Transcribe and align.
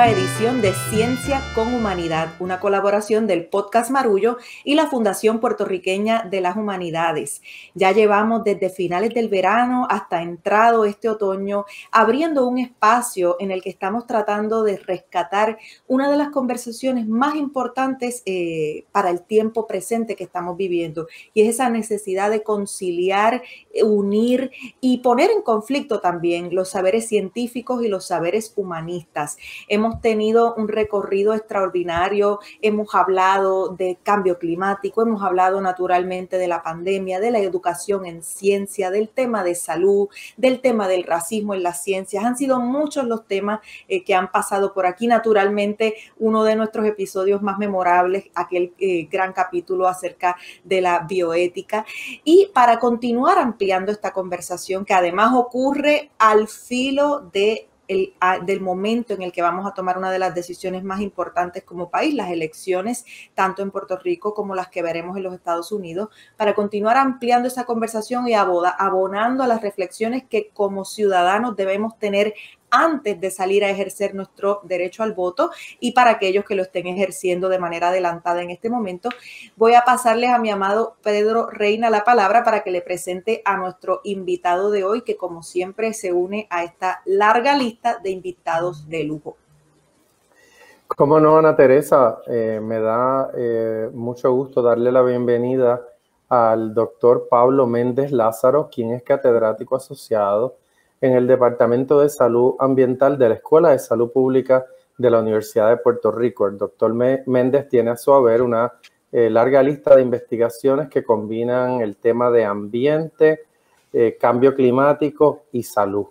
nueva 0.00 0.18
edición 0.18 0.62
de 0.62 0.72
Ciencia 0.88 1.42
con 1.54 1.74
Humanidad, 1.74 2.30
una 2.38 2.58
colaboración 2.58 3.26
del 3.26 3.44
podcast 3.44 3.90
Marullo 3.90 4.38
y 4.64 4.74
la 4.74 4.86
Fundación 4.86 5.40
Puertorriqueña 5.40 6.22
de 6.22 6.40
las 6.40 6.56
Humanidades. 6.56 7.42
Ya 7.74 7.92
llevamos 7.92 8.42
desde 8.42 8.70
finales 8.70 9.12
del 9.12 9.28
verano 9.28 9.86
hasta 9.90 10.22
entrado 10.22 10.86
este 10.86 11.10
otoño 11.10 11.66
abriendo 11.92 12.46
un 12.48 12.56
espacio 12.56 13.36
en 13.40 13.50
el 13.50 13.62
que 13.62 13.68
estamos 13.68 14.06
tratando 14.06 14.62
de 14.62 14.78
rescatar 14.78 15.58
una 15.86 16.10
de 16.10 16.16
las 16.16 16.30
conversaciones 16.30 17.06
más 17.06 17.34
importantes 17.34 18.22
eh, 18.24 18.86
para 18.92 19.10
el 19.10 19.20
tiempo 19.20 19.66
presente 19.66 20.16
que 20.16 20.24
estamos 20.24 20.56
viviendo 20.56 21.08
y 21.34 21.42
es 21.42 21.50
esa 21.50 21.68
necesidad 21.68 22.30
de 22.30 22.42
conciliar, 22.42 23.42
unir 23.84 24.50
y 24.80 24.98
poner 24.98 25.30
en 25.30 25.42
conflicto 25.42 26.00
también 26.00 26.54
los 26.54 26.70
saberes 26.70 27.06
científicos 27.06 27.84
y 27.84 27.88
los 27.88 28.06
saberes 28.06 28.54
humanistas. 28.56 29.36
Hemos 29.68 29.90
tenido 30.00 30.54
un 30.54 30.68
recorrido 30.68 31.34
extraordinario, 31.34 32.40
hemos 32.62 32.94
hablado 32.94 33.68
de 33.68 33.98
cambio 34.02 34.38
climático, 34.38 35.02
hemos 35.02 35.22
hablado 35.22 35.60
naturalmente 35.60 36.38
de 36.38 36.48
la 36.48 36.62
pandemia, 36.62 37.20
de 37.20 37.30
la 37.30 37.38
educación 37.38 38.06
en 38.06 38.22
ciencia, 38.22 38.90
del 38.90 39.08
tema 39.08 39.44
de 39.44 39.54
salud, 39.54 40.08
del 40.36 40.60
tema 40.60 40.88
del 40.88 41.04
racismo 41.04 41.54
en 41.54 41.62
las 41.62 41.82
ciencias. 41.82 42.24
Han 42.24 42.36
sido 42.36 42.60
muchos 42.60 43.04
los 43.04 43.26
temas 43.26 43.60
eh, 43.88 44.04
que 44.04 44.14
han 44.14 44.30
pasado 44.30 44.72
por 44.72 44.86
aquí. 44.86 45.06
Naturalmente, 45.06 45.94
uno 46.18 46.44
de 46.44 46.56
nuestros 46.56 46.86
episodios 46.86 47.42
más 47.42 47.58
memorables, 47.58 48.24
aquel 48.34 48.72
eh, 48.78 49.08
gran 49.10 49.32
capítulo 49.32 49.88
acerca 49.88 50.36
de 50.64 50.80
la 50.80 51.00
bioética. 51.00 51.84
Y 52.24 52.50
para 52.52 52.78
continuar 52.78 53.38
ampliando 53.38 53.92
esta 53.92 54.12
conversación, 54.12 54.84
que 54.84 54.94
además 54.94 55.32
ocurre 55.34 56.10
al 56.18 56.48
filo 56.48 57.20
de 57.32 57.69
del 58.46 58.60
momento 58.60 59.14
en 59.14 59.22
el 59.22 59.32
que 59.32 59.42
vamos 59.42 59.66
a 59.66 59.74
tomar 59.74 59.98
una 59.98 60.10
de 60.10 60.18
las 60.18 60.34
decisiones 60.34 60.84
más 60.84 61.00
importantes 61.00 61.64
como 61.64 61.90
país, 61.90 62.14
las 62.14 62.30
elecciones, 62.30 63.04
tanto 63.34 63.62
en 63.62 63.70
Puerto 63.70 63.98
Rico 63.98 64.32
como 64.32 64.54
las 64.54 64.68
que 64.68 64.82
veremos 64.82 65.16
en 65.16 65.24
los 65.24 65.34
Estados 65.34 65.72
Unidos, 65.72 66.08
para 66.36 66.54
continuar 66.54 66.96
ampliando 66.96 67.48
esa 67.48 67.64
conversación 67.64 68.28
y 68.28 68.34
abonando 68.34 69.42
a 69.42 69.46
las 69.46 69.62
reflexiones 69.62 70.24
que 70.28 70.50
como 70.54 70.84
ciudadanos 70.84 71.56
debemos 71.56 71.98
tener 71.98 72.34
antes 72.70 73.20
de 73.20 73.30
salir 73.30 73.64
a 73.64 73.70
ejercer 73.70 74.14
nuestro 74.14 74.60
derecho 74.64 75.02
al 75.02 75.12
voto 75.12 75.50
y 75.78 75.92
para 75.92 76.12
aquellos 76.12 76.44
que 76.44 76.54
lo 76.54 76.62
estén 76.62 76.86
ejerciendo 76.86 77.48
de 77.48 77.58
manera 77.58 77.88
adelantada 77.88 78.42
en 78.42 78.50
este 78.50 78.70
momento, 78.70 79.08
voy 79.56 79.74
a 79.74 79.82
pasarles 79.82 80.30
a 80.30 80.38
mi 80.38 80.50
amado 80.50 80.96
Pedro 81.02 81.48
Reina 81.50 81.90
la 81.90 82.04
palabra 82.04 82.44
para 82.44 82.62
que 82.62 82.70
le 82.70 82.82
presente 82.82 83.42
a 83.44 83.56
nuestro 83.56 84.00
invitado 84.04 84.70
de 84.70 84.84
hoy, 84.84 85.02
que 85.02 85.16
como 85.16 85.42
siempre 85.42 85.92
se 85.92 86.12
une 86.12 86.46
a 86.50 86.64
esta 86.64 87.02
larga 87.04 87.56
lista 87.56 87.98
de 88.02 88.10
invitados 88.10 88.88
de 88.88 89.04
lujo. 89.04 89.36
Cómo 90.96 91.20
no, 91.20 91.38
Ana 91.38 91.54
Teresa, 91.54 92.18
eh, 92.26 92.60
me 92.60 92.80
da 92.80 93.30
eh, 93.36 93.88
mucho 93.94 94.32
gusto 94.32 94.60
darle 94.60 94.90
la 94.90 95.02
bienvenida 95.02 95.82
al 96.28 96.74
doctor 96.74 97.28
Pablo 97.28 97.66
Méndez 97.66 98.12
Lázaro, 98.12 98.68
quien 98.72 98.92
es 98.92 99.02
catedrático 99.02 99.76
asociado 99.76 100.56
en 101.00 101.14
el 101.14 101.26
Departamento 101.26 102.00
de 102.00 102.08
Salud 102.08 102.54
Ambiental 102.58 103.18
de 103.18 103.28
la 103.28 103.34
Escuela 103.36 103.70
de 103.70 103.78
Salud 103.78 104.10
Pública 104.12 104.66
de 104.98 105.10
la 105.10 105.20
Universidad 105.20 105.70
de 105.70 105.78
Puerto 105.78 106.12
Rico. 106.12 106.46
El 106.46 106.58
doctor 106.58 106.92
Méndez 106.94 107.68
tiene 107.68 107.90
a 107.90 107.96
su 107.96 108.12
haber 108.12 108.42
una 108.42 108.72
eh, 109.10 109.30
larga 109.30 109.62
lista 109.62 109.96
de 109.96 110.02
investigaciones 110.02 110.88
que 110.88 111.02
combinan 111.02 111.80
el 111.80 111.96
tema 111.96 112.30
de 112.30 112.44
ambiente, 112.44 113.40
eh, 113.92 114.16
cambio 114.20 114.54
climático 114.54 115.44
y 115.52 115.62
salud. 115.62 116.06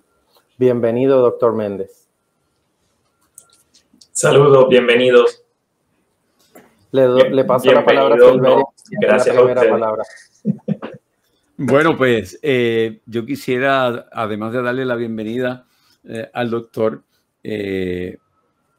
Bienvenido, 0.58 1.22
doctor 1.22 1.54
Méndez. 1.54 2.08
Saludos, 4.12 4.68
bienvenidos. 4.70 5.44
Le, 6.92 7.46
paso 7.46 7.72
la 7.72 7.86
palabra 7.86 8.16
a 8.16 8.20
Silveria. 8.20 8.64
gracias 9.00 9.38
a 9.38 9.44
usted. 9.44 9.70
Palabra. 9.70 10.04
Bueno, 11.62 11.98
pues 11.98 12.40
eh, 12.42 13.02
yo 13.06 13.26
quisiera, 13.26 14.08
además 14.14 14.54
de 14.54 14.62
darle 14.62 14.86
la 14.86 14.96
bienvenida 14.96 15.66
eh, 16.06 16.30
al 16.34 16.50
doctor, 16.50 17.04
eh, 17.44 18.18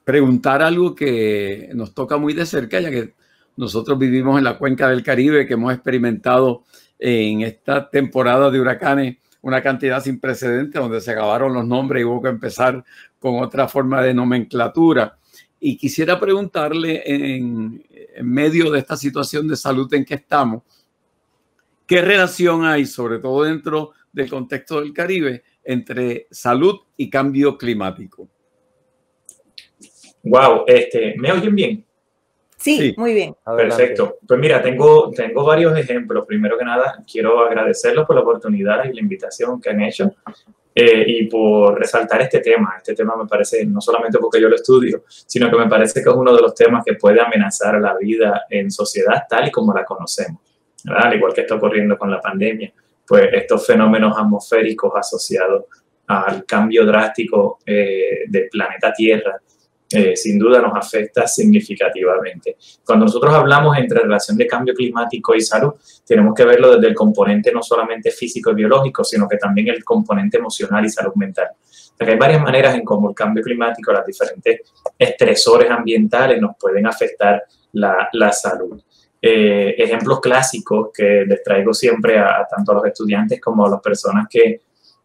preguntar 0.02 0.62
algo 0.62 0.94
que 0.94 1.68
nos 1.74 1.92
toca 1.92 2.16
muy 2.16 2.32
de 2.32 2.46
cerca, 2.46 2.80
ya 2.80 2.90
que 2.90 3.12
nosotros 3.58 3.98
vivimos 3.98 4.38
en 4.38 4.44
la 4.44 4.56
cuenca 4.56 4.88
del 4.88 5.02
Caribe, 5.02 5.46
que 5.46 5.52
hemos 5.52 5.74
experimentado 5.74 6.64
en 6.98 7.42
esta 7.42 7.90
temporada 7.90 8.50
de 8.50 8.58
huracanes 8.58 9.18
una 9.42 9.62
cantidad 9.62 10.02
sin 10.02 10.18
precedentes, 10.18 10.80
donde 10.80 11.02
se 11.02 11.10
acabaron 11.10 11.52
los 11.52 11.66
nombres 11.66 12.00
y 12.00 12.04
hubo 12.06 12.22
que 12.22 12.30
empezar 12.30 12.82
con 13.18 13.42
otra 13.42 13.68
forma 13.68 14.00
de 14.00 14.14
nomenclatura. 14.14 15.18
Y 15.60 15.76
quisiera 15.76 16.18
preguntarle 16.18 17.02
en, 17.04 17.84
en 17.90 18.26
medio 18.26 18.70
de 18.70 18.78
esta 18.78 18.96
situación 18.96 19.48
de 19.48 19.56
salud 19.56 19.92
en 19.92 20.06
que 20.06 20.14
estamos, 20.14 20.62
¿Qué 21.90 22.02
relación 22.02 22.64
hay, 22.64 22.86
sobre 22.86 23.18
todo 23.18 23.42
dentro 23.42 23.90
del 24.12 24.30
contexto 24.30 24.80
del 24.80 24.92
Caribe, 24.92 25.42
entre 25.64 26.28
salud 26.30 26.78
y 26.96 27.10
cambio 27.10 27.58
climático? 27.58 28.28
Wow, 30.22 30.66
este, 30.68 31.16
¿me 31.18 31.32
oyen 31.32 31.52
bien? 31.52 31.84
Sí, 32.56 32.94
muy 32.96 33.12
bien. 33.12 33.34
Perfecto. 33.44 34.18
Pues 34.24 34.38
mira, 34.38 34.62
tengo, 34.62 35.10
tengo 35.10 35.44
varios 35.44 35.76
ejemplos. 35.76 36.26
Primero 36.28 36.56
que 36.56 36.64
nada, 36.64 37.02
quiero 37.10 37.40
agradecerlos 37.40 38.06
por 38.06 38.14
la 38.14 38.22
oportunidad 38.22 38.84
y 38.84 38.92
la 38.92 39.00
invitación 39.00 39.60
que 39.60 39.70
han 39.70 39.80
hecho 39.82 40.14
eh, 40.72 41.04
y 41.04 41.26
por 41.26 41.76
resaltar 41.76 42.22
este 42.22 42.38
tema. 42.38 42.74
Este 42.76 42.94
tema 42.94 43.16
me 43.16 43.26
parece, 43.26 43.66
no 43.66 43.80
solamente 43.80 44.20
porque 44.20 44.40
yo 44.40 44.48
lo 44.48 44.54
estudio, 44.54 45.02
sino 45.08 45.50
que 45.50 45.56
me 45.56 45.66
parece 45.66 46.04
que 46.04 46.08
es 46.08 46.14
uno 46.14 46.32
de 46.32 46.40
los 46.40 46.54
temas 46.54 46.84
que 46.84 46.94
puede 46.94 47.20
amenazar 47.20 47.80
la 47.80 47.96
vida 47.98 48.44
en 48.48 48.70
sociedad 48.70 49.24
tal 49.28 49.48
y 49.48 49.50
como 49.50 49.74
la 49.74 49.84
conocemos 49.84 50.49
al 50.86 51.14
igual 51.14 51.32
que 51.32 51.42
está 51.42 51.56
ocurriendo 51.56 51.96
con 51.98 52.10
la 52.10 52.20
pandemia, 52.20 52.72
pues 53.06 53.28
estos 53.32 53.66
fenómenos 53.66 54.16
atmosféricos 54.16 54.92
asociados 54.94 55.64
al 56.06 56.44
cambio 56.44 56.84
drástico 56.84 57.58
eh, 57.64 58.24
del 58.28 58.48
planeta 58.48 58.92
Tierra, 58.92 59.40
eh, 59.92 60.16
sin 60.16 60.38
duda 60.38 60.60
nos 60.60 60.76
afecta 60.76 61.26
significativamente. 61.26 62.56
Cuando 62.84 63.06
nosotros 63.06 63.34
hablamos 63.34 63.76
entre 63.76 64.00
relación 64.00 64.36
de 64.36 64.46
cambio 64.46 64.72
climático 64.72 65.34
y 65.34 65.40
salud, 65.40 65.72
tenemos 66.06 66.32
que 66.34 66.44
verlo 66.44 66.76
desde 66.76 66.86
el 66.86 66.94
componente 66.94 67.50
no 67.52 67.60
solamente 67.60 68.12
físico 68.12 68.52
y 68.52 68.54
biológico, 68.54 69.02
sino 69.02 69.28
que 69.28 69.36
también 69.36 69.68
el 69.68 69.82
componente 69.82 70.38
emocional 70.38 70.84
y 70.84 70.90
salud 70.90 71.14
mental. 71.16 71.48
hay 71.98 72.16
varias 72.16 72.40
maneras 72.40 72.76
en 72.76 72.84
cómo 72.84 73.08
el 73.08 73.14
cambio 73.16 73.42
climático, 73.42 73.92
los 73.92 74.06
diferentes 74.06 74.60
estresores 74.96 75.68
ambientales 75.68 76.40
nos 76.40 76.56
pueden 76.56 76.86
afectar 76.86 77.42
la, 77.72 78.08
la 78.12 78.30
salud. 78.30 78.80
Eh, 79.22 79.74
ejemplos 79.76 80.18
clásicos 80.18 80.88
que 80.94 81.26
les 81.26 81.42
traigo 81.42 81.74
siempre 81.74 82.18
a, 82.18 82.46
tanto 82.48 82.72
a 82.72 82.76
los 82.76 82.86
estudiantes 82.86 83.38
como 83.38 83.66
a 83.66 83.70
las 83.70 83.80
personas 83.80 84.26
que, 84.30 84.62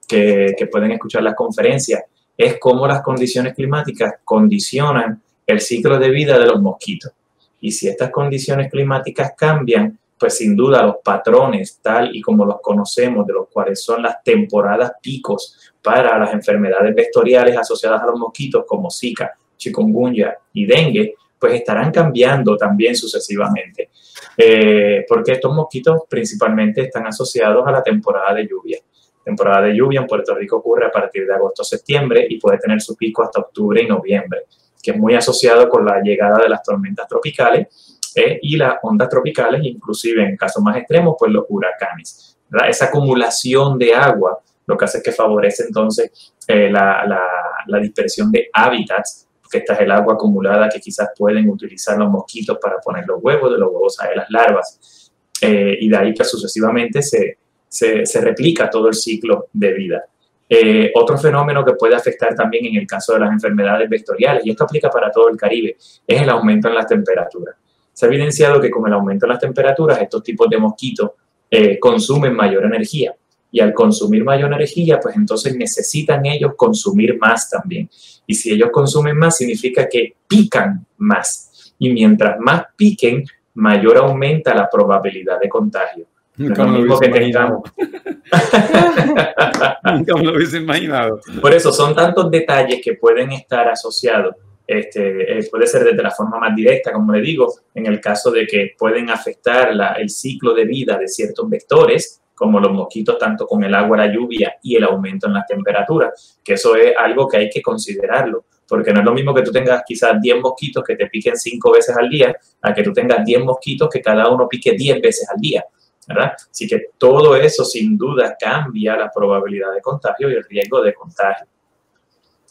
que, 0.07 0.69
pueden 0.71 0.91
escuchar 0.91 1.21
las 1.21 1.35
conferencias, 1.35 2.03
es 2.37 2.57
cómo 2.57 2.87
las 2.87 3.01
condiciones 3.01 3.53
climáticas 3.53 4.15
condicionan 4.23 5.21
el 5.45 5.59
ciclo 5.59 5.99
de 5.99 6.09
vida 6.09 6.39
de 6.39 6.45
los 6.45 6.61
mosquitos. 6.61 7.11
Y 7.59 7.71
si 7.71 7.89
estas 7.89 8.09
condiciones 8.09 8.71
climáticas 8.71 9.33
cambian, 9.37 9.99
pues 10.17 10.37
sin 10.37 10.55
duda 10.55 10.83
los 10.83 10.97
patrones 11.03 11.79
tal 11.81 12.15
y 12.15 12.21
como 12.21 12.45
los 12.45 12.61
conocemos, 12.61 13.27
de 13.27 13.33
los 13.33 13.49
cuales 13.49 13.83
son 13.83 14.03
las 14.03 14.23
temporadas 14.23 14.93
picos 15.01 15.73
para 15.81 16.17
las 16.17 16.33
enfermedades 16.33 16.95
vectoriales 16.95 17.57
asociadas 17.57 18.01
a 18.01 18.05
los 18.05 18.19
mosquitos 18.19 18.63
como 18.65 18.89
Zika, 18.89 19.33
chikungunya 19.57 20.35
y 20.53 20.65
dengue, 20.65 21.15
pues 21.45 21.59
estarán 21.59 21.91
cambiando 21.91 22.57
también 22.57 22.95
sucesivamente. 22.95 23.91
Eh, 24.35 25.05
porque 25.07 25.33
estos 25.33 25.53
mosquitos 25.53 26.01
principalmente 26.09 26.81
están 26.81 27.05
asociados 27.05 27.67
a 27.67 27.71
la 27.71 27.83
temporada 27.83 28.33
de 28.33 28.47
lluvia. 28.47 28.79
Temporada 29.23 29.61
de 29.67 29.75
lluvia 29.75 29.99
en 29.99 30.07
Puerto 30.07 30.33
Rico 30.33 30.57
ocurre 30.57 30.87
a 30.87 30.91
partir 30.91 31.27
de 31.27 31.35
agosto 31.35 31.61
a 31.61 31.65
septiembre 31.65 32.25
y 32.27 32.39
puede 32.39 32.57
tener 32.57 32.81
su 32.81 32.95
pico 32.95 33.21
hasta 33.21 33.41
octubre 33.41 33.79
y 33.79 33.87
noviembre, 33.87 34.45
que 34.81 34.89
es 34.89 34.97
muy 34.97 35.13
asociado 35.13 35.69
con 35.69 35.85
la 35.85 36.01
llegada 36.01 36.39
de 36.41 36.49
las 36.49 36.63
tormentas 36.63 37.07
tropicales 37.07 37.99
eh, 38.15 38.39
y 38.41 38.57
las 38.57 38.77
ondas 38.81 39.07
tropicales, 39.07 39.61
inclusive 39.63 40.23
en 40.23 40.35
casos 40.37 40.63
más 40.63 40.77
extremos, 40.77 41.15
pues 41.19 41.31
los 41.31 41.45
huracanes. 41.47 42.39
Esa 42.67 42.85
acumulación 42.85 43.77
de 43.77 43.93
agua 43.93 44.39
lo 44.65 44.75
que 44.75 44.85
hace 44.85 44.97
es 44.97 45.03
que 45.03 45.11
favorece 45.11 45.65
entonces 45.67 46.33
eh, 46.47 46.71
la 46.71 47.79
dispersión 47.79 48.31
de 48.31 48.49
hábitats 48.51 49.25
esta 49.57 49.73
es 49.73 49.81
el 49.81 49.91
agua 49.91 50.13
acumulada 50.13 50.69
que 50.69 50.79
quizás 50.79 51.09
pueden 51.17 51.49
utilizar 51.49 51.97
los 51.97 52.09
mosquitos 52.09 52.57
para 52.61 52.77
poner 52.77 53.05
los 53.07 53.21
huevos, 53.21 53.51
de 53.51 53.57
los 53.57 53.69
huevos 53.71 53.99
a 53.99 54.13
las 54.15 54.29
larvas, 54.29 55.11
eh, 55.41 55.77
y 55.79 55.89
de 55.89 55.97
ahí 55.97 56.13
que 56.13 56.23
sucesivamente 56.23 57.01
se, 57.01 57.37
se, 57.67 58.21
replica 58.21 58.69
todo 58.69 58.87
el 58.87 58.93
ciclo 58.93 59.47
de 59.51 59.73
vida. 59.73 60.05
Eh, 60.47 60.91
otro 60.95 61.17
fenómeno 61.17 61.65
que 61.65 61.73
puede 61.73 61.95
afectar 61.95 62.35
también 62.35 62.65
en 62.67 62.75
el 62.75 62.87
caso 62.87 63.13
de 63.13 63.19
las 63.19 63.31
enfermedades 63.31 63.89
vectoriales, 63.89 64.45
y 64.45 64.51
esto 64.51 64.63
aplica 64.63 64.89
para 64.89 65.11
todo 65.11 65.29
el 65.29 65.37
Caribe, 65.37 65.75
es 66.07 66.21
el 66.21 66.29
aumento 66.29 66.67
en 66.67 66.75
las 66.75 66.87
temperaturas. 66.87 67.55
Se 67.91 68.05
ha 68.05 68.09
evidenciado 68.09 68.61
que 68.61 68.69
con 68.69 68.87
el 68.87 68.93
aumento 68.93 69.25
en 69.25 69.31
las 69.31 69.39
temperaturas 69.39 70.01
estos 70.01 70.23
tipos 70.23 70.49
de 70.49 70.57
mosquitos 70.57 71.11
eh, 71.49 71.79
consumen 71.79 72.33
mayor 72.33 72.65
energía 72.65 73.15
Y 73.55 73.61
al 73.61 73.73
consumir 73.73 74.25
mayor 74.25 74.51
energía, 74.51 74.99
pues 74.99 75.15
entonces 75.15 75.55
necesitan 75.55 76.25
ellos 76.25 76.55
consumir 76.57 77.17
más 77.17 77.49
también. 77.49 77.89
Y 78.27 78.33
si 78.33 78.51
ellos 78.51 78.69
consumen 78.69 79.17
más, 79.17 79.37
significa 79.37 79.87
que 79.87 80.17
pican 80.27 80.85
más. 80.97 81.73
Y 81.79 81.89
mientras 81.89 82.37
más 82.37 82.65
piquen, 82.75 83.23
mayor 83.53 83.95
aumenta 83.95 84.53
la 84.53 84.69
probabilidad 84.69 85.39
de 85.39 85.47
contagio. 85.47 86.05
Nunca 86.35 86.65
me 86.65 86.79
lo 86.79 86.97
hubiese 86.97 87.05
imaginado. 87.05 87.63
Nunca 89.85 90.15
me 90.17 90.23
lo 90.23 90.35
hubiese 90.35 90.57
imaginado. 90.57 91.21
Por 91.39 91.53
eso 91.53 91.71
son 91.71 91.95
tantos 91.95 92.29
detalles 92.29 92.81
que 92.83 92.95
pueden 92.95 93.31
estar 93.31 93.69
asociados. 93.69 94.35
Este, 94.67 95.39
eh, 95.39 95.47
puede 95.49 95.65
ser 95.65 95.85
desde 95.85 96.03
la 96.03 96.11
forma 96.11 96.39
más 96.39 96.53
directa, 96.53 96.91
como 96.91 97.13
le 97.13 97.21
digo, 97.21 97.53
en 97.73 97.85
el 97.85 98.01
caso 98.01 98.31
de 98.31 98.45
que 98.45 98.73
pueden 98.77 99.09
afectar 99.09 99.69
el 99.97 100.09
ciclo 100.09 100.53
de 100.53 100.65
vida 100.65 100.97
de 100.97 101.07
ciertos 101.07 101.49
vectores, 101.49 102.21
como 102.35 102.59
los 102.59 102.71
mosquitos, 102.71 103.17
tanto 103.17 103.47
con 103.47 103.63
el 103.63 103.73
agua, 103.73 103.97
la 103.97 104.13
lluvia 104.13 104.57
y 104.61 104.75
el 104.75 104.83
aumento 104.83 105.27
en 105.27 105.33
las 105.33 105.47
temperaturas, 105.47 106.39
que 106.43 106.53
eso 106.53 106.75
es 106.75 106.93
algo 106.97 107.27
que 107.27 107.37
hay 107.37 107.49
que 107.49 107.61
considerarlo, 107.61 108.45
porque 108.67 108.91
no 108.91 108.99
es 108.99 109.05
lo 109.05 109.13
mismo 109.13 109.33
que 109.33 109.41
tú 109.41 109.51
tengas 109.51 109.83
quizás 109.85 110.19
10 110.21 110.41
mosquitos 110.41 110.83
que 110.83 110.95
te 110.95 111.07
piquen 111.07 111.37
5 111.37 111.71
veces 111.71 111.95
al 111.97 112.09
día, 112.09 112.35
a 112.61 112.73
que 112.73 112.83
tú 112.83 112.91
tengas 112.91 113.23
10 113.25 113.43
mosquitos 113.43 113.89
que 113.89 114.01
cada 114.01 114.29
uno 114.29 114.47
pique 114.47 114.73
10 114.73 115.01
veces 115.01 115.29
al 115.29 115.39
día. 115.39 115.63
¿verdad? 116.07 116.33
Así 116.51 116.67
que 116.67 116.89
todo 116.97 117.35
eso 117.35 117.65
sin 117.65 117.97
duda 117.97 118.35
cambia 118.39 118.95
la 118.95 119.09
probabilidad 119.11 119.73
de 119.73 119.81
contagio 119.81 120.29
y 120.29 120.33
el 120.33 120.43
riesgo 120.43 120.81
de 120.81 120.93
contagio. 120.93 121.47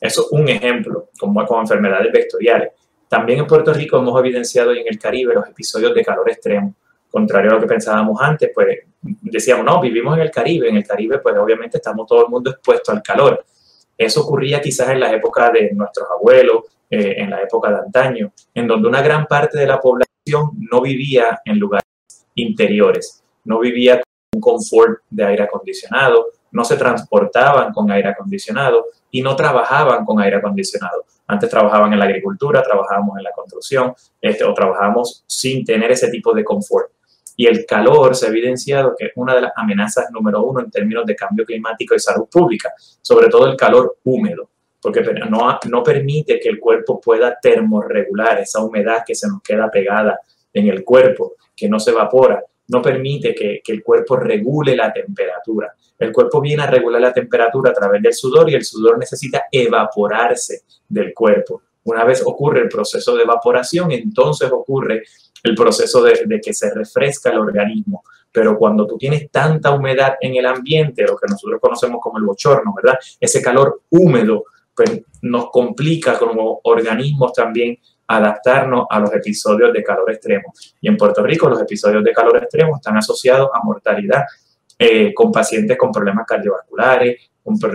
Eso 0.01 0.23
es 0.23 0.33
un 0.33 0.49
ejemplo, 0.49 1.11
como 1.19 1.45
con 1.47 1.61
enfermedades 1.61 2.13
vectoriales. 2.13 2.71
También 3.09 3.41
en 3.41 3.47
Puerto 3.47 3.73
Rico 3.73 3.99
hemos 3.99 4.19
evidenciado 4.19 4.75
y 4.75 4.81
en 4.81 4.89
el 4.89 4.99
Caribe 4.99 5.35
los 5.35 5.49
episodios 5.49 5.95
de 5.95 6.05
calor 6.05 6.29
extremo. 6.29 6.75
Contrario 7.15 7.53
a 7.53 7.55
lo 7.55 7.61
que 7.61 7.67
pensábamos 7.69 8.21
antes, 8.21 8.51
pues 8.53 8.79
decíamos, 9.01 9.65
no, 9.65 9.81
vivimos 9.81 10.17
en 10.17 10.23
el 10.23 10.31
Caribe. 10.33 10.69
En 10.69 10.79
el 10.79 10.85
Caribe, 10.85 11.21
pues 11.21 11.37
obviamente 11.39 11.77
estamos 11.77 12.09
todo 12.09 12.25
el 12.25 12.29
mundo 12.29 12.51
expuesto 12.51 12.91
al 12.91 13.03
calor. 13.03 13.45
Eso 13.97 14.23
ocurría 14.23 14.61
quizás 14.61 14.89
en 14.89 14.99
la 14.99 15.13
época 15.13 15.51
de 15.51 15.71
nuestros 15.73 16.09
abuelos, 16.11 16.65
eh, 16.91 17.15
en 17.19 17.31
la 17.31 17.41
época 17.41 17.71
de 17.71 17.77
antaño, 17.77 18.33
en 18.53 18.67
donde 18.67 18.89
una 18.89 19.01
gran 19.01 19.27
parte 19.27 19.59
de 19.59 19.67
la 19.69 19.79
población 19.81 20.51
no 20.71 20.81
vivía 20.81 21.41
en 21.45 21.61
lugares 21.61 21.85
interiores 22.35 23.23
no 23.45 23.61
vivía 23.61 23.97
con 23.97 24.05
un 24.33 24.41
confort 24.41 25.01
de 25.11 25.25
aire 25.25 25.43
acondicionado, 25.45 26.27
no 26.51 26.65
se 26.65 26.77
transportaban 26.77 27.73
con 27.73 27.91
aire 27.91 28.09
acondicionado 28.09 28.87
y 29.11 29.23
no 29.23 29.37
trabajaban 29.37 30.05
con 30.05 30.21
aire 30.21 30.37
acondicionado. 30.37 31.05
Antes 31.27 31.51
trabajaban 31.51 31.93
en 31.93 31.99
la 31.99 32.05
agricultura, 32.05 32.63
trabajábamos 32.63 33.19
en 33.19 33.25
la 33.25 33.33
construcción 33.33 33.95
este, 34.21 34.45
o 34.45 34.55
trabajábamos 34.55 35.25
sin 35.27 35.65
tener 35.65 35.93
ese 35.93 36.09
tipo 36.09 36.33
de 36.33 36.45
confort. 36.45 36.91
Y 37.37 37.47
el 37.47 37.67
calor 37.67 38.15
se 38.15 38.27
ha 38.27 38.29
evidenciado 38.29 38.95
que 38.97 39.07
es 39.07 39.13
una 39.17 39.35
de 39.35 39.43
las 39.43 39.53
amenazas 39.57 40.11
número 40.11 40.43
uno 40.43 40.61
en 40.61 40.71
términos 40.71 41.05
de 41.07 41.17
cambio 41.17 41.45
climático 41.45 41.95
y 41.95 41.99
salud 41.99 42.27
pública, 42.31 42.73
sobre 43.03 43.29
todo 43.29 43.47
el 43.47 43.57
calor 43.57 43.99
húmedo, 44.05 44.51
porque 44.81 45.03
no, 45.29 45.59
no 45.69 45.83
permite 45.83 46.39
que 46.39 46.49
el 46.49 46.61
cuerpo 46.61 47.01
pueda 47.01 47.39
termorregular 47.41 48.41
esa 48.41 48.63
humedad 48.63 49.03
que 49.07 49.15
se 49.15 49.29
nos 49.29 49.43
queda 49.43 49.71
pegada 49.71 50.21
en 50.53 50.69
el 50.69 50.85
cuerpo, 50.85 51.35
que 51.57 51.69
no 51.69 51.81
se 51.81 51.91
evapora 51.91 52.43
no 52.69 52.81
permite 52.81 53.35
que, 53.35 53.61
el 53.67 53.83
cuerpo 53.83 54.17
regule 54.17 54.77
la 54.77 54.93
temperatura. 54.93 55.75
El 55.99 56.13
cuerpo 56.13 56.41
viene 56.41 56.63
a 56.63 56.71
regular 56.71 57.01
la 57.01 57.13
temperatura 57.13 57.71
a 57.71 57.75
través 57.75 58.03
del 58.03 58.15
sudor 58.15 58.51
y 58.51 58.55
el 58.55 58.65
sudor 58.65 58.99
necesita 58.99 59.45
evaporarse 59.51 60.63
del 60.89 61.13
cuerpo. 61.13 61.63
Una 61.85 62.05
vez 62.05 62.23
ocurre 62.25 62.63
el 62.63 62.69
proceso 62.69 63.15
de 63.15 63.23
evaporación, 63.23 63.93
entonces 63.93 64.51
ocurre 64.51 65.05
el 65.43 65.55
proceso 65.55 66.03
de, 66.03 66.41
que 66.43 66.55
se 66.55 66.73
refresca 66.73 67.31
el 67.31 67.39
organismo. 67.39 68.03
Pero 68.33 68.59
cuando 68.59 68.87
tú 68.87 68.97
tienes 68.97 69.31
tanta 69.31 69.71
humedad 69.71 70.15
en 70.21 70.35
el 70.35 70.47
ambiente, 70.47 71.05
lo 71.05 71.17
que 71.17 71.27
nosotros 71.29 71.61
conocemos 71.61 72.01
como 72.01 72.19
el 72.19 72.25
bochorno, 72.25 72.75
¿verdad? 72.75 72.99
Ese 73.21 73.41
calor 73.41 73.83
húmedo, 73.91 74.45
pues 74.75 75.03
nos 75.23 75.51
complica 75.51 76.19
como 76.19 76.61
organismos 76.65 77.33
también 77.33 77.79
adaptarnos 78.07 78.87
a 78.91 78.99
los 78.99 79.15
episodios 79.15 79.73
de 79.73 79.83
calor 79.83 80.11
extremo. 80.11 80.53
Y 80.81 80.89
en 80.89 80.97
Puerto 80.97 81.23
Rico 81.23 81.49
los 81.49 81.61
episodios 81.61 82.03
de 82.03 82.13
calor 82.13 82.37
extremo 82.39 82.77
están 82.77 82.97
asociados 82.97 83.51
a 83.55 83.63
mortalidad 83.63 84.25
eh, 84.79 85.15
con 85.15 85.31
pacientes 85.31 85.79
con 85.79 85.93
problemas 85.93 86.27
cardiovasculares, 86.27 87.31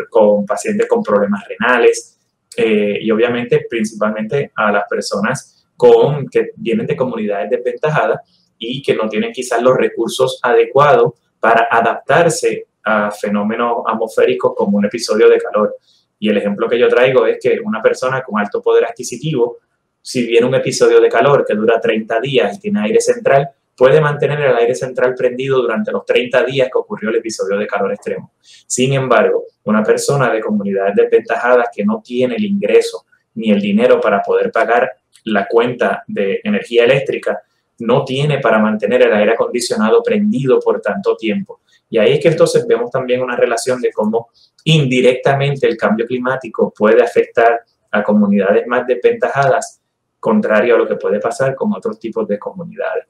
con, 0.10 0.46
pacientes 0.46 0.88
con 0.88 1.02
problemas 1.02 1.44
renales 1.48 2.19
eh, 2.62 3.00
y 3.02 3.12
obviamente 3.12 3.66
principalmente 3.70 4.52
a 4.56 4.72
las 4.72 4.84
personas 4.90 5.66
con, 5.78 6.28
que 6.28 6.52
vienen 6.56 6.86
de 6.86 6.96
comunidades 6.96 7.50
desventajadas 7.50 8.20
y 8.58 8.82
que 8.82 8.96
no 8.96 9.08
tienen 9.08 9.32
quizás 9.32 9.62
los 9.62 9.78
recursos 9.78 10.40
adecuados 10.42 11.14
para 11.40 11.68
adaptarse 11.72 12.66
a 12.84 13.12
fenómenos 13.12 13.84
atmosféricos 13.88 14.54
como 14.56 14.78
un 14.78 14.86
episodio 14.86 15.30
de 15.30 15.38
calor. 15.38 15.76
Y 16.20 16.30
el 16.30 16.38
ejemplo 16.38 16.68
que 16.68 16.78
yo 16.78 16.90
traigo 16.90 17.26
es 17.26 17.38
que 17.42 17.60
una 17.64 17.82
persona 17.82 18.22
con 18.22 18.40
alto 18.40 18.62
poder 18.62 18.86
adquisitivo 18.86 19.58
si 20.02 20.26
viene 20.26 20.48
un 20.48 20.56
episodio 20.56 21.00
de 21.00 21.10
calor 21.10 21.46
que 21.46 21.56
dura 21.56 21.80
30 21.80 22.20
días 22.22 22.58
y 22.58 22.60
tiene 22.62 22.82
aire 22.82 23.02
central, 23.02 23.50
puede 23.80 24.02
mantener 24.02 24.42
el 24.42 24.58
aire 24.58 24.76
central 24.76 25.16
prendido 25.16 25.62
durante 25.62 25.94
los 25.94 26.06
30 26.06 26.44
días 26.44 26.68
que 26.70 26.78
ocurrió 26.78 27.12
el 27.12 27.16
episodio 27.16 27.58
de 27.58 27.66
calor 27.66 27.94
extremo. 27.94 28.34
Sin 28.42 28.92
embargo, 28.92 29.46
una 29.64 29.82
persona 29.82 30.30
de 30.30 30.42
comunidades 30.42 30.96
desventajadas 30.98 31.70
que 31.74 31.86
no 31.86 32.02
tiene 32.04 32.36
el 32.36 32.44
ingreso 32.44 33.06
ni 33.36 33.52
el 33.52 33.62
dinero 33.62 34.02
para 34.02 34.22
poder 34.22 34.52
pagar 34.52 34.92
la 35.24 35.48
cuenta 35.48 36.04
de 36.08 36.42
energía 36.44 36.84
eléctrica, 36.84 37.42
no 37.80 38.04
tiene 38.04 38.40
para 38.40 38.60
mantener 38.60 39.04
el 39.04 39.14
aire 39.14 39.32
acondicionado 39.32 40.04
prendido 40.04 40.60
por 40.60 40.82
tanto 40.82 41.16
tiempo. 41.16 41.62
Y 41.90 42.00
ahí 42.00 42.16
es 42.16 42.20
que 42.20 42.28
entonces 42.28 42.68
vemos 42.68 42.92
también 42.92 43.22
una 43.22 43.38
relación 43.38 43.80
de 43.80 43.94
cómo 43.94 44.28
indirectamente 44.66 45.66
el 45.66 45.78
cambio 45.78 46.06
climático 46.06 46.74
puede 46.78 47.02
afectar 47.02 47.62
a 47.92 48.04
comunidades 48.04 48.68
más 48.68 48.86
desventajadas 48.86 49.80
contrario 50.20 50.76
a 50.76 50.80
lo 50.80 50.86
que 50.86 50.98
puede 50.98 51.22
pasar 51.22 51.56
con 51.56 51.74
otros 51.74 51.98
tipos 51.98 52.28
de 52.28 52.38
comunidades. 52.38 53.06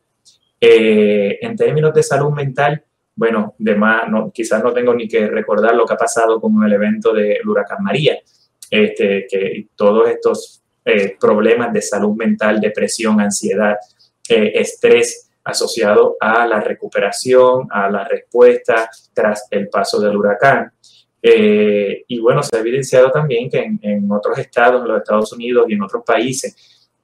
Eh, 0.62 1.40
en 1.42 1.56
términos 1.56 1.94
de 1.94 2.04
salud 2.04 2.32
mental, 2.32 2.84
bueno, 3.16 3.56
de 3.58 3.76
no, 3.76 4.32
quizás 4.34 4.64
no 4.64 4.74
tengo 4.74 4.94
ni 4.94 5.08
que 5.08 5.28
recordar 5.28 5.76
lo 5.76 5.86
que 5.86 5.94
ha 5.94 5.98
pasado 5.98 6.40
con 6.40 6.62
el 6.64 6.74
evento 6.74 7.14
del 7.14 7.48
huracán 7.48 7.84
María, 7.84 8.18
este, 8.70 9.26
que 9.30 9.68
todos 9.76 10.10
estos 10.10 10.62
eh, 10.86 11.16
problemas 11.20 11.72
de 11.74 11.82
salud 11.82 12.16
mental, 12.16 12.60
depresión, 12.60 13.20
ansiedad, 13.20 13.76
eh, 14.28 14.52
estrés 14.56 15.30
asociado 15.44 16.18
a 16.20 16.46
la 16.46 16.60
recuperación, 16.60 17.68
a 17.72 17.90
la 17.90 18.04
respuesta 18.04 18.90
tras 19.14 19.48
el 19.52 19.70
paso 19.70 20.00
del 20.00 20.16
huracán. 20.16 20.72
y 21.22 22.20
bueno, 22.20 22.42
se 22.44 22.56
ha 22.56 22.60
evidenciado 22.60 23.12
también 23.12 23.50
que 23.50 23.60
en, 23.60 23.80
en 23.82 24.12
otros 24.12 24.38
estados, 24.38 24.82
en 24.82 24.88
los 24.88 25.00
Estados 25.00 25.34
Unidos 25.34 25.66
y 25.68 25.74
en 25.74 25.82
otros 25.82 26.04
países, 26.06 26.56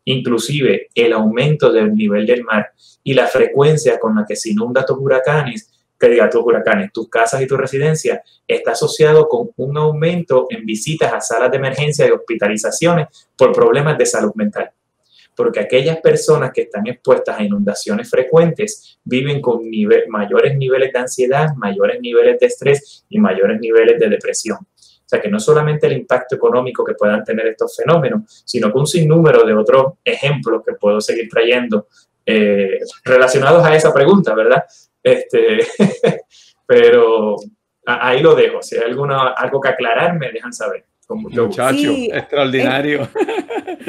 inclusive 0.06 0.88
el 0.94 1.14
aumento 1.14 1.72
del 1.72 1.94
nivel 1.94 2.26
del 2.26 2.44
mar 2.44 2.72
y 3.06 3.14
la 3.14 3.28
frecuencia 3.28 4.00
con 4.00 4.16
la 4.16 4.26
que 4.28 4.36
se 4.36 4.50
inunda 4.50 4.84
tus 4.84 4.98
huracanes, 4.98 5.72
que 5.98 6.10
diga 6.10 6.28
tus 6.28 6.42
huracanes, 6.44 6.92
tus 6.92 7.08
casas 7.08 7.40
y 7.40 7.48
tu 7.48 7.56
residencia, 7.56 8.22
está 8.48 8.72
asociado 8.72 9.30
con 9.30 9.52
un 9.58 9.78
aumento 9.78 10.48
en 10.50 10.66
visitas 10.66 11.14
a 11.14 11.22
salas 11.22 11.52
de 11.52 11.58
emergencia 11.58 12.08
y 12.08 12.12
hospitalizaciones 12.12 13.30
por 13.38 13.54
problemas 13.54 13.96
de 13.98 14.08
salud 14.08 14.32
mental. 14.34 14.72
Porque 15.36 15.60
aquellas 15.60 15.98
personas 15.98 16.52
que 16.52 16.62
están 16.62 16.88
expuestas 16.88 17.38
a 17.38 17.44
inundaciones 17.44 18.10
frecuentes 18.10 18.98
viven 19.04 19.40
con 19.40 19.70
mayores 20.10 20.58
niveles 20.58 20.92
de 20.92 21.00
ansiedad, 21.00 21.50
mayores 21.58 22.02
niveles 22.02 22.40
de 22.40 22.48
estrés 22.48 23.06
y 23.08 23.20
mayores 23.20 23.60
niveles 23.60 24.00
de 24.00 24.10
depresión. 24.10 24.58
O 25.06 25.08
sea, 25.08 25.22
que 25.22 25.30
no 25.30 25.40
solamente 25.40 25.86
el 25.86 25.94
impacto 25.94 26.36
económico 26.36 26.84
que 26.84 26.96
puedan 26.96 27.24
tener 27.24 27.46
estos 27.46 27.78
fenómenos, 27.78 28.44
sino 28.44 28.72
que 28.72 28.80
un 28.80 28.88
sinnúmero 28.88 29.46
de 29.46 29.54
otros 29.54 29.94
ejemplos 30.04 30.64
que 30.66 30.74
puedo 30.74 31.00
seguir 31.00 31.30
trayendo 31.30 31.88
eh, 32.26 32.80
relacionados 33.04 33.66
a 33.66 33.76
esa 33.76 33.94
pregunta, 33.94 34.34
¿verdad? 34.34 34.64
Este, 35.04 35.60
pero 36.66 37.36
ahí 37.86 38.22
lo 38.22 38.36
dejo. 38.36 38.62
Si 38.62 38.76
hay 38.76 38.84
alguna, 38.84 39.30
algo 39.30 39.62
que 39.62 39.70
aclarar, 39.70 40.18
me 40.18 40.32
dejan 40.32 40.54
saber. 40.54 40.86
Muchacho, 41.08 41.92
extraordinario. 41.92 43.08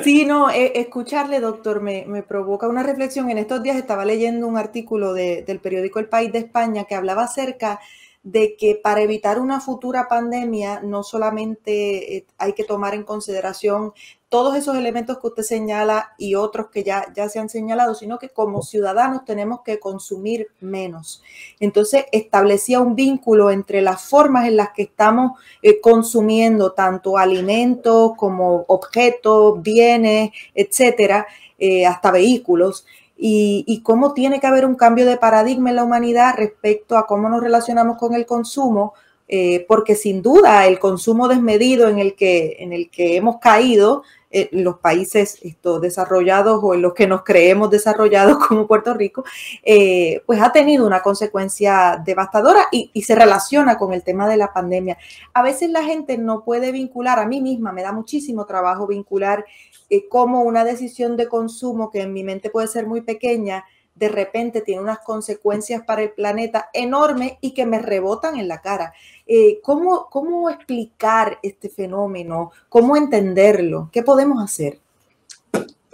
sí, 0.02 0.26
no, 0.26 0.50
e, 0.50 0.78
escucharle, 0.78 1.40
doctor, 1.40 1.80
me, 1.80 2.04
me, 2.06 2.22
provoca 2.22 2.68
una 2.68 2.82
reflexión. 2.82 3.30
En 3.30 3.38
estos 3.38 3.62
días 3.62 3.76
estaba 3.76 4.04
leyendo 4.04 4.46
un 4.46 4.58
artículo 4.58 5.14
del 5.14 5.60
periódico 5.60 5.98
El 5.98 6.08
País 6.08 6.30
de 6.32 6.40
España 6.40 6.84
que 6.84 6.94
hablaba 6.94 7.24
acerca 7.24 7.80
de 8.26 8.56
que 8.56 8.75
para 8.75 9.02
evitar 9.02 9.38
una 9.38 9.61
futura 9.61 10.09
pandemia 10.09 10.80
no 10.80 11.04
solamente 11.04 12.16
eh, 12.16 12.26
hay 12.38 12.54
que 12.54 12.64
tomar 12.64 12.92
en 12.92 13.04
consideración 13.04 13.92
todos 14.28 14.56
esos 14.56 14.76
elementos 14.76 15.21
que 15.21 15.28
usted 15.28 15.45
señala 15.45 16.11
y 16.18 16.35
otros 16.35 16.68
que 16.71 16.83
ya, 16.83 17.06
ya 17.14 17.28
se 17.28 17.38
han 17.38 17.49
señalado, 17.49 17.95
sino 17.95 18.18
que 18.18 18.30
como 18.30 18.62
ciudadanos 18.62 19.25
tenemos 19.25 19.61
que 19.61 19.78
consumir 19.78 20.49
menos. 20.59 21.23
Entonces 21.61 22.06
establecía 22.11 22.80
un 22.80 22.97
vínculo 22.97 23.52
entre 23.52 23.80
las 23.80 24.02
formas 24.02 24.49
en 24.49 24.56
las 24.56 24.71
que 24.73 24.83
estamos 24.83 25.38
eh, 25.62 25.80
consumiendo 25.80 26.73
tanto 26.73 27.18
alimentos 27.18 28.14
como 28.16 28.64
objetos, 28.66 29.62
bienes, 29.62 30.33
etcétera, 30.52 31.28
eh, 31.61 31.87
hasta 31.87 32.11
vehículos 32.11 32.87
y, 33.18 33.80
cómo 33.82 34.12
tiene 34.12 34.40
que 34.40 34.46
haber 34.46 34.66
un 34.66 34.75
cambio 34.75 35.06
de 35.06 35.16
paradigma 35.16 35.70
en 35.70 35.76
la 35.76 35.85
humanidad 35.85 36.35
respecto 36.37 36.96
a 36.96 37.06
cómo 37.06 37.28
nos 37.28 37.42
relacionamos 37.42 37.96
con 37.96 38.14
el 38.14 38.26
consumo 38.26 38.94
eh, 39.28 39.64
porque 39.66 39.96
sin 39.96 40.23
duda 40.23 40.66
el 40.66 40.78
consumo 40.78 41.26
desmedido 41.26 41.88
en 41.88 41.99
el 41.99 42.14
que, 42.14 42.58
en 42.61 42.73
el 42.73 42.90
que 42.90 43.16
hemos 43.16 43.38
caído 43.38 44.04
eh, 44.30 44.49
los 44.52 44.78
países 44.78 45.38
estos 45.42 45.80
desarrollados 45.80 46.61
o 46.62 46.75
en 46.75 46.82
los 46.82 46.94
que 46.94 47.06
nos 47.06 47.25
creemos 47.25 47.70
desarrollados 47.70 48.38
como 48.46 48.66
Puerto 48.66 48.94
Rico, 48.94 49.25
eh, 49.64 50.23
pues 50.26 50.40
ha 50.40 50.52
tenido 50.52 50.87
una 50.87 51.00
consecuencia 51.00 52.02
devastadora 52.04 52.66
y, 52.70 52.90
se 53.02 53.14
relaciona 53.14 53.78
con 53.78 53.92
el 53.92 54.02
tema 54.02 54.28
de 54.28 54.37
la 54.37 54.52
pandemia. 54.52 54.99
A 55.32 55.42
veces 55.42 55.70
la 55.70 55.82
gente 55.82 56.18
no 56.18 56.44
puede 56.44 56.70
vincular, 56.70 57.18
a 57.18 57.26
mí 57.26 57.40
misma 57.40 57.73
me 57.73 57.82
da 57.82 57.92
muchísimo 57.92 58.46
trabajo 58.46 58.87
vincular 58.87 59.44
eh, 59.90 60.08
cómo 60.08 60.42
una 60.42 60.64
decisión 60.64 61.16
de 61.16 61.28
consumo 61.28 61.90
que 61.90 62.02
en 62.02 62.12
mi 62.12 62.24
mente 62.24 62.50
puede 62.50 62.68
ser 62.68 62.86
muy 62.86 63.02
pequeña, 63.02 63.64
de 63.94 64.08
repente 64.08 64.60
tiene 64.60 64.82
unas 64.82 64.98
consecuencias 64.98 65.82
para 65.84 66.02
el 66.02 66.10
planeta 66.10 66.68
enormes 66.72 67.32
y 67.40 67.54
que 67.54 67.66
me 67.66 67.80
rebotan 67.80 68.36
en 68.36 68.46
la 68.46 68.60
cara. 68.60 68.92
Eh, 69.26 69.60
¿cómo, 69.62 70.08
¿Cómo 70.10 70.50
explicar 70.50 71.38
este 71.42 71.70
fenómeno? 71.70 72.52
¿Cómo 72.68 72.96
entenderlo? 72.96 73.88
¿Qué 73.90 74.02
podemos 74.02 74.42
hacer? 74.42 74.78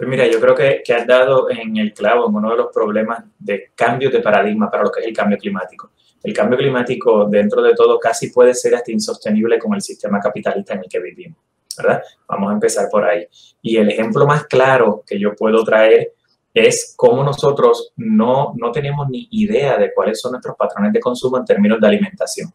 Pues 0.03 0.09
mira, 0.09 0.27
yo 0.27 0.39
creo 0.41 0.53
que, 0.53 0.93
has 0.93 1.07
dado 1.07 1.49
en 1.49 1.77
el 1.77 1.93
clavo 1.93 2.27
en 2.27 2.35
uno 2.35 2.51
de 2.51 2.57
los 2.57 2.73
problemas 2.73 3.23
de 3.39 3.71
cambio 3.73 4.09
de 4.09 4.19
paradigma 4.19 4.69
para 4.69 4.83
lo 4.83 4.91
que 4.91 4.99
es 4.99 5.07
el 5.07 5.15
cambio 5.15 5.37
climático. 5.37 5.91
El 6.21 6.33
cambio 6.33 6.57
climático, 6.57 7.25
dentro 7.29 7.61
de 7.61 7.73
todo, 7.73 7.99
casi 7.99 8.29
puede 8.29 8.53
ser 8.53 8.75
hasta 8.75 8.91
insostenible 8.91 9.57
con 9.59 9.73
el 9.73 9.81
sistema 9.81 10.19
capitalista 10.19 10.73
en 10.73 10.79
el 10.79 10.89
que 10.89 10.99
vivimos, 10.99 11.37
¿verdad? 11.77 12.01
Vamos 12.27 12.51
a 12.51 12.53
empezar 12.53 12.87
por 12.89 13.03
ahí. 13.05 13.27
Y 13.61 13.77
el 13.77 13.89
ejemplo 13.89 14.25
más 14.25 14.45
claro 14.45 15.03
que 15.05 15.19
yo 15.19 15.35
puedo 15.35 15.63
traer 15.63 16.13
es 16.53 16.93
cómo 16.95 17.23
nosotros 17.23 17.93
no, 17.95 18.53
no 18.55 18.71
tenemos 18.71 19.09
ni 19.09 19.27
idea 19.31 19.77
de 19.77 19.91
cuáles 19.93 20.21
son 20.21 20.33
nuestros 20.33 20.55
patrones 20.55 20.93
de 20.93 20.99
consumo 20.99 21.37
en 21.37 21.45
términos 21.45 21.79
de 21.81 21.87
alimentación. 21.87 22.53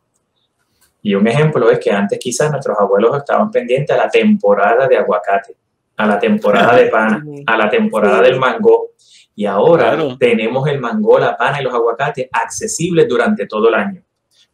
Y 1.02 1.14
un 1.14 1.26
ejemplo 1.26 1.70
es 1.70 1.78
que 1.78 1.90
antes 1.90 2.18
quizás 2.18 2.50
nuestros 2.50 2.78
abuelos 2.78 3.16
estaban 3.16 3.50
pendientes 3.50 3.96
a 3.96 4.04
la 4.04 4.10
temporada 4.10 4.86
de 4.86 4.96
aguacate, 4.96 5.56
a 5.96 6.06
la 6.06 6.18
temporada 6.18 6.76
de 6.76 6.86
pana, 6.86 7.24
a 7.46 7.56
la 7.56 7.70
temporada 7.70 8.22
del 8.22 8.38
mango. 8.38 8.90
Y 9.34 9.46
ahora 9.46 9.96
tenemos 10.18 10.66
el 10.68 10.80
mango, 10.80 11.18
la 11.18 11.36
pana 11.36 11.60
y 11.60 11.64
los 11.64 11.72
aguacates 11.72 12.28
accesibles 12.32 13.08
durante 13.08 13.46
todo 13.46 13.68
el 13.68 13.74
año. 13.74 14.02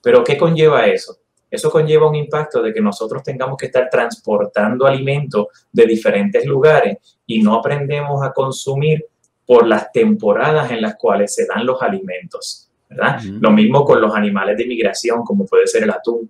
Pero 0.02 0.22
¿qué 0.22 0.36
conlleva 0.36 0.86
eso? 0.86 1.16
Eso 1.54 1.70
conlleva 1.70 2.08
un 2.08 2.16
impacto 2.16 2.60
de 2.62 2.72
que 2.72 2.80
nosotros 2.80 3.22
tengamos 3.22 3.56
que 3.56 3.66
estar 3.66 3.88
transportando 3.88 4.86
alimentos 4.86 5.46
de 5.72 5.86
diferentes 5.86 6.44
lugares 6.44 6.98
y 7.26 7.40
no 7.42 7.54
aprendemos 7.54 8.22
a 8.24 8.32
consumir 8.32 9.06
por 9.46 9.66
las 9.66 9.92
temporadas 9.92 10.70
en 10.70 10.82
las 10.82 10.96
cuales 10.96 11.34
se 11.34 11.46
dan 11.46 11.64
los 11.64 11.80
alimentos. 11.80 12.70
¿verdad? 12.88 13.20
Lo 13.40 13.50
mismo 13.50 13.84
con 13.84 14.00
los 14.00 14.14
animales 14.14 14.56
de 14.56 14.66
migración, 14.66 15.22
como 15.22 15.46
puede 15.46 15.66
ser 15.66 15.84
el 15.84 15.90
atún. 15.90 16.28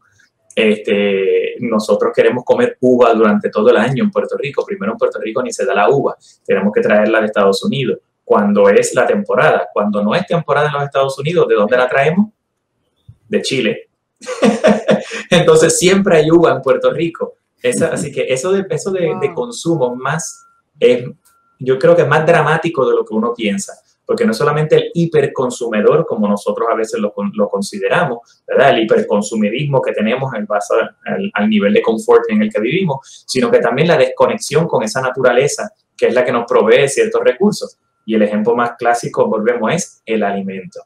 Este, 0.55 1.57
nosotros 1.61 2.13
queremos 2.15 2.45
comer 2.45 2.77
uva 2.81 3.13
durante 3.13 3.51
todo 3.51 3.71
el 3.71 3.77
año 3.77 4.05
en 4.05 4.11
Puerto 4.11 4.37
Rico. 4.37 4.65
Primero 4.65 4.93
en 4.93 4.99
Puerto 4.99 5.19
Rico 5.21 5.43
ni 5.43 5.53
se 5.53 5.65
da 5.65 5.75
la 5.75 5.89
uva, 5.89 6.17
tenemos 6.45 6.73
que 6.73 6.81
traerla 6.81 7.21
de 7.21 7.27
Estados 7.27 7.65
Unidos. 7.65 7.99
Cuando 8.25 8.69
es 8.69 8.95
la 8.95 9.07
temporada, 9.07 9.69
cuando 9.73 10.03
no 10.03 10.15
es 10.15 10.27
temporada 10.27 10.69
en 10.69 10.75
los 10.75 10.85
Estados 10.85 11.19
Unidos, 11.19 11.49
¿de 11.49 11.55
dónde 11.55 11.77
la 11.77 11.89
traemos? 11.89 12.31
De 13.29 13.43
Chile. 13.43 13.89
Entonces 15.31 15.79
siempre 15.79 16.19
hay 16.19 16.31
uva 16.31 16.53
en 16.53 16.63
Puerto 16.63 16.93
Rico. 16.93 17.35
así 17.91 18.13
que 18.13 18.27
eso 18.29 18.53
de, 18.53 18.67
eso 18.71 18.91
de, 18.91 19.15
de 19.21 19.35
consumo 19.35 19.95
más 19.95 20.47
es 20.79 21.05
yo 21.59 21.79
creo 21.79 21.95
que 21.95 22.03
es 22.03 22.09
más 22.09 22.27
dramático 22.27 22.87
de 22.89 22.95
lo 22.95 23.05
que 23.05 23.15
uno 23.15 23.33
piensa, 23.35 23.75
porque 24.05 24.25
no 24.25 24.33
es 24.33 24.37
solamente 24.37 24.77
el 24.77 24.91
hiperconsumidor, 24.93 26.05
como 26.05 26.29
nosotros 26.29 26.69
a 26.71 26.75
veces 26.75 27.01
lo, 27.01 27.15
lo 27.33 27.49
consideramos, 27.49 28.43
¿verdad? 28.47 28.71
el 28.71 28.83
hiperconsumirismo 28.83 29.81
que 29.81 29.93
tenemos 29.93 30.35
en 30.35 30.47
base 30.47 30.75
al, 31.07 31.31
al, 31.33 31.49
nivel 31.49 31.73
de 31.73 31.81
confort 31.81 32.25
en 32.29 32.43
el 32.43 32.53
que 32.53 32.61
vivimos, 32.61 33.25
sino 33.27 33.51
que 33.51 33.61
también 33.61 33.89
la 33.89 33.97
desconexión 33.97 34.67
con 34.67 34.83
esa 34.83 35.01
naturaleza 35.01 35.71
que 35.97 36.09
es 36.09 36.15
la 36.15 36.25
que 36.25 36.33
nos 36.33 36.45
provee 36.47 36.89
ciertos 36.89 37.23
recursos. 37.23 37.79
Y 38.07 38.15
el 38.15 38.23
ejemplo 38.23 38.55
más 38.55 38.73
clásico, 38.77 39.27
volvemos, 39.27 39.73
es 39.73 40.03
el 40.05 40.23
alimento. 40.23 40.81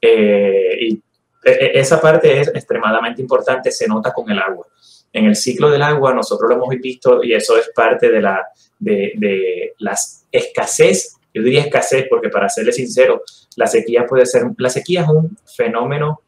Eh, 0.00 0.76
y 0.80 1.02
esa 1.48 2.00
parte 2.00 2.40
es 2.40 2.48
extremadamente 2.48 3.22
importante, 3.22 3.70
se 3.70 3.86
nota 3.86 4.12
con 4.12 4.30
el 4.30 4.38
agua. 4.38 4.66
En 5.12 5.26
el 5.26 5.36
ciclo 5.36 5.70
del 5.70 5.82
agua 5.82 6.12
nosotros 6.12 6.48
lo 6.48 6.56
hemos 6.56 6.68
visto 6.80 7.22
y 7.24 7.32
eso 7.32 7.56
es 7.56 7.70
parte 7.74 8.10
de 8.10 8.20
la, 8.20 8.46
de, 8.78 9.74
las 9.78 10.26
escasez, 10.30 11.16
yo 11.32 11.42
diría 11.42 11.62
escasez 11.62 12.06
porque 12.08 12.28
para 12.28 12.48
serle 12.48 12.72
sincero, 12.72 13.22
la 13.56 13.66
sequía 13.66 14.06
puede 14.06 14.26
ser, 14.26 14.44
la 14.58 14.70
sequía 14.70 15.02
es 15.02 15.08
un 15.08 15.36
fenómeno, 15.56 16.22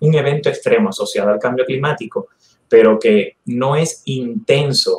un 0.00 0.14
evento 0.14 0.48
extremo 0.48 0.88
asociado 0.88 1.30
al 1.30 1.38
cambio 1.38 1.64
climático, 1.64 2.28
pero 2.68 2.98
que 2.98 3.36
no 3.46 3.76
es 3.76 4.02
intenso 4.06 4.98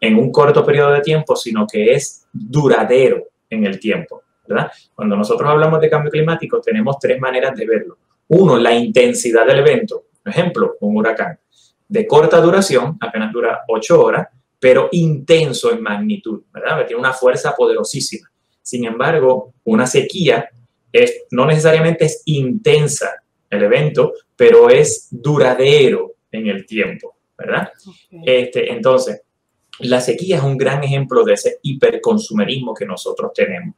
en 0.00 0.16
un 0.16 0.32
corto 0.32 0.64
periodo 0.64 0.92
de 0.92 1.02
tiempo, 1.02 1.36
sino 1.36 1.66
que 1.66 1.92
es 1.92 2.26
duradero 2.32 3.28
en 3.48 3.66
el 3.66 3.78
tiempo. 3.78 4.22
Cuando 4.94 5.16
nosotros 5.16 5.48
hablamos 5.48 5.80
de 5.80 5.90
cambio 5.90 6.10
climático, 6.10 6.60
tenemos 6.60 6.98
tres 6.98 7.20
maneras 7.20 7.54
de 7.54 7.66
verlo. 7.66 7.98
Uno, 8.30 8.58
la 8.58 8.74
intensidad 8.74 9.46
del 9.46 9.60
evento. 9.60 10.04
Por 10.22 10.32
ejemplo, 10.32 10.76
un 10.80 10.96
huracán 10.96 11.38
de 11.90 12.06
corta 12.06 12.40
duración, 12.40 12.96
apenas 13.00 13.32
dura 13.32 13.62
ocho 13.66 14.00
horas, 14.04 14.28
pero 14.60 14.88
intenso 14.92 15.72
en 15.72 15.82
magnitud, 15.82 16.42
¿verdad? 16.52 16.86
Tiene 16.86 17.00
una 17.00 17.12
fuerza 17.12 17.54
poderosísima. 17.56 18.30
Sin 18.62 18.84
embargo, 18.84 19.54
una 19.64 19.86
sequía 19.86 20.48
es, 20.92 21.24
no 21.32 21.46
necesariamente 21.46 22.04
es 22.04 22.22
intensa 22.26 23.10
el 23.48 23.64
evento, 23.64 24.12
pero 24.36 24.70
es 24.70 25.08
duradero 25.10 26.14
en 26.30 26.46
el 26.46 26.64
tiempo, 26.64 27.16
¿verdad? 27.36 27.72
Este, 28.24 28.70
entonces, 28.70 29.22
la 29.80 30.00
sequía 30.00 30.36
es 30.36 30.42
un 30.44 30.56
gran 30.56 30.84
ejemplo 30.84 31.24
de 31.24 31.32
ese 31.32 31.58
hiperconsumerismo 31.62 32.72
que 32.72 32.86
nosotros 32.86 33.32
tenemos. 33.34 33.74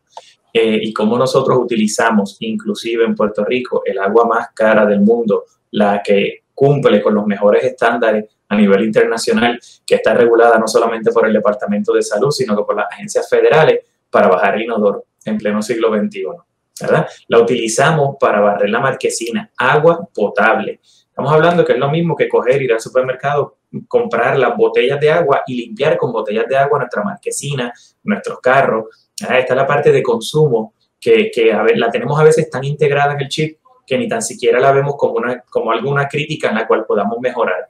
Eh, 0.52 0.80
y 0.82 0.92
cómo 0.92 1.16
nosotros 1.16 1.58
utilizamos, 1.58 2.36
inclusive 2.40 3.04
en 3.04 3.14
Puerto 3.14 3.44
Rico, 3.44 3.82
el 3.84 3.98
agua 3.98 4.26
más 4.26 4.48
cara 4.54 4.84
del 4.84 5.00
mundo, 5.00 5.44
la 5.70 6.02
que 6.02 6.42
cumple 6.54 7.00
con 7.00 7.14
los 7.14 7.26
mejores 7.26 7.64
estándares 7.64 8.26
a 8.48 8.56
nivel 8.56 8.84
internacional, 8.84 9.58
que 9.86 9.94
está 9.94 10.12
regulada 10.12 10.58
no 10.58 10.68
solamente 10.68 11.10
por 11.10 11.26
el 11.26 11.32
Departamento 11.32 11.94
de 11.94 12.02
Salud, 12.02 12.30
sino 12.30 12.54
que 12.54 12.64
por 12.64 12.76
las 12.76 12.86
agencias 12.92 13.28
federales 13.28 13.80
para 14.10 14.28
bajar 14.28 14.56
el 14.56 14.62
inodoro 14.62 15.06
en 15.24 15.38
pleno 15.38 15.62
siglo 15.62 15.88
XXI. 15.88 16.24
¿verdad? 16.80 17.06
La 17.28 17.38
utilizamos 17.38 18.16
para 18.20 18.40
barrer 18.40 18.70
la 18.70 18.80
marquesina, 18.80 19.50
agua 19.56 20.06
potable. 20.12 20.80
Estamos 20.82 21.32
hablando 21.32 21.64
que 21.64 21.72
es 21.72 21.78
lo 21.78 21.90
mismo 21.90 22.16
que 22.16 22.28
coger, 22.28 22.62
ir 22.62 22.72
al 22.72 22.80
supermercado, 22.80 23.58
comprar 23.88 24.38
las 24.38 24.56
botellas 24.56 24.98
de 25.00 25.10
agua 25.10 25.42
y 25.46 25.56
limpiar 25.56 25.96
con 25.96 26.12
botellas 26.12 26.46
de 26.48 26.56
agua 26.56 26.78
nuestra 26.78 27.02
marquesina, 27.02 27.72
nuestros 28.02 28.40
carros. 28.40 29.11
Esta 29.22 29.52
es 29.52 29.56
la 29.56 29.66
parte 29.66 29.92
de 29.92 30.02
consumo 30.02 30.74
que, 31.00 31.30
que 31.30 31.52
a 31.52 31.62
ver, 31.62 31.78
la 31.78 31.90
tenemos 31.90 32.18
a 32.18 32.24
veces 32.24 32.48
tan 32.48 32.64
integrada 32.64 33.14
en 33.14 33.20
el 33.20 33.28
chip 33.28 33.58
que 33.86 33.98
ni 33.98 34.08
tan 34.08 34.22
siquiera 34.22 34.60
la 34.60 34.72
vemos 34.72 34.94
como, 34.96 35.14
una, 35.14 35.40
como 35.42 35.72
alguna 35.72 36.08
crítica 36.08 36.48
en 36.48 36.54
la 36.56 36.66
cual 36.66 36.84
podamos 36.86 37.18
mejorar. 37.20 37.68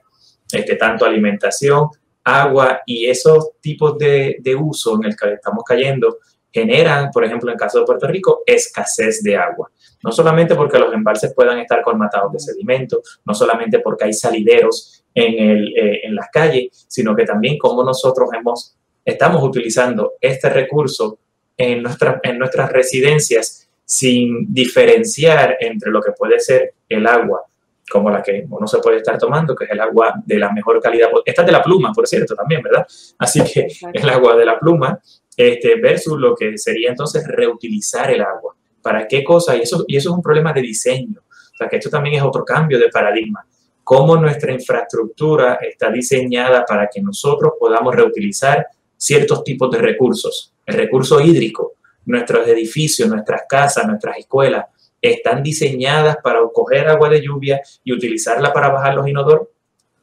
Este, 0.51 0.75
tanto 0.75 1.05
alimentación, 1.05 1.87
agua 2.23 2.81
y 2.85 3.07
esos 3.07 3.59
tipos 3.59 3.97
de, 3.97 4.37
de 4.39 4.55
uso 4.55 4.95
en 4.95 5.05
el 5.05 5.15
que 5.15 5.33
estamos 5.33 5.63
cayendo 5.63 6.17
generan, 6.53 7.09
por 7.11 7.25
ejemplo, 7.25 7.49
en 7.49 7.53
el 7.53 7.59
caso 7.59 7.79
de 7.79 7.85
Puerto 7.85 8.07
Rico, 8.07 8.43
escasez 8.45 9.23
de 9.23 9.35
agua. 9.35 9.71
No 10.03 10.11
solamente 10.11 10.53
porque 10.53 10.77
los 10.77 10.93
embalses 10.93 11.33
puedan 11.33 11.57
estar 11.57 11.81
colmatados 11.81 12.31
de 12.31 12.39
sedimentos, 12.39 13.19
no 13.25 13.33
solamente 13.33 13.79
porque 13.79 14.05
hay 14.05 14.13
salideros 14.13 15.03
en, 15.15 15.49
el, 15.49 15.75
eh, 15.75 16.01
en 16.03 16.15
las 16.15 16.29
calles, 16.31 16.85
sino 16.87 17.15
que 17.15 17.25
también 17.25 17.57
como 17.57 17.83
nosotros 17.83 18.29
hemos, 18.33 18.77
estamos 19.03 19.41
utilizando 19.41 20.13
este 20.21 20.49
recurso 20.49 21.19
en, 21.57 21.83
nuestra, 21.83 22.19
en 22.23 22.39
nuestras 22.39 22.71
residencias 22.71 23.69
sin 23.85 24.53
diferenciar 24.53 25.57
entre 25.59 25.91
lo 25.91 26.01
que 26.01 26.11
puede 26.11 26.39
ser 26.39 26.73
el 26.89 27.05
agua 27.05 27.43
como 27.89 28.09
la 28.09 28.23
que 28.23 28.45
uno 28.49 28.65
se 28.65 28.79
puede 28.79 28.97
estar 28.97 29.17
tomando, 29.17 29.55
que 29.55 29.65
es 29.65 29.71
el 29.71 29.79
agua 29.79 30.13
de 30.25 30.39
la 30.39 30.51
mejor 30.51 30.81
calidad. 30.81 31.09
Esta 31.25 31.41
es 31.41 31.45
de 31.45 31.51
la 31.51 31.61
pluma, 31.61 31.91
por 31.93 32.07
cierto, 32.07 32.35
también, 32.35 32.61
¿verdad? 32.61 32.87
Así 33.17 33.43
que 33.43 33.67
el 33.93 34.09
agua 34.09 34.35
de 34.35 34.45
la 34.45 34.57
pluma 34.57 34.99
este, 35.35 35.75
versus 35.75 36.17
lo 36.19 36.35
que 36.35 36.57
sería 36.57 36.89
entonces 36.89 37.27
reutilizar 37.27 38.11
el 38.11 38.21
agua. 38.21 38.55
¿Para 38.81 39.07
qué 39.07 39.23
cosa? 39.23 39.55
Y 39.55 39.61
eso, 39.61 39.83
y 39.87 39.97
eso 39.97 40.09
es 40.09 40.15
un 40.15 40.21
problema 40.21 40.53
de 40.53 40.61
diseño. 40.61 41.19
O 41.19 41.57
sea, 41.57 41.67
que 41.67 41.77
esto 41.77 41.89
también 41.89 42.15
es 42.15 42.23
otro 42.23 42.43
cambio 42.43 42.79
de 42.79 42.89
paradigma. 42.89 43.45
Cómo 43.83 44.15
nuestra 44.15 44.51
infraestructura 44.51 45.59
está 45.61 45.89
diseñada 45.91 46.65
para 46.65 46.87
que 46.87 47.01
nosotros 47.01 47.53
podamos 47.59 47.93
reutilizar 47.93 48.65
ciertos 48.95 49.43
tipos 49.43 49.69
de 49.71 49.79
recursos. 49.79 50.52
El 50.65 50.75
recurso 50.75 51.19
hídrico, 51.19 51.73
nuestros 52.05 52.47
edificios, 52.47 53.09
nuestras 53.09 53.43
casas, 53.47 53.85
nuestras 53.87 54.17
escuelas, 54.17 54.65
están 55.03 55.43
diseñadas 55.43 56.17
para 56.23 56.39
coger 56.53 56.87
agua 56.87 57.09
de 57.09 57.21
lluvia 57.21 57.61
y 57.83 57.91
utilizarla 57.91 58.53
para 58.53 58.69
bajar 58.69 58.95
los 58.95 59.07
inodoros? 59.07 59.49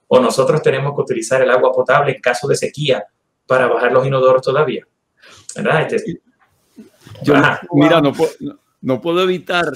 ¿O 0.09 0.21
nosotros 0.21 0.61
tenemos 0.61 0.95
que 0.95 1.01
utilizar 1.01 1.41
el 1.41 1.51
agua 1.51 1.73
potable 1.73 2.13
en 2.13 2.21
caso 2.21 2.47
de 2.47 2.57
sequía 2.57 3.05
para 3.47 3.67
bajar 3.67 3.93
los 3.93 4.07
inodoros 4.07 4.43
todavía? 4.43 4.87
¿Verdad? 5.57 5.93
Este, 5.93 6.21
Yo, 7.23 7.35
mira, 7.73 8.01
no 8.01 8.13
puedo, 8.13 8.33
no, 8.83 9.01
puedo 9.01 9.23
evitar 9.23 9.73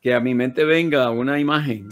que 0.00 0.14
a 0.14 0.20
mi 0.20 0.34
mente 0.34 0.64
venga 0.64 1.08
una 1.10 1.38
imagen 1.38 1.90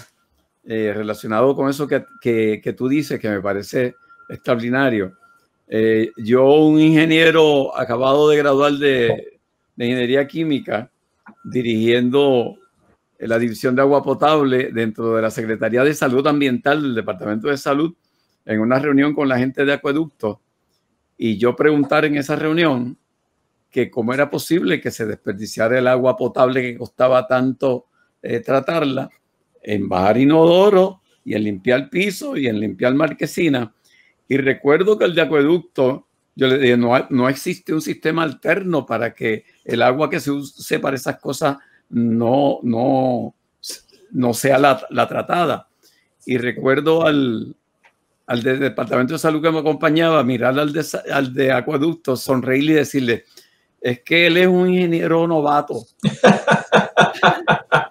eh, 0.64 0.92
relacionado 0.94 1.54
con 1.54 1.70
eso 1.70 1.86
que, 1.86 2.04
que, 2.20 2.72
tú 2.72 2.88
dices, 2.88 3.20
que 3.20 3.28
me 3.28 3.40
parece 3.40 3.94
extraordinario. 4.28 5.16
Eh, 5.72 6.10
yo, 6.16 6.52
un 6.64 6.80
ingeniero 6.80 7.76
acabado 7.78 8.28
de 8.28 8.36
graduar 8.36 8.72
de, 8.72 9.38
ingeniería 9.76 10.26
química, 10.26 10.90
dirigiendo 11.44 12.56
la 13.20 13.38
división 13.38 13.76
de 13.76 13.82
agua 13.82 14.02
potable 14.02 14.72
dentro 14.72 15.14
de 15.14 15.22
la 15.22 15.30
Secretaría 15.30 15.84
de 15.84 15.94
Salud 15.94 16.26
Ambiental 16.26 16.82
del 16.82 16.96
Departamento 16.96 17.46
de 17.46 17.56
Salud, 17.56 17.94
en 18.44 18.58
una 18.58 18.80
reunión 18.80 19.14
con 19.14 19.28
la 19.28 19.38
gente 19.38 19.64
de 19.64 19.72
acueducto, 19.72 20.40
y 21.16 21.38
yo 21.38 21.54
preguntar 21.54 22.04
en 22.04 22.16
esa 22.16 22.34
reunión 22.34 22.98
que 23.70 23.92
cómo 23.92 24.12
era 24.12 24.28
posible 24.28 24.80
que 24.80 24.90
se 24.90 25.06
desperdiciara 25.06 25.78
el 25.78 25.86
agua 25.86 26.16
potable 26.16 26.62
que 26.62 26.76
costaba 26.76 27.28
tanto 27.28 27.86
eh, 28.22 28.40
tratarla 28.40 29.08
en 29.62 29.88
bajar 29.88 30.18
inodoro 30.18 31.00
y 31.24 31.34
en 31.34 31.44
limpiar 31.44 31.88
piso 31.88 32.36
y 32.36 32.48
en 32.48 32.58
limpiar 32.58 32.92
marquesina. 32.94 33.72
Y 34.30 34.36
recuerdo 34.36 34.96
que 34.96 35.06
el 35.06 35.14
de 35.16 35.22
acueducto, 35.22 36.06
yo 36.36 36.46
le 36.46 36.58
dije, 36.58 36.76
no, 36.76 36.92
no 37.10 37.28
existe 37.28 37.74
un 37.74 37.82
sistema 37.82 38.22
alterno 38.22 38.86
para 38.86 39.12
que 39.12 39.44
el 39.64 39.82
agua 39.82 40.08
que 40.08 40.20
se 40.20 40.30
use 40.30 40.78
para 40.78 40.94
esas 40.94 41.18
cosas 41.18 41.56
no, 41.88 42.60
no, 42.62 43.34
no 44.12 44.32
sea 44.32 44.56
la, 44.56 44.86
la 44.90 45.08
tratada. 45.08 45.66
Y 46.24 46.38
recuerdo 46.38 47.04
al, 47.04 47.56
al 48.24 48.42
departamento 48.44 49.14
de 49.14 49.18
salud 49.18 49.42
que 49.42 49.50
me 49.50 49.58
acompañaba, 49.58 50.22
mirar 50.22 50.56
al 50.60 50.72
de, 50.72 50.86
al 51.12 51.34
de 51.34 51.50
acueducto, 51.50 52.14
sonreírle 52.14 52.70
y 52.70 52.76
decirle, 52.76 53.24
es 53.80 54.00
que 54.02 54.28
él 54.28 54.36
es 54.36 54.46
un 54.46 54.72
ingeniero 54.72 55.26
novato. 55.26 55.86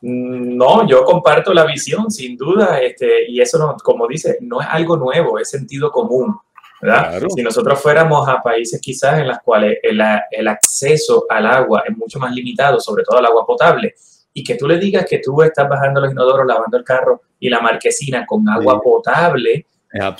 No, 0.00 0.86
yo 0.86 1.04
comparto 1.04 1.52
la 1.52 1.66
visión, 1.66 2.08
sin 2.08 2.36
duda, 2.36 2.80
este, 2.80 3.28
y 3.28 3.40
eso, 3.40 3.58
no, 3.58 3.74
como 3.82 4.06
dice, 4.06 4.38
no 4.42 4.60
es 4.60 4.68
algo 4.70 4.96
nuevo, 4.96 5.40
es 5.40 5.50
sentido 5.50 5.90
común. 5.90 6.38
¿Verdad? 6.80 7.20
Si 7.34 7.42
nosotros 7.42 7.80
fuéramos 7.80 8.28
a 8.28 8.40
países 8.40 8.80
quizás 8.80 9.18
en 9.18 9.28
los 9.28 9.38
cuales 9.40 9.78
el, 9.82 10.00
el, 10.30 10.48
acceso 10.48 11.26
al 11.28 11.46
agua 11.46 11.82
es 11.88 11.96
mucho 11.96 12.18
más 12.18 12.32
limitado, 12.32 12.80
sobre 12.80 13.02
todo 13.02 13.18
al 13.18 13.26
agua 13.26 13.46
potable, 13.46 13.94
y 14.32 14.44
que 14.44 14.54
tú 14.54 14.68
le 14.68 14.78
digas 14.78 15.06
que 15.08 15.18
tú 15.18 15.42
estás 15.42 15.68
bajando 15.68 16.00
los 16.00 16.12
inodoros, 16.12 16.46
lavando 16.46 16.76
el 16.76 16.84
carro 16.84 17.22
y 17.40 17.48
la 17.48 17.60
marquesina 17.60 18.24
con 18.26 18.48
agua 18.48 18.80
potable, 18.80 19.66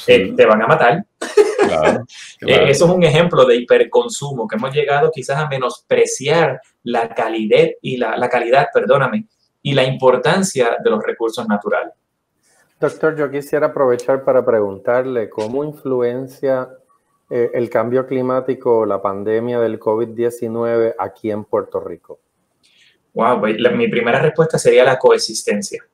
eh, 0.07 0.35
te 0.37 0.47
van 0.47 0.63
a 0.63 0.67
matar. 0.67 1.05
Eh, 2.41 2.71
eso 2.71 2.85
es 2.85 2.91
un 2.91 3.03
ejemplo 3.03 3.45
de 3.45 3.57
hiperconsumo, 3.57 4.47
que 4.47 4.57
hemos 4.57 4.73
llegado 4.73 5.11
quizás 5.11 5.39
a 5.39 5.49
menospreciar 5.49 6.61
la 6.85 7.13
calidad 7.13 7.67
y 7.83 7.97
la, 7.97 8.17
la 8.17 8.29
calidad, 8.29 8.69
perdóname, 8.73 9.27
y 9.61 9.75
la 9.75 9.83
importancia 9.83 10.77
de 10.83 10.89
los 10.89 11.03
recursos 11.03 11.47
naturales. 11.49 11.93
Doctor, 12.81 13.17
yo 13.17 13.31
quisiera 13.31 13.67
aprovechar 13.69 14.23
para 14.23 14.45
preguntarle 14.45 15.29
cómo 15.29 15.65
influencia 15.65 16.69
eh, 17.29 17.51
el 17.55 17.69
cambio 17.69 18.07
climático, 18.07 18.87
la 18.87 19.03
pandemia 19.03 19.59
del 19.59 19.81
COVID-19 19.81 20.95
aquí 20.99 21.31
en 21.31 21.45
Puerto 21.45 21.81
Rico. 21.81 22.21
Wow, 23.15 23.41
pues, 23.41 23.57
mi 23.75 23.89
primera 23.89 24.21
respuesta 24.21 24.59
sería 24.59 24.85
la 24.85 24.99
coexistencia. 24.99 25.85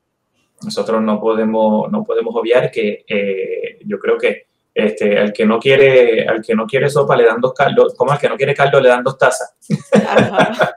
Nosotros 0.63 1.01
no 1.01 1.21
podemos, 1.21 1.91
no 1.91 2.05
podemos 2.05 2.35
obviar 2.37 2.71
que 2.71 3.05
eh, 3.09 3.79
yo 3.85 3.99
creo 3.99 4.19
que 4.19 4.47
este, 4.75 5.19
al 5.19 5.33
que 5.33 5.47
no 5.47 5.59
quiere, 5.59 6.27
al 6.27 6.43
que 6.43 6.55
no 6.55 6.67
quiere 6.67 6.91
sopa 6.91 7.17
le 7.17 7.25
dan 7.25 7.41
dos 7.41 7.55
caldos, 7.55 7.95
como 7.95 8.13
al 8.13 8.19
que 8.19 8.29
no 8.29 8.37
quiere 8.37 8.55
caldo 8.55 8.81
le 8.81 8.89
dan 8.89 9.03
dos 9.03 9.17
tazas. 9.17 9.57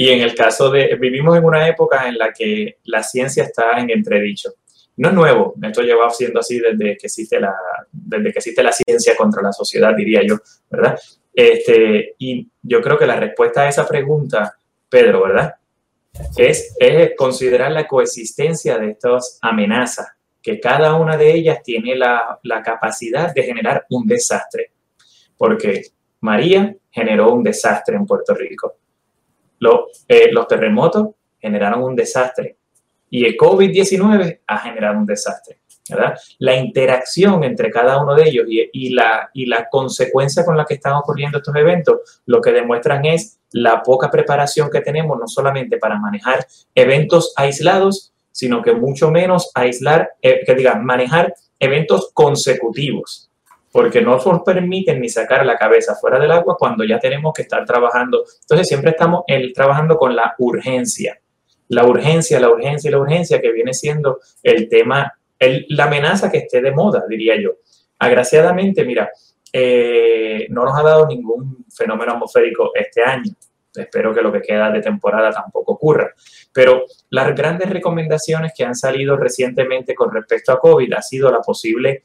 Y 0.00 0.08
en 0.08 0.22
el 0.22 0.34
caso 0.34 0.70
de, 0.70 0.96
vivimos 0.98 1.36
en 1.36 1.44
una 1.44 1.68
época 1.68 2.08
en 2.08 2.16
la 2.16 2.32
que 2.32 2.78
la 2.84 3.02
ciencia 3.02 3.44
está 3.44 3.78
en 3.78 3.90
entredicho. 3.90 4.48
No 4.96 5.08
es 5.08 5.14
nuevo, 5.14 5.54
esto 5.62 5.82
lleva 5.82 6.10
siendo 6.10 6.40
así 6.40 6.58
desde 6.58 6.96
que 6.96 7.06
existe 7.06 7.40
la, 7.40 7.54
desde 7.90 8.32
que 8.32 8.38
existe 8.38 8.62
la 8.62 8.72
ciencia 8.72 9.16
contra 9.16 9.42
la 9.42 9.52
sociedad, 9.52 9.94
diría 9.96 10.20
yo, 10.22 10.36
¿verdad? 10.68 10.98
Este, 11.32 12.14
y 12.18 12.48
yo 12.62 12.82
creo 12.82 12.98
que 12.98 13.06
la 13.06 13.16
respuesta 13.16 13.62
a 13.62 13.68
esa 13.68 13.86
pregunta, 13.86 14.54
Pedro, 14.88 15.22
¿verdad? 15.22 15.54
Es, 16.36 16.76
es 16.78 17.12
considerar 17.16 17.72
la 17.72 17.86
coexistencia 17.86 18.78
de 18.78 18.90
estas 18.90 19.38
amenazas, 19.40 20.08
que 20.42 20.58
cada 20.60 20.94
una 20.94 21.16
de 21.16 21.32
ellas 21.32 21.62
tiene 21.62 21.94
la, 21.96 22.38
la 22.42 22.62
capacidad 22.62 23.32
de 23.32 23.42
generar 23.42 23.86
un 23.90 24.06
desastre. 24.06 24.72
Porque 25.36 25.82
María 26.20 26.74
generó 26.90 27.32
un 27.32 27.42
desastre 27.42 27.96
en 27.96 28.06
Puerto 28.06 28.34
Rico. 28.34 28.76
Eh, 30.08 30.32
los 30.32 30.48
terremotos 30.48 31.08
generaron 31.38 31.82
un 31.82 31.94
desastre 31.94 32.56
y 33.10 33.24
el 33.24 33.36
COVID-19 33.36 34.40
ha 34.46 34.58
generado 34.58 34.98
un 34.98 35.06
desastre. 35.06 35.58
¿verdad? 35.88 36.14
La 36.38 36.54
interacción 36.54 37.42
entre 37.42 37.70
cada 37.70 38.00
uno 38.00 38.14
de 38.14 38.28
ellos 38.28 38.46
y, 38.48 38.90
la, 38.90 39.28
y 39.34 39.46
la 39.46 39.68
consecuencia 39.68 40.44
con 40.44 40.56
la 40.56 40.64
que 40.64 40.74
están 40.74 40.92
ocurriendo 40.94 41.38
estos 41.38 41.56
eventos, 41.56 42.22
lo 42.26 42.40
que 42.40 42.52
demuestran 42.52 43.04
es 43.04 43.40
la 43.50 43.82
poca 43.82 44.08
preparación 44.08 44.70
que 44.70 44.82
tenemos, 44.82 45.18
no 45.18 45.26
solamente 45.26 45.78
para 45.78 45.98
manejar 45.98 46.46
eventos 46.76 47.32
aislados, 47.36 48.12
sino 48.30 48.62
que 48.62 48.72
mucho 48.72 49.10
menos 49.10 49.50
aislar, 49.54 50.10
eh, 50.22 50.42
que 50.46 50.54
digan, 50.54 50.84
manejar 50.84 51.34
eventos 51.58 52.10
consecutivos 52.14 53.30
porque 53.72 54.00
no 54.00 54.16
nos 54.16 54.42
permiten 54.42 55.00
ni 55.00 55.08
sacar 55.08 55.46
la 55.46 55.56
cabeza 55.56 55.94
fuera 55.94 56.18
del 56.18 56.32
agua 56.32 56.56
cuando 56.58 56.84
ya 56.84 56.98
tenemos 56.98 57.32
que 57.32 57.42
estar 57.42 57.64
trabajando. 57.64 58.24
Entonces 58.40 58.66
siempre 58.66 58.90
estamos 58.90 59.22
el, 59.26 59.52
trabajando 59.52 59.96
con 59.96 60.16
la 60.16 60.34
urgencia. 60.38 61.20
La 61.70 61.84
urgencia, 61.84 62.38
la 62.38 62.50
urgencia 62.50 62.88
y 62.88 62.92
la 62.92 62.98
urgencia 62.98 63.40
que 63.40 63.50
viene 63.50 63.74
siendo 63.74 64.20
el 64.42 64.68
tema, 64.68 65.12
la 65.38 65.84
amenaza 65.84 66.30
que 66.30 66.38
esté 66.38 66.60
de 66.60 66.70
moda, 66.70 67.04
diría 67.08 67.40
yo. 67.40 67.52
Agraciadamente, 67.98 68.84
mira, 68.84 69.10
eh, 69.52 70.46
no 70.50 70.64
nos 70.64 70.78
ha 70.78 70.82
dado 70.82 71.06
ningún 71.06 71.66
fenómeno 71.74 72.12
atmosférico 72.12 72.70
este 72.74 73.02
año. 73.02 73.32
Espero 73.74 74.12
que 74.12 74.22
lo 74.22 74.32
que 74.32 74.42
queda 74.42 74.70
de 74.70 74.80
temporada 74.80 75.30
tampoco 75.30 75.72
ocurra. 75.72 76.12
Pero 76.52 76.84
las 77.10 77.34
grandes 77.34 77.70
recomendaciones 77.70 78.52
que 78.56 78.64
han 78.64 78.74
salido 78.74 79.16
recientemente 79.16 79.94
con 79.94 80.12
respecto 80.12 80.52
a 80.52 80.58
COVID 80.58 80.92
ha 80.92 81.02
sido 81.02 81.30
la 81.30 81.40
posible 81.40 82.02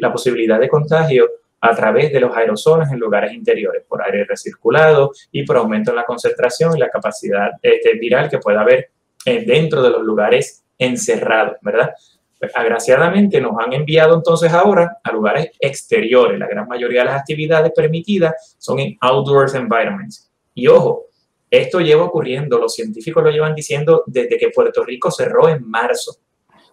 la 0.00 0.12
posibilidad 0.12 0.58
de 0.58 0.68
contagio 0.68 1.28
a 1.66 1.74
través 1.74 2.12
de 2.12 2.20
los 2.20 2.36
aerosoles 2.36 2.90
en 2.90 2.98
lugares 2.98 3.32
interiores, 3.32 3.82
por 3.88 4.02
aire 4.02 4.24
recirculado 4.24 5.12
y 5.32 5.44
por 5.44 5.56
aumento 5.56 5.90
en 5.90 5.96
la 5.96 6.04
concentración 6.04 6.76
y 6.76 6.80
la 6.80 6.88
capacidad 6.88 7.50
este, 7.62 7.94
viral 7.94 8.28
que 8.28 8.38
pueda 8.38 8.60
haber 8.60 8.90
eh, 9.24 9.44
dentro 9.44 9.82
de 9.82 9.90
los 9.90 10.02
lugares 10.02 10.64
encerrados, 10.78 11.56
¿verdad? 11.62 11.90
Pues, 12.38 12.52
agraciadamente 12.54 13.40
nos 13.40 13.54
han 13.58 13.72
enviado 13.72 14.14
entonces 14.14 14.52
ahora 14.52 14.98
a 15.02 15.12
lugares 15.12 15.50
exteriores. 15.58 16.38
La 16.38 16.46
gran 16.46 16.68
mayoría 16.68 17.00
de 17.00 17.06
las 17.06 17.20
actividades 17.20 17.72
permitidas 17.74 18.56
son 18.58 18.78
en 18.78 18.96
outdoors 19.00 19.54
environments. 19.54 20.30
Y 20.54 20.68
ojo, 20.68 21.06
esto 21.50 21.80
lleva 21.80 22.04
ocurriendo, 22.04 22.58
los 22.58 22.74
científicos 22.74 23.22
lo 23.22 23.30
llevan 23.30 23.54
diciendo 23.54 24.04
desde 24.06 24.36
que 24.36 24.50
Puerto 24.50 24.84
Rico 24.84 25.10
cerró 25.10 25.48
en 25.48 25.68
marzo. 25.68 26.16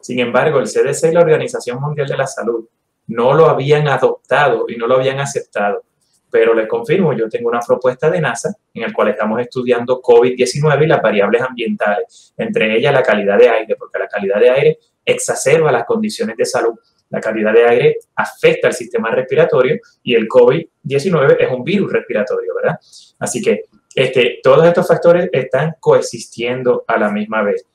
Sin 0.02 0.20
embargo, 0.20 0.60
el 0.60 0.68
CDC 0.68 1.12
y 1.12 1.14
la 1.14 1.22
Organización 1.22 1.80
Mundial 1.80 2.08
de 2.08 2.18
la 2.18 2.28
Salud 2.28 2.68
no 3.08 3.34
lo 3.34 3.48
habían 3.48 3.88
adoptado 3.88 4.66
y 4.68 4.78
no 4.78 4.88
lo 4.88 4.96
habían 4.96 5.20
aceptado. 5.20 5.84
Pero 6.32 6.54
les 6.54 6.68
confirmo, 6.68 7.14
yo 7.14 7.30
tengo 7.30 7.50
una 7.50 7.60
propuesta 7.60 8.10
de 8.10 8.20
NASA 8.20 8.56
en 8.74 8.82
la 8.82 8.94
cual 8.94 9.10
estamos 9.10 9.40
estudiando 9.40 10.02
COVID-19 10.02 10.84
y 10.84 10.88
las 10.88 11.02
variables 11.02 11.42
ambientales, 11.42 12.34
entre 12.38 12.76
ellas 12.76 12.94
la 12.94 13.04
calidad 13.04 13.38
de 13.38 13.50
aire, 13.50 13.76
porque 13.76 14.00
la 14.00 14.08
calidad 14.08 14.40
de 14.40 14.50
aire 14.50 14.80
exacerba 15.06 15.72
las 15.72 15.86
condiciones 15.86 16.36
de 16.36 16.46
salud. 16.46 16.74
La 17.10 17.22
calidad 17.22 17.54
de 17.54 17.66
aire 17.66 17.98
afecta 18.16 18.68
al 18.68 18.74
sistema 18.74 19.12
respiratorio 19.12 19.80
y 20.02 20.16
el 20.16 20.28
COVID-19 20.28 21.38
es 21.40 21.52
un 21.52 21.64
virus 21.64 21.92
respiratorio, 21.92 22.56
¿verdad? 22.56 22.80
Así 23.20 23.40
que 23.40 23.66
este, 23.94 24.40
todos 24.42 24.66
estos 24.66 24.88
factores 24.88 25.30
están 25.32 25.76
coexistiendo 25.80 26.84
a 26.88 26.98
la 26.98 27.12
misma 27.12 27.44
vez. 27.44 27.68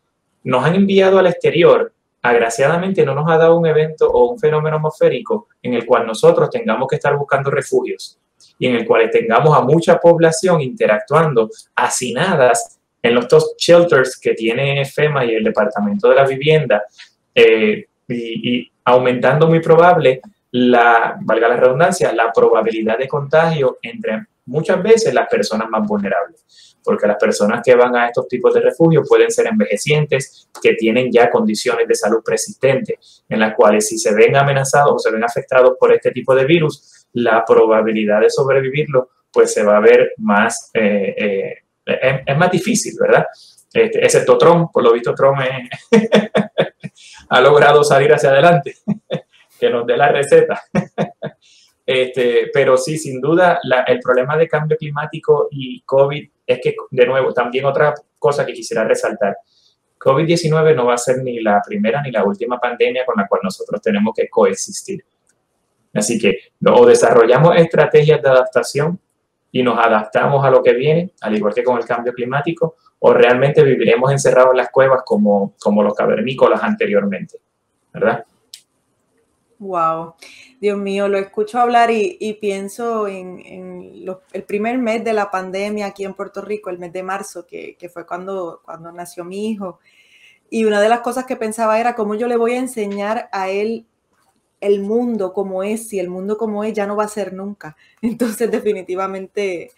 Nos 0.43 0.65
han 0.65 0.75
enviado 0.75 1.21
al 1.21 1.29
exterior 1.29 1.93
agraciadamente 2.23 3.05
no 3.05 3.15
nos 3.15 3.31
ha 3.31 3.39
dado 3.39 3.57
un 3.57 3.67
evento 3.67 4.11
o 4.11 4.33
un 4.33 4.39
fenómeno 4.39 4.77
atmosférico 4.77 5.49
en 5.63 5.75
el 5.75 5.87
cual 5.87 6.07
nosotros 6.07 6.51
tengamos 6.51 6.89
que 6.89 6.97
estar 6.97 7.17
buscando 7.17 7.51
refugios 7.51 8.19
y 8.59 8.67
en 8.67 8.77
el 8.77 8.87
cual 8.87 9.09
tengamos 9.11 9.57
a 9.57 9.63
mucha 9.63 9.99
población 9.99 10.61
interactuando, 10.61 11.49
hacinadas 11.77 12.79
en 13.03 13.15
los 13.15 13.29
dos 13.29 13.55
shelters 13.57 14.19
que 14.19 14.35
tiene 14.35 14.85
FEMA 14.85 15.25
y 15.25 15.35
el 15.35 15.45
Departamento 15.45 16.09
de 16.09 16.17
la 16.17 16.27
Vivienda, 16.27 16.83
eh, 17.35 17.87
y, 18.09 18.71
aumentando 18.85 19.47
muy 19.47 19.61
probable 19.61 20.21
la, 20.53 21.19
valga 21.21 21.49
la 21.49 21.57
redundancia, 21.57 22.13
la 22.13 22.33
probabilidad 22.33 22.99
de 22.99 23.07
contagio 23.07 23.79
entre 23.83 24.27
muchas 24.47 24.83
veces 24.83 25.13
las 25.13 25.29
personas 25.29 25.69
más 25.69 25.87
vulnerables, 25.87 26.68
porque 26.83 27.07
las 27.07 27.17
personas 27.17 27.61
que 27.65 27.75
van 27.75 27.95
a 27.97 28.07
estos 28.07 28.27
tipos 28.29 28.55
de 28.55 28.61
refugios 28.61 29.07
pueden 29.09 29.31
ser 29.31 29.47
envejecientes, 29.47 30.49
que 30.63 30.75
tienen 30.75 31.11
ya 31.13 31.31
condiciones 31.31 31.87
de 31.87 31.95
salud 31.95 32.23
persistentes, 32.25 33.25
en 33.29 33.41
las 33.41 33.55
cuales 33.55 33.87
si 33.87 33.99
se 33.99 34.15
ven 34.15 34.37
amenazados 34.37 34.93
o 34.95 34.99
se 34.99 35.11
ven 35.11 35.25
afectados 35.25 35.75
por 35.79 35.93
este 35.93 36.11
tipo 36.11 36.35
de 36.35 36.45
virus, 36.45 37.07
la 37.13 37.45
probabilidad 37.45 38.21
de 38.21 38.31
sobrevivirlo 38.31 39.11
pues 39.33 39.53
se 39.53 39.63
va 39.63 39.77
a 39.77 39.81
ver 39.81 40.15
más, 40.19 40.71
eh, 40.75 41.15
eh, 41.87 42.23
es, 42.27 42.37
más 42.37 42.51
difícil, 42.51 42.95
¿verdad? 43.01 43.27
Este, 43.73 44.03
excepto 44.03 44.39
Trump, 44.39 44.71
por 44.73 44.83
lo 44.83 44.93
visto 44.93 45.15
Trump 45.15 45.39
ha 47.29 47.41
logrado 47.41 47.85
salir 47.85 48.13
hacia 48.13 48.31
adelante, 48.31 48.77
que 49.61 49.71
nos 49.71 49.87
dé 49.87 49.97
la 49.97 50.09
receta. 50.09 50.63
Este, 51.91 52.51
pero 52.53 52.77
sí, 52.77 52.99
sin 52.99 53.19
duda, 53.19 53.61
el 53.87 53.99
problema 54.01 54.37
de 54.37 54.47
cambio 54.47 54.77
climático 54.77 55.49
y 55.51 55.81
COVID 55.87 56.31
es 56.47 56.61
que, 56.63 56.77
de 56.91 57.07
nuevo, 57.07 57.33
también 57.33 57.65
otra 57.65 57.95
cosa 58.19 58.45
que 58.45 58.53
quisiera 58.53 58.85
resaltar. 58.85 59.39
COVID-19 59.99 60.77
no 60.77 60.85
va 60.85 60.95
a 60.95 60.99
ser 60.99 61.23
ni 61.23 61.41
la 61.41 61.63
primera 61.67 62.03
ni 62.03 62.11
la 62.11 62.25
última 62.25 62.61
pandemia 62.61 63.07
con 63.07 63.15
la 63.17 63.27
cual 63.27 63.41
nosotros 63.43 63.81
tenemos 63.81 64.13
que 64.15 64.29
coexistir. 64.29 65.03
Así 65.95 66.19
que 66.19 66.39
o 66.67 66.85
desarrollamos 66.85 67.57
estrategias 67.57 68.21
de 68.21 68.29
adaptación 68.29 69.01
y 69.51 69.63
nos 69.63 69.79
adaptamos 69.79 70.45
a 70.45 70.51
lo 70.51 70.63
que 70.63 70.75
viene, 70.75 71.13
al 71.23 71.37
igual 71.37 71.55
que 71.55 71.65
con 71.65 71.79
el 71.79 71.87
cambio 71.87 72.13
climático, 72.13 72.77
o 72.99 73.15
realmente 73.15 73.63
viviremos 73.63 74.13
encerrados 74.13 74.51
en 74.51 74.59
las 74.59 74.69
cuevas 74.69 75.01
como, 75.07 75.55
como 75.59 75.83
los 75.83 75.95
cavernícolas 75.95 76.63
anteriormente, 76.63 77.39
¿verdad? 77.95 78.27
Wow, 79.61 80.15
Dios 80.61 80.79
mío, 80.79 81.09
lo 81.09 81.19
escucho 81.19 81.59
hablar 81.59 81.91
y, 81.91 82.39
pienso 82.41 83.09
en, 83.09 83.41
el 84.33 84.45
primer 84.45 84.79
mes 84.79 85.03
de 85.03 85.13
la 85.13 85.31
pandemia 85.33 85.87
aquí 85.87 86.05
en 86.05 86.15
Puerto 86.15 86.41
Rico, 86.43 86.71
el 86.71 86.79
mes 86.79 86.93
de 86.93 87.03
marzo, 87.03 87.45
que, 87.45 87.77
que, 87.77 87.89
fue 87.89 88.07
cuando, 88.07 88.63
cuando 88.65 88.93
nació 88.93 89.25
mi 89.25 89.51
hijo. 89.51 89.81
Y 90.49 90.65
una 90.65 90.81
de 90.81 90.89
las 90.89 91.01
cosas 91.01 91.27
que 91.27 91.37
pensaba 91.37 91.81
era 91.81 91.95
cómo 91.97 92.15
yo 92.15 92.29
le 92.29 92.37
voy 92.37 92.53
a 92.53 92.59
enseñar 92.59 93.29
a 93.33 93.51
él 93.51 93.87
el 94.61 94.81
mundo 94.81 95.33
como 95.33 95.63
es, 95.63 95.89
si 95.89 95.99
el 95.99 96.09
mundo 96.09 96.37
como 96.37 96.65
es 96.65 96.73
ya 96.73 96.87
no 96.87 96.97
va 96.97 97.05
a 97.05 97.09
ser 97.09 97.33
nunca. 97.33 97.77
Entonces 98.03 98.51
definitivamente 98.51 99.73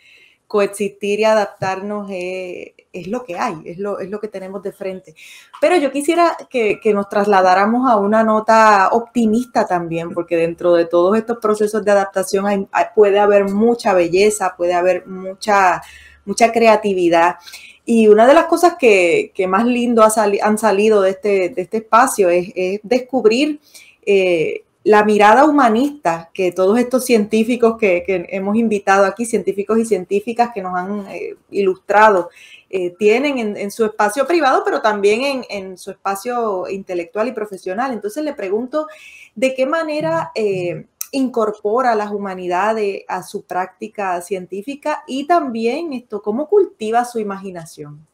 coexistir 0.50 1.20
y 1.20 1.24
adaptarnos 1.24 2.10
es, 2.10 3.06
lo 3.06 3.22
que 3.22 3.38
hay, 3.38 3.54
es 3.64 3.78
lo, 3.78 4.00
es 4.00 4.10
lo, 4.10 4.18
que 4.18 4.26
tenemos 4.26 4.60
de 4.64 4.72
frente. 4.72 5.14
Pero 5.60 5.76
yo 5.76 5.92
quisiera 5.92 6.36
que, 6.50 6.80
nos 6.92 7.08
trasladáramos 7.08 7.88
a 7.88 7.94
una 7.94 8.24
nota 8.24 8.88
optimista 8.90 9.64
también, 9.64 10.12
porque 10.12 10.34
dentro 10.36 10.74
de 10.74 10.86
todos 10.86 11.16
estos 11.16 11.38
procesos 11.38 11.84
de 11.84 11.92
adaptación 11.92 12.68
puede 12.96 13.20
haber 13.20 13.44
mucha 13.48 13.94
belleza, 13.94 14.56
puede 14.56 14.74
haber 14.74 15.06
mucha, 15.06 15.82
mucha 16.24 16.50
creatividad. 16.50 17.36
Y 17.84 18.08
una 18.08 18.26
de 18.26 18.34
las 18.34 18.46
cosas 18.46 18.74
que, 18.76 19.32
más 19.48 19.64
lindo 19.64 20.02
han 20.02 20.58
salido 20.58 21.00
de 21.00 21.10
este, 21.10 21.50
de 21.50 21.62
este 21.62 21.76
espacio 21.76 22.28
es, 22.28 22.80
descubrir 22.82 23.60
eh, 24.04 24.64
la 24.82 25.04
mirada 25.04 25.44
humanista 25.44 26.30
que 26.32 26.52
todos 26.52 26.78
estos 26.78 27.04
científicos 27.04 27.76
que, 27.78 28.02
hemos 28.30 28.56
invitado 28.56 29.04
aquí, 29.04 29.26
científicos 29.26 29.78
y 29.78 29.84
científicas 29.84 30.50
que 30.54 30.62
nos 30.62 30.74
han 30.74 31.06
eh, 31.08 31.36
ilustrado, 31.50 32.30
eh, 32.70 32.94
tienen 32.98 33.56
en, 33.56 33.70
su 33.70 33.84
espacio 33.84 34.26
privado, 34.26 34.62
pero 34.64 34.80
también 34.80 35.44
en, 35.50 35.76
su 35.76 35.90
espacio 35.90 36.66
intelectual 36.68 37.28
y 37.28 37.32
profesional. 37.32 37.92
Entonces 37.92 38.24
le 38.24 38.32
pregunto, 38.32 38.86
¿de 39.34 39.54
qué 39.54 39.66
manera 39.66 40.30
eh, 40.34 40.86
incorpora 41.12 41.94
las 41.94 42.10
humanidades 42.10 43.02
a 43.06 43.22
su 43.22 43.42
práctica 43.42 44.20
científica 44.22 45.02
y 45.06 45.26
también 45.26 45.92
esto, 45.92 46.22
cómo 46.22 46.48
cultiva 46.48 47.04
su 47.04 47.18
imaginación? 47.18 48.06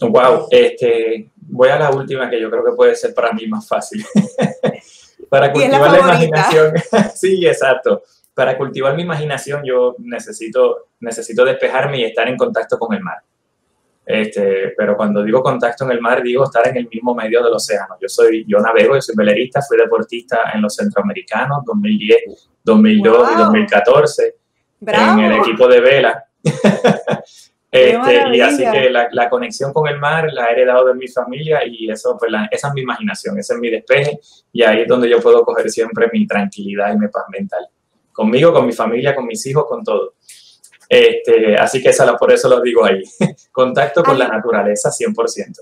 Wow, 0.00 0.48
este, 0.50 1.30
voy 1.48 1.68
a 1.68 1.78
la 1.78 1.90
última 1.90 2.28
que 2.30 2.40
yo 2.40 2.50
creo 2.50 2.64
que 2.64 2.72
puede 2.72 2.94
ser 2.94 3.14
para 3.14 3.32
mí 3.32 3.46
más 3.46 3.66
fácil. 3.66 4.04
para 5.28 5.52
cultivar 5.52 5.90
la, 5.90 5.98
imaginación. 5.98 6.74
sí, 7.14 7.46
exacto. 7.46 8.02
Para 8.34 8.56
cultivar 8.56 8.94
mi 8.94 9.02
imaginación 9.02 9.62
yo 9.64 9.96
necesito, 9.98 10.88
necesito 11.00 11.44
despejarme 11.44 11.98
y 11.98 12.04
estar 12.04 12.28
en 12.28 12.36
contacto 12.36 12.78
con 12.78 12.94
el 12.94 13.02
mar. 13.02 13.18
Este, 14.06 14.72
pero 14.74 14.96
cuando 14.96 15.22
digo 15.22 15.42
contacto 15.42 15.84
en 15.84 15.90
el 15.90 16.00
mar, 16.00 16.22
digo 16.22 16.44
estar 16.44 16.66
en 16.66 16.78
el 16.78 16.88
mismo 16.88 17.14
medio 17.14 17.42
del 17.42 17.52
océano. 17.52 17.96
Yo 18.00 18.08
soy, 18.08 18.44
yo 18.48 18.58
navego, 18.58 18.94
yo 18.94 19.02
soy 19.02 19.14
velerista, 19.14 19.60
fui 19.60 19.76
deportista 19.76 20.50
en 20.54 20.62
los 20.62 20.74
centroamericanos 20.74 21.58
2010, 21.66 22.48
2002 22.64 23.30
y 23.32 23.36
2014 23.36 24.34
en 24.80 25.18
el 25.18 25.32
equipo 25.40 25.68
de 25.68 25.80
vela. 25.80 26.24
Este, 27.70 28.36
y 28.36 28.40
así 28.40 28.64
que 28.70 28.88
la, 28.88 29.28
conexión 29.28 29.74
con 29.74 29.86
el 29.88 29.98
mar 29.98 30.32
la 30.32 30.46
he 30.46 30.52
heredado 30.52 30.86
de 30.86 30.94
mi 30.94 31.06
familia 31.06 31.60
y 31.66 31.90
eso, 31.90 32.16
pues 32.18 32.32
esa 32.50 32.68
es 32.68 32.74
mi 32.74 32.80
imaginación, 32.80 33.38
ese 33.38 33.54
es 33.54 33.60
mi 33.60 33.68
despeje 33.68 34.18
y 34.52 34.62
ahí 34.62 34.82
es 34.82 34.88
donde 34.88 35.08
yo 35.08 35.20
puedo 35.20 35.42
coger 35.42 35.70
siempre 35.70 36.08
mi 36.10 36.26
tranquilidad 36.26 36.94
y 36.94 36.98
mi 36.98 37.08
paz 37.08 37.24
mental. 37.28 37.68
Conmigo, 38.12 38.52
con 38.52 38.66
mi 38.66 38.72
familia, 38.72 39.14
con 39.14 39.26
mis 39.26 39.44
hijos, 39.46 39.66
con 39.68 39.84
todo. 39.84 40.14
Este, 40.88 41.56
así 41.56 41.82
que 41.82 41.90
esa, 41.90 42.16
por 42.16 42.32
eso 42.32 42.48
lo 42.48 42.60
digo 42.62 42.84
ahí. 42.84 43.02
Contacto 43.52 44.02
con 44.02 44.18
la 44.18 44.28
naturaleza 44.28 44.90
100%. 44.90 45.60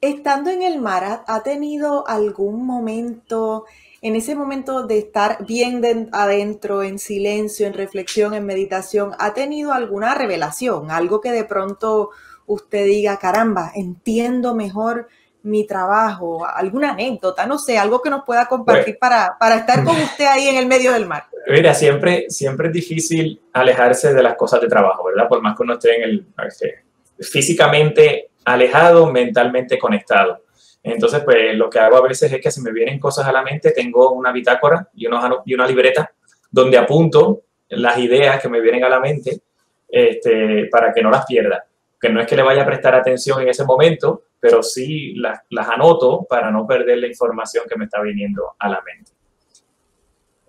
Estando 0.00 0.50
en 0.50 0.62
el 0.62 0.80
mar, 0.80 1.24
¿ha 1.26 1.42
tenido 1.42 2.06
algún 2.06 2.64
momento 2.64 3.66
en 4.02 4.16
ese 4.16 4.34
momento 4.34 4.84
de 4.84 4.98
estar 4.98 5.46
bien 5.46 6.10
adentro, 6.10 6.82
en 6.82 6.98
silencio, 6.98 7.68
en 7.68 7.72
reflexión, 7.72 8.34
en 8.34 8.44
meditación, 8.44 9.12
¿ha 9.20 9.32
tenido 9.32 9.72
alguna 9.72 10.14
revelación? 10.16 10.90
Algo 10.90 11.20
que 11.20 11.30
de 11.30 11.44
pronto 11.44 12.10
usted 12.46 12.84
diga, 12.84 13.16
caramba, 13.18 13.70
entiendo 13.76 14.56
mejor 14.56 15.06
mi 15.44 15.66
trabajo, 15.66 16.44
alguna 16.44 16.90
anécdota, 16.90 17.46
no 17.46 17.58
sé, 17.58 17.78
algo 17.78 18.02
que 18.02 18.10
nos 18.10 18.24
pueda 18.24 18.46
compartir 18.46 18.98
para, 18.98 19.36
para, 19.38 19.56
estar 19.56 19.84
con 19.84 19.96
usted 19.96 20.26
ahí 20.26 20.48
en 20.48 20.56
el 20.56 20.66
medio 20.66 20.92
del 20.92 21.06
mar. 21.06 21.24
Mira, 21.48 21.72
siempre, 21.72 22.26
siempre 22.28 22.68
es 22.68 22.74
difícil 22.74 23.40
alejarse 23.52 24.12
de 24.12 24.22
las 24.22 24.34
cosas 24.34 24.60
de 24.60 24.68
trabajo, 24.68 25.04
¿verdad? 25.04 25.28
Por 25.28 25.40
más 25.42 25.56
que 25.56 25.62
uno 25.62 25.74
esté 25.74 25.96
en 25.96 26.02
el, 26.02 26.26
este, 26.46 26.84
físicamente 27.20 28.30
alejado, 28.44 29.10
mentalmente 29.10 29.78
conectado. 29.78 30.42
Entonces, 30.82 31.22
pues 31.24 31.54
lo 31.56 31.70
que 31.70 31.78
hago 31.78 31.96
a 31.96 32.02
veces 32.02 32.32
es 32.32 32.40
que 32.40 32.50
si 32.50 32.60
me 32.60 32.72
vienen 32.72 32.98
cosas 32.98 33.26
a 33.26 33.32
la 33.32 33.42
mente, 33.42 33.70
tengo 33.70 34.10
una 34.10 34.32
bitácora 34.32 34.88
y, 34.94 35.06
y 35.06 35.54
una 35.54 35.66
libreta 35.66 36.10
donde 36.50 36.76
apunto 36.76 37.42
las 37.68 37.98
ideas 37.98 38.40
que 38.40 38.48
me 38.48 38.60
vienen 38.60 38.84
a 38.84 38.88
la 38.88 39.00
mente 39.00 39.42
este, 39.88 40.66
para 40.70 40.92
que 40.92 41.02
no 41.02 41.10
las 41.10 41.24
pierda. 41.24 41.64
Que 42.00 42.08
no 42.08 42.20
es 42.20 42.26
que 42.26 42.34
le 42.34 42.42
vaya 42.42 42.62
a 42.62 42.66
prestar 42.66 42.94
atención 42.94 43.40
en 43.42 43.48
ese 43.48 43.64
momento, 43.64 44.24
pero 44.40 44.62
sí 44.62 45.14
las, 45.14 45.40
las 45.50 45.68
anoto 45.68 46.26
para 46.28 46.50
no 46.50 46.66
perder 46.66 46.98
la 46.98 47.06
información 47.06 47.64
que 47.68 47.76
me 47.76 47.84
está 47.84 48.00
viniendo 48.00 48.54
a 48.58 48.68
la 48.68 48.82
mente. 48.82 49.12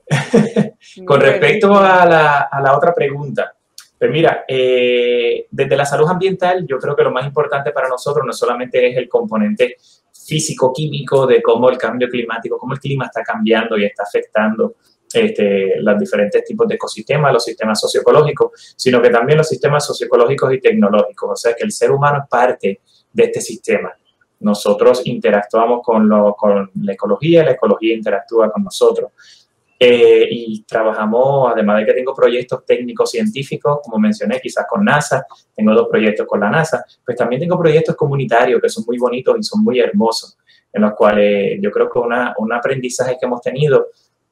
Con 1.05 1.21
respecto 1.21 1.75
a 1.75 2.05
la, 2.05 2.39
a 2.51 2.59
la 2.59 2.75
otra 2.75 2.93
pregunta, 2.93 3.55
pues 3.97 4.11
mira, 4.11 4.43
eh, 4.47 5.47
desde 5.49 5.77
la 5.77 5.85
salud 5.85 6.09
ambiental, 6.09 6.65
yo 6.67 6.77
creo 6.77 6.95
que 6.95 7.03
lo 7.03 7.11
más 7.11 7.25
importante 7.25 7.71
para 7.71 7.87
nosotros 7.87 8.25
no 8.25 8.33
solamente 8.33 8.89
es 8.89 8.97
el 8.97 9.07
componente 9.07 9.77
físico-químico 10.25 11.27
de 11.27 11.41
cómo 11.41 11.69
el 11.69 11.77
cambio 11.77 12.09
climático, 12.09 12.57
cómo 12.57 12.73
el 12.73 12.79
clima 12.79 13.05
está 13.05 13.23
cambiando 13.23 13.77
y 13.77 13.85
está 13.85 14.03
afectando 14.03 14.75
este, 15.13 15.79
los 15.79 15.99
diferentes 15.99 16.43
tipos 16.43 16.67
de 16.67 16.75
ecosistemas, 16.75 17.33
los 17.33 17.43
sistemas 17.43 17.79
socioecológicos, 17.79 18.73
sino 18.75 19.01
que 19.01 19.09
también 19.09 19.37
los 19.37 19.47
sistemas 19.47 19.85
socioecológicos 19.85 20.53
y 20.53 20.59
tecnológicos. 20.59 21.29
O 21.31 21.35
sea 21.35 21.53
que 21.53 21.63
el 21.63 21.71
ser 21.71 21.91
humano 21.91 22.23
es 22.23 22.29
parte 22.29 22.81
de 23.11 23.23
este 23.23 23.41
sistema. 23.41 23.93
Nosotros 24.39 25.01
interactuamos 25.05 25.81
con, 25.83 26.09
con 26.35 26.71
la 26.81 26.93
ecología, 26.93 27.43
la 27.43 27.51
ecología 27.51 27.95
interactúa 27.95 28.51
con 28.51 28.63
nosotros. 28.63 29.11
Eh, 29.85 30.29
y 30.31 30.63
trabajamos, 30.63 31.51
además 31.51 31.79
de 31.79 31.87
que 31.87 31.93
tengo 31.93 32.13
proyectos 32.15 32.65
técnicos 32.65 33.11
científicos, 33.11 33.79
como 33.83 33.99
mencioné, 33.99 34.39
quizás 34.39 34.65
con 34.65 34.85
NASA, 34.85 35.25
tengo 35.53 35.73
dos 35.73 35.89
proyectos 35.89 36.25
con 36.25 36.39
la 36.39 36.49
NASA, 36.49 36.85
pues 37.05 37.17
también 37.17 37.41
tengo 37.41 37.59
proyectos 37.59 37.93
comunitarios 37.93 38.61
que 38.61 38.69
son 38.69 38.85
muy 38.87 38.97
bonitos 38.97 39.35
y 39.37 39.43
son 39.43 39.61
muy 39.61 39.81
hermosos, 39.81 40.37
en 40.71 40.83
los 40.83 40.93
cuales 40.93 41.59
yo 41.61 41.69
creo 41.69 41.89
que 41.89 41.99
una, 41.99 42.33
un 42.37 42.53
aprendizaje 42.53 43.17
que 43.19 43.25
hemos 43.25 43.41
tenido 43.41 43.87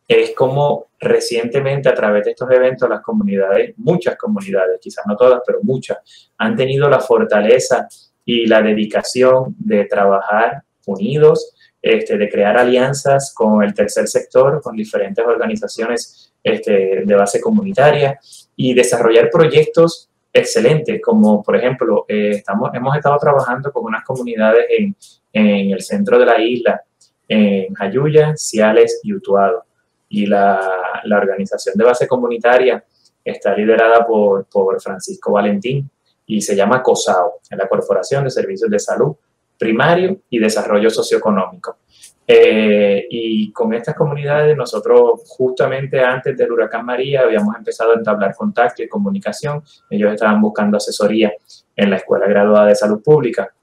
es 0.07 0.33
como 0.33 0.87
recientemente 1.01 1.89
a 1.89 1.95
través 1.95 2.23
de 2.23 2.31
estos 2.31 2.49
eventos 2.49 2.87
las 2.87 3.01
comunidades, 3.01 3.73
muchas 3.75 4.15
comunidades, 4.15 4.79
quizás 4.81 5.05
no 5.05 5.17
todas, 5.17 5.41
pero 5.45 5.59
muchas, 5.63 5.97
han 6.37 6.55
tenido 6.55 6.89
la 6.89 7.01
fortaleza 7.01 7.89
y 8.23 8.47
la 8.47 8.61
dedicación 8.61 9.53
de 9.59 9.83
trabajar 9.83 10.63
unidos, 10.85 11.53
este, 11.81 12.17
de 12.17 12.29
crear 12.29 12.57
alianzas 12.57 13.33
con 13.33 13.63
el 13.63 13.73
tercer 13.73 14.07
sector, 14.07 14.61
con 14.61 14.75
diferentes 14.75 15.25
organizaciones 15.25 16.31
este, 16.43 17.03
de 17.05 17.15
base 17.15 17.41
comunitaria 17.41 18.19
y 18.55 18.73
desarrollar 18.73 19.29
proyectos 19.31 20.09
excelentes, 20.31 21.01
como 21.01 21.43
por 21.43 21.55
ejemplo, 21.55 22.05
eh, 22.07 22.31
estamos, 22.35 22.69
hemos 22.73 22.95
estado 22.95 23.17
trabajando 23.17 23.71
con 23.71 23.85
unas 23.85 24.03
comunidades 24.03 24.65
en, 24.69 24.95
en, 25.33 25.71
el 25.71 25.81
centro 25.81 26.19
de 26.19 26.25
la 26.25 26.39
isla, 26.39 26.81
en 27.27 27.73
Jayuya, 27.73 28.35
Ciales 28.35 28.99
y 29.03 29.13
Utuado. 29.13 29.65
Y 30.07 30.25
la, 30.25 31.01
la 31.03 31.17
organización 31.17 31.75
de 31.77 31.85
base 31.85 32.07
comunitaria 32.07 32.83
está 33.23 33.55
liderada 33.55 34.05
por, 34.05 34.45
por 34.45 34.81
Francisco 34.81 35.31
Valentín 35.31 35.89
y 36.25 36.41
se 36.41 36.55
llama 36.55 36.81
COSAO, 36.81 37.39
en 37.49 37.57
la 37.57 37.67
Corporación 37.67 38.23
de 38.23 38.29
Servicios 38.29 38.69
de 38.69 38.79
Salud 38.79 39.15
Primario 39.61 40.21
y 40.31 40.39
Desarrollo 40.39 40.89
Socioeconómico. 40.89 41.77
Eh, 42.25 43.05
y 43.11 43.51
con 43.51 43.75
estas 43.75 43.93
comunidades 43.93 44.57
nosotros 44.57 45.21
justamente 45.27 45.99
antes 45.99 46.35
del 46.35 46.51
huracán 46.51 46.83
María 46.83 47.21
habíamos 47.21 47.55
empezado 47.55 47.91
a 47.91 47.95
entablar 47.95 48.33
contacto 48.33 48.81
y 48.81 48.87
comunicación. 48.87 49.61
Ellos 49.87 50.13
estaban 50.13 50.41
buscando 50.41 50.77
asesoría 50.77 51.31
en 51.75 51.91
la 51.91 51.97
Escuela 51.97 52.25
Graduada 52.25 52.69
de 52.69 52.75
Salud 52.75 53.03
Pública. 53.03 53.53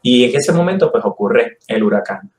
Y 0.00 0.24
en 0.24 0.36
ese 0.36 0.54
momento 0.54 0.90
pues 0.90 1.04
ocurre 1.04 1.58
el 1.68 1.82
huracán. 1.82 2.32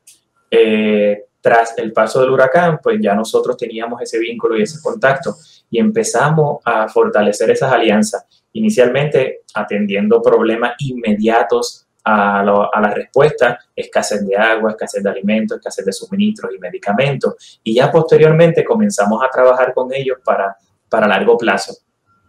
Eh, 0.50 1.26
tras 1.40 1.78
el 1.78 1.94
paso 1.94 2.20
del 2.22 2.32
huracán, 2.32 2.80
pues 2.82 2.98
ya 3.00 3.14
nosotros 3.14 3.58
teníamos 3.58 4.02
ese 4.02 4.18
vínculo 4.18 4.58
y 4.58 4.64
ese 4.64 4.82
contacto 4.82 5.36
y 5.70 5.78
empezamos 5.78 6.62
a 6.66 6.88
fortalecer 6.88 7.52
esas 7.52 7.72
alianzas, 7.72 8.26
inicialmente 8.54 9.42
atendiendo 9.54 10.20
problemas 10.20 10.74
inmediatos 10.80 11.88
a, 12.04 12.44
la 12.82 12.94
respuesta, 12.94 13.60
escasez 13.76 14.26
de 14.26 14.36
agua, 14.36 14.72
escasez 14.72 15.04
de 15.04 15.10
alimentos, 15.10 15.58
escasez 15.58 15.86
de 15.86 15.94
suministros 15.94 16.54
y 16.56 16.60
medicamentos, 16.60 17.60
y 17.64 17.76
ya 17.76 17.92
posteriormente 17.92 18.64
comenzamos 18.64 19.24
a 19.24 19.30
trabajar 19.30 19.74
con 19.74 19.94
ellos 19.94 20.18
para, 20.24 20.56
para 20.90 21.08
largo 21.08 21.38
plazo. 21.38 21.74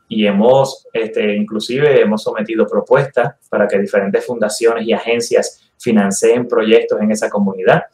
Y 0.08 0.26
hemos, 0.26 0.87
este, 0.92 1.35
inclusive, 1.35 2.02
hemos 2.02 2.22
sometido 2.22 2.66
propuestas 2.66 3.35
para 3.48 3.66
que 3.66 3.78
diferentes 3.78 4.26
fundaciones 4.26 4.87
y 4.87 4.92
agencias 4.92 5.72
financien 5.78 6.46
proyectos 6.46 7.00
en 7.00 7.11
esa 7.11 7.30
comunidad. 7.30 7.85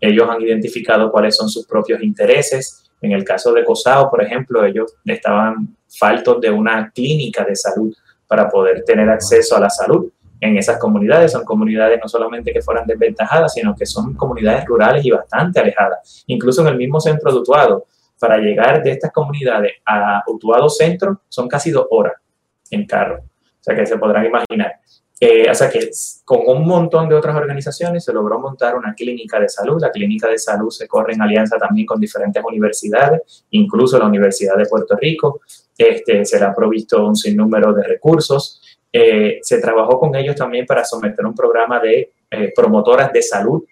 Ellos 0.00 0.28
han 0.28 0.42
identificado 0.42 1.10
cuáles 1.10 1.36
son 1.36 1.48
sus 1.48 1.66
propios 1.66 2.02
intereses. 2.02 2.90
En 3.00 3.12
el 3.12 3.22
caso 3.22 3.52
de 3.52 3.64
COSAO, 3.64 4.10
por 4.10 4.22
ejemplo, 4.22 4.64
ellos 4.64 4.96
estaban 5.04 5.76
faltos 5.88 6.40
de 6.40 6.50
una 6.50 6.90
clínica 6.90 7.44
de 7.44 7.54
salud 7.54 7.94
para 8.26 8.48
poder 8.48 8.82
tener 8.84 9.08
acceso 9.08 9.56
a 9.56 9.60
la 9.60 9.70
salud 9.70 10.10
en 10.40 10.56
esas 10.56 10.78
comunidades. 10.78 11.32
Son 11.32 11.44
comunidades 11.44 11.98
no 12.02 12.08
solamente 12.08 12.52
que 12.52 12.62
fueran 12.62 12.86
desventajadas, 12.86 13.54
sino 13.54 13.74
que 13.74 13.86
son 13.86 14.14
comunidades 14.14 14.64
rurales 14.64 15.04
y 15.04 15.10
bastante 15.10 15.60
alejadas. 15.60 16.24
Incluso 16.26 16.62
en 16.62 16.68
el 16.68 16.76
mismo 16.76 17.00
centro 17.00 17.32
de 17.32 17.38
Utuado, 17.38 17.86
para 18.18 18.38
llegar 18.38 18.82
de 18.82 18.92
estas 18.92 19.12
comunidades 19.12 19.74
a 19.86 20.22
Utuado 20.26 20.68
Centro 20.68 21.22
son 21.28 21.48
casi 21.48 21.70
dos 21.70 21.86
horas 21.90 22.14
en 22.70 22.86
carro. 22.86 23.18
O 23.20 23.62
sea 23.62 23.74
que 23.74 23.86
se 23.86 23.98
podrán 23.98 24.26
imaginar. 24.26 24.72
Eh, 25.20 25.50
o 25.50 25.54
sea 25.54 25.68
que 25.68 25.90
con 26.24 26.46
un 26.46 26.66
montón 26.66 27.08
de 27.08 27.16
otras 27.16 27.34
organizaciones 27.34 28.04
se 28.04 28.12
logró 28.12 28.38
montar 28.38 28.76
una 28.76 28.94
clínica 28.94 29.40
de 29.40 29.48
salud. 29.48 29.80
La 29.80 29.90
clínica 29.90 30.28
de 30.28 30.38
salud 30.38 30.70
se 30.70 30.86
corre 30.86 31.14
en 31.14 31.22
alianza 31.22 31.58
también 31.58 31.86
con 31.86 31.98
diferentes 31.98 32.42
universidades, 32.44 33.44
incluso 33.50 33.98
la 33.98 34.06
Universidad 34.06 34.56
de 34.56 34.66
Puerto 34.66 34.96
Rico. 34.96 35.40
Este, 35.76 36.24
se 36.24 36.38
le 36.38 36.44
ha 36.44 36.54
provisto 36.54 37.04
un 37.04 37.16
sinnúmero 37.16 37.72
de 37.72 37.82
recursos. 37.82 38.62
Eh, 39.00 39.38
se 39.42 39.60
trabajó 39.60 40.00
con 40.00 40.16
ellos 40.16 40.34
también 40.34 40.66
para 40.66 40.84
someter 40.84 41.24
un 41.24 41.32
programa 41.32 41.78
de 41.78 42.10
eh, 42.28 42.52
promotoras 42.52 43.12
de 43.12 43.22
salud 43.22 43.62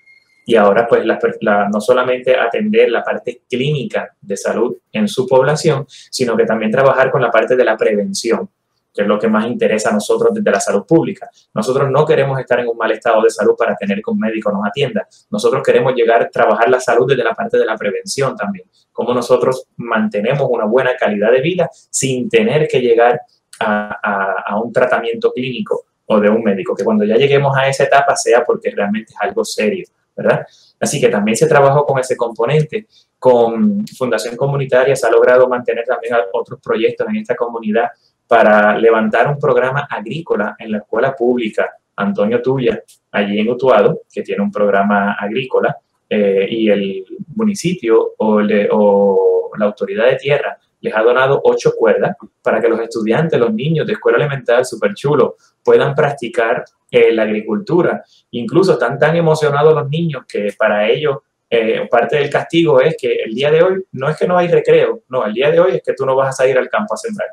y 0.45 0.55
ahora 0.55 0.87
pues 0.87 1.05
no 1.05 1.81
solamente 1.81 2.37
atender 2.37 2.89
la 2.91 3.03
parte 3.03 3.43
clínica 3.51 4.15
de 4.21 4.37
salud 4.37 4.77
en 4.93 5.09
su 5.09 5.27
población, 5.27 5.85
sino 5.89 6.37
que 6.37 6.45
también 6.45 6.71
trabajar 6.71 7.11
con 7.11 7.21
la 7.21 7.33
parte 7.33 7.57
de 7.57 7.65
la 7.65 7.77
prevención 7.77 8.49
que 8.97 9.03
es 9.03 9.09
lo 9.09 9.19
que 9.19 9.29
más 9.29 9.47
interesa 9.47 9.91
a 9.91 9.93
nosotros 9.93 10.33
desde 10.33 10.51
la 10.51 10.59
salud 10.59 10.87
pública. 10.87 11.29
Nosotros 11.53 11.91
no 11.91 12.07
queremos 12.07 12.41
estar 12.41 12.59
en 12.61 12.69
un 12.69 12.79
mal 12.79 12.91
estado 12.91 13.23
de 13.23 13.29
salud 13.29 13.55
para 13.57 13.77
tener 13.77 13.99
que 13.99 14.11
un 14.11 14.19
médico 14.19 14.51
nos 14.51 14.67
atienda. 14.67 15.07
Nosotros 15.31 15.63
queremos 15.63 15.95
llegar 15.95 16.23
a 16.23 16.31
trabajar 16.31 16.71
la 16.71 16.81
salud 16.81 17.07
desde 17.07 17.23
la 17.23 17.35
parte 17.35 17.59
de 17.59 17.67
la 17.67 17.77
prevención 17.77 18.35
también. 18.35 18.67
Cómo 18.93 19.13
nosotros 19.13 19.69
mantenemos 19.77 20.49
una 20.51 20.65
buena 20.65 20.97
calidad 20.97 21.31
de 21.31 21.43
vida 21.43 21.69
sin 21.73 22.31
tener 22.31 22.67
que 22.69 22.81
llegar 22.81 23.17
a, 23.17 23.21
a 23.61 24.61
un 24.63 24.73
tratamiento 24.73 25.33
clínico 25.33 25.85
o 26.07 26.21
de 26.21 26.31
un 26.31 26.43
médico. 26.43 26.75
Que 26.75 26.85
cuando 26.85 27.05
ya 27.05 27.17
lleguemos 27.17 27.57
a 27.57 27.69
esa 27.69 27.85
etapa 27.85 28.17
sea 28.17 28.45
porque 28.45 28.71
realmente 28.71 29.13
es 29.13 29.21
algo 29.21 29.45
serio, 29.45 29.87
¿verdad? 30.17 30.47
Así 30.81 31.01
que 31.01 31.09
también 31.09 31.37
se 31.37 31.47
trabajó 31.47 31.85
con 31.85 31.99
ese 31.99 32.17
componente. 32.17 32.87
Con 33.19 33.87
Fundación 33.87 34.37
Comunitaria 34.37 34.95
se 34.95 35.07
ha 35.07 35.11
logrado 35.11 35.49
mantener 35.49 35.85
también 35.85 36.15
otros 36.33 36.61
proyectos 36.61 37.07
en 37.09 37.17
esta 37.17 37.35
comunidad 37.35 37.91
para 38.27 38.77
levantar 38.79 39.29
un 39.29 39.39
programa 39.39 39.87
agrícola 39.91 40.57
en 40.59 40.73
la 40.73 40.79
escuela 40.79 41.15
pública 41.15 41.77
Antonio 41.97 42.43
Tuya, 42.43 42.83
allí 43.13 43.39
en 43.39 43.49
Utuado, 43.49 44.03
que 44.13 44.23
tiene 44.23 44.43
un 44.43 44.51
programa 44.51 45.13
agrícola, 45.15 45.77
eh, 46.09 46.47
y 46.49 46.69
el 46.69 47.05
municipio 47.35 48.13
o, 48.19 48.41
la 48.43 49.65
autoridad 49.65 50.07
de 50.07 50.17
tierra 50.17 50.59
les 50.81 50.95
ha 50.95 51.03
donado 51.03 51.41
ocho 51.45 51.73
cuerdas 51.77 52.17
para 52.43 52.61
que 52.61 52.69
los 52.69 52.81
estudiantes, 52.81 53.39
los 53.39 53.53
niños 53.53 53.87
de 53.87 53.95
escuela 53.95 54.19
elemental 54.19 54.65
súper 54.65 54.95
chulo, 54.95 55.37
puedan 55.63 55.95
practicar 55.95 56.65
eh, 56.91 57.13
la 57.13 57.23
agricultura. 57.23 58.05
Incluso 58.33 58.73
están 58.73 58.99
tan 58.99 59.17
emocionados 59.17 59.75
los 59.75 59.89
niños 59.89 60.25
que 60.29 60.55
para 60.57 60.89
ellos 60.89 61.19
eh, 61.49 61.87
parte 61.89 62.17
del 62.17 62.29
castigo 62.29 62.81
es 62.81 62.97
que 63.01 63.15
el 63.25 63.33
día 63.33 63.51
de 63.51 63.63
hoy 63.63 63.85
no 63.93 64.09
es 64.09 64.17
que 64.17 64.27
no 64.27 64.37
hay 64.37 64.49
recreo, 64.49 65.03
no, 65.09 65.25
el 65.25 65.33
día 65.33 65.51
de 65.51 65.61
hoy 65.61 65.77
es 65.77 65.83
que 65.83 65.93
tú 65.93 66.05
no 66.05 66.17
vas 66.17 66.31
a 66.31 66.33
salir 66.33 66.59
al 66.59 66.69
campo 66.69 66.95
a 66.95 66.97
sembrar. 66.97 67.29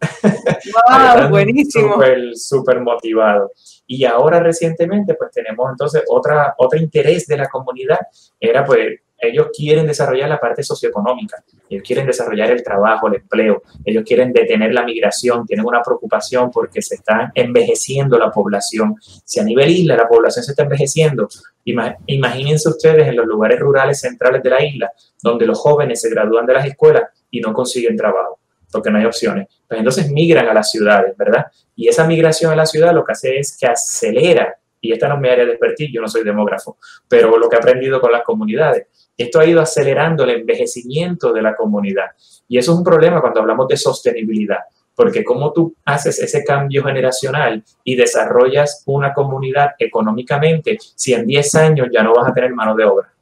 ¡Wow! 1.22 1.28
buenísimo. 1.28 1.94
Súper, 1.94 2.36
súper 2.36 2.80
motivado. 2.80 3.50
Y 3.86 4.04
ahora 4.04 4.38
recientemente, 4.38 5.14
pues 5.14 5.32
tenemos 5.32 5.68
entonces 5.70 6.04
otra, 6.08 6.54
otro 6.58 6.78
interés 6.78 7.26
de 7.26 7.36
la 7.36 7.48
comunidad, 7.48 7.98
era 8.38 8.64
pues 8.64 9.00
ellos 9.18 9.48
quieren 9.54 9.86
desarrollar 9.86 10.28
la 10.28 10.38
parte 10.38 10.62
socioeconómica, 10.62 11.42
ellos 11.68 11.82
quieren 11.86 12.06
desarrollar 12.06 12.50
el 12.50 12.62
trabajo, 12.62 13.08
el 13.08 13.16
empleo, 13.16 13.62
ellos 13.84 14.04
quieren 14.06 14.32
detener 14.32 14.72
la 14.72 14.84
migración, 14.84 15.46
tienen 15.46 15.66
una 15.66 15.82
preocupación 15.82 16.50
porque 16.50 16.80
se 16.80 16.96
está 16.96 17.32
envejeciendo 17.34 18.18
la 18.18 18.30
población. 18.30 18.94
Si 19.24 19.40
a 19.40 19.44
nivel 19.44 19.70
isla 19.70 19.96
la 19.96 20.08
población 20.08 20.44
se 20.44 20.52
está 20.52 20.62
envejeciendo, 20.62 21.28
imagínense 21.64 22.68
ustedes 22.68 23.08
en 23.08 23.16
los 23.16 23.26
lugares 23.26 23.58
rurales 23.58 24.00
centrales 24.00 24.42
de 24.42 24.50
la 24.50 24.64
isla, 24.64 24.92
donde 25.22 25.46
los 25.46 25.58
jóvenes 25.58 26.00
se 26.00 26.10
gradúan 26.10 26.46
de 26.46 26.54
las 26.54 26.66
escuelas 26.66 27.04
y 27.30 27.40
no 27.40 27.52
consiguen 27.52 27.96
trabajo 27.96 28.38
porque 28.70 28.90
no 28.90 28.98
hay 28.98 29.06
opciones. 29.06 29.48
Pues 29.66 29.78
entonces 29.78 30.10
migran 30.10 30.46
a 30.46 30.54
las 30.54 30.70
ciudades, 30.70 31.16
¿verdad? 31.16 31.46
Y 31.74 31.88
esa 31.88 32.06
migración 32.06 32.52
a 32.52 32.56
la 32.56 32.66
ciudad 32.66 32.92
lo 32.92 33.04
que 33.04 33.12
hace 33.12 33.38
es 33.38 33.56
que 33.58 33.66
acelera, 33.66 34.58
y 34.80 34.92
esta 34.92 35.08
no 35.08 35.14
es 35.14 35.20
mi 35.20 35.28
área 35.28 35.44
de 35.44 35.52
expertise, 35.52 35.90
yo 35.92 36.00
no 36.00 36.08
soy 36.08 36.22
demógrafo, 36.22 36.76
pero 37.08 37.36
lo 37.38 37.48
que 37.48 37.56
he 37.56 37.58
aprendido 37.58 38.00
con 38.00 38.12
las 38.12 38.22
comunidades, 38.22 38.86
esto 39.18 39.40
ha 39.40 39.46
ido 39.46 39.60
acelerando 39.60 40.24
el 40.24 40.30
envejecimiento 40.30 41.32
de 41.32 41.42
la 41.42 41.54
comunidad. 41.54 42.06
Y 42.48 42.56
eso 42.56 42.72
es 42.72 42.78
un 42.78 42.84
problema 42.84 43.20
cuando 43.20 43.40
hablamos 43.40 43.68
de 43.68 43.76
sostenibilidad, 43.76 44.60
porque 44.94 45.24
cómo 45.24 45.52
tú 45.52 45.74
haces 45.84 46.18
ese 46.20 46.44
cambio 46.44 46.84
generacional 46.84 47.62
y 47.84 47.96
desarrollas 47.96 48.82
una 48.86 49.12
comunidad 49.12 49.72
económicamente 49.78 50.78
si 50.94 51.12
en 51.12 51.26
10 51.26 51.54
años 51.56 51.88
ya 51.92 52.02
no 52.02 52.14
vas 52.14 52.28
a 52.28 52.34
tener 52.34 52.54
mano 52.54 52.74
de 52.74 52.84
obra. 52.84 53.12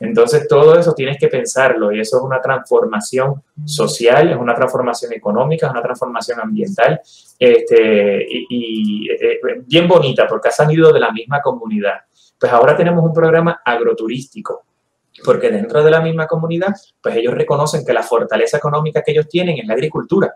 Entonces, 0.00 0.48
todo 0.48 0.76
eso 0.76 0.94
tienes 0.94 1.16
que 1.18 1.28
pensarlo 1.28 1.92
y 1.92 2.00
eso 2.00 2.16
es 2.16 2.22
una 2.24 2.40
transformación 2.40 3.42
social, 3.64 4.30
es 4.30 4.36
una 4.36 4.54
transformación 4.54 5.12
económica, 5.12 5.66
es 5.66 5.72
una 5.72 5.82
transformación 5.82 6.40
ambiental 6.40 7.00
este, 7.38 8.26
y, 8.28 9.08
eh, 9.10 9.40
bien 9.64 9.86
bonita 9.86 10.26
porque 10.26 10.48
ha 10.48 10.52
salido 10.52 10.92
de 10.92 11.00
la 11.00 11.12
misma 11.12 11.40
comunidad. 11.40 12.00
Pues 12.38 12.52
ahora 12.52 12.76
tenemos 12.76 13.04
un 13.04 13.12
programa 13.12 13.60
agroturístico, 13.64 14.64
porque 15.24 15.50
dentro 15.50 15.82
de 15.82 15.90
la 15.90 16.00
misma 16.00 16.26
comunidad, 16.26 16.74
pues 17.02 17.16
ellos 17.16 17.34
reconocen 17.34 17.84
que 17.84 17.92
la 17.92 18.02
fortaleza 18.02 18.56
económica 18.56 19.02
que 19.02 19.12
ellos 19.12 19.28
tienen 19.28 19.58
es 19.58 19.66
la 19.66 19.74
agricultura. 19.74 20.34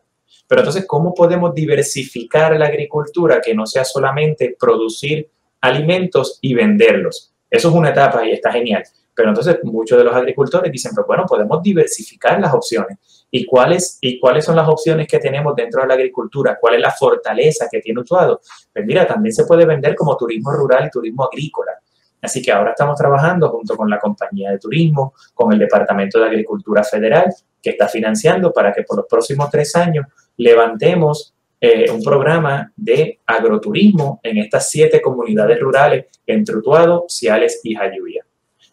Pero 0.48 0.60
entonces, 0.60 0.86
¿cómo 0.86 1.12
podemos 1.14 1.54
diversificar 1.54 2.56
la 2.58 2.66
agricultura 2.66 3.40
que 3.40 3.54
no 3.54 3.66
sea 3.66 3.84
solamente 3.84 4.56
producir 4.58 5.28
alimentos 5.60 6.38
y 6.40 6.54
venderlos? 6.54 7.32
Eso 7.50 7.68
es 7.68 7.74
una 7.74 7.90
etapa 7.90 8.24
y 8.26 8.32
está 8.32 8.52
genial. 8.52 8.84
Pero 9.14 9.30
entonces 9.30 9.58
muchos 9.62 9.96
de 9.96 10.04
los 10.04 10.14
agricultores 10.14 10.70
dicen, 10.70 10.92
pero 10.94 11.06
bueno, 11.06 11.24
podemos 11.26 11.62
diversificar 11.62 12.38
las 12.38 12.52
opciones. 12.52 12.98
¿Y 13.30 13.46
cuáles, 13.46 13.98
¿Y 14.00 14.20
cuáles 14.20 14.44
son 14.44 14.56
las 14.56 14.68
opciones 14.68 15.08
que 15.08 15.18
tenemos 15.18 15.56
dentro 15.56 15.80
de 15.80 15.88
la 15.88 15.94
agricultura? 15.94 16.58
¿Cuál 16.60 16.74
es 16.74 16.80
la 16.80 16.90
fortaleza 16.90 17.66
que 17.70 17.80
tiene 17.80 18.00
Utuado? 18.00 18.40
Pues 18.72 18.84
mira, 18.84 19.06
también 19.06 19.32
se 19.32 19.46
puede 19.46 19.64
vender 19.64 19.94
como 19.96 20.16
turismo 20.16 20.52
rural 20.52 20.86
y 20.86 20.90
turismo 20.90 21.24
agrícola. 21.24 21.72
Así 22.20 22.42
que 22.42 22.50
ahora 22.50 22.70
estamos 22.70 22.98
trabajando 22.98 23.50
junto 23.50 23.76
con 23.76 23.88
la 23.88 23.98
compañía 23.98 24.50
de 24.50 24.58
turismo, 24.58 25.14
con 25.34 25.52
el 25.52 25.58
Departamento 25.58 26.18
de 26.18 26.26
Agricultura 26.26 26.82
Federal, 26.82 27.26
que 27.62 27.70
está 27.70 27.88
financiando 27.88 28.52
para 28.52 28.72
que 28.72 28.82
por 28.82 28.96
los 28.96 29.06
próximos 29.06 29.50
tres 29.50 29.74
años 29.76 30.06
levantemos 30.36 31.34
eh, 31.60 31.90
un 31.90 32.02
programa 32.02 32.70
de 32.76 33.20
agroturismo 33.26 34.20
en 34.22 34.38
estas 34.38 34.70
siete 34.70 35.00
comunidades 35.00 35.58
rurales 35.58 36.06
entre 36.26 36.56
Utuado, 36.56 37.06
Ciales 37.08 37.60
y 37.64 37.74
Jayuya. 37.74 38.26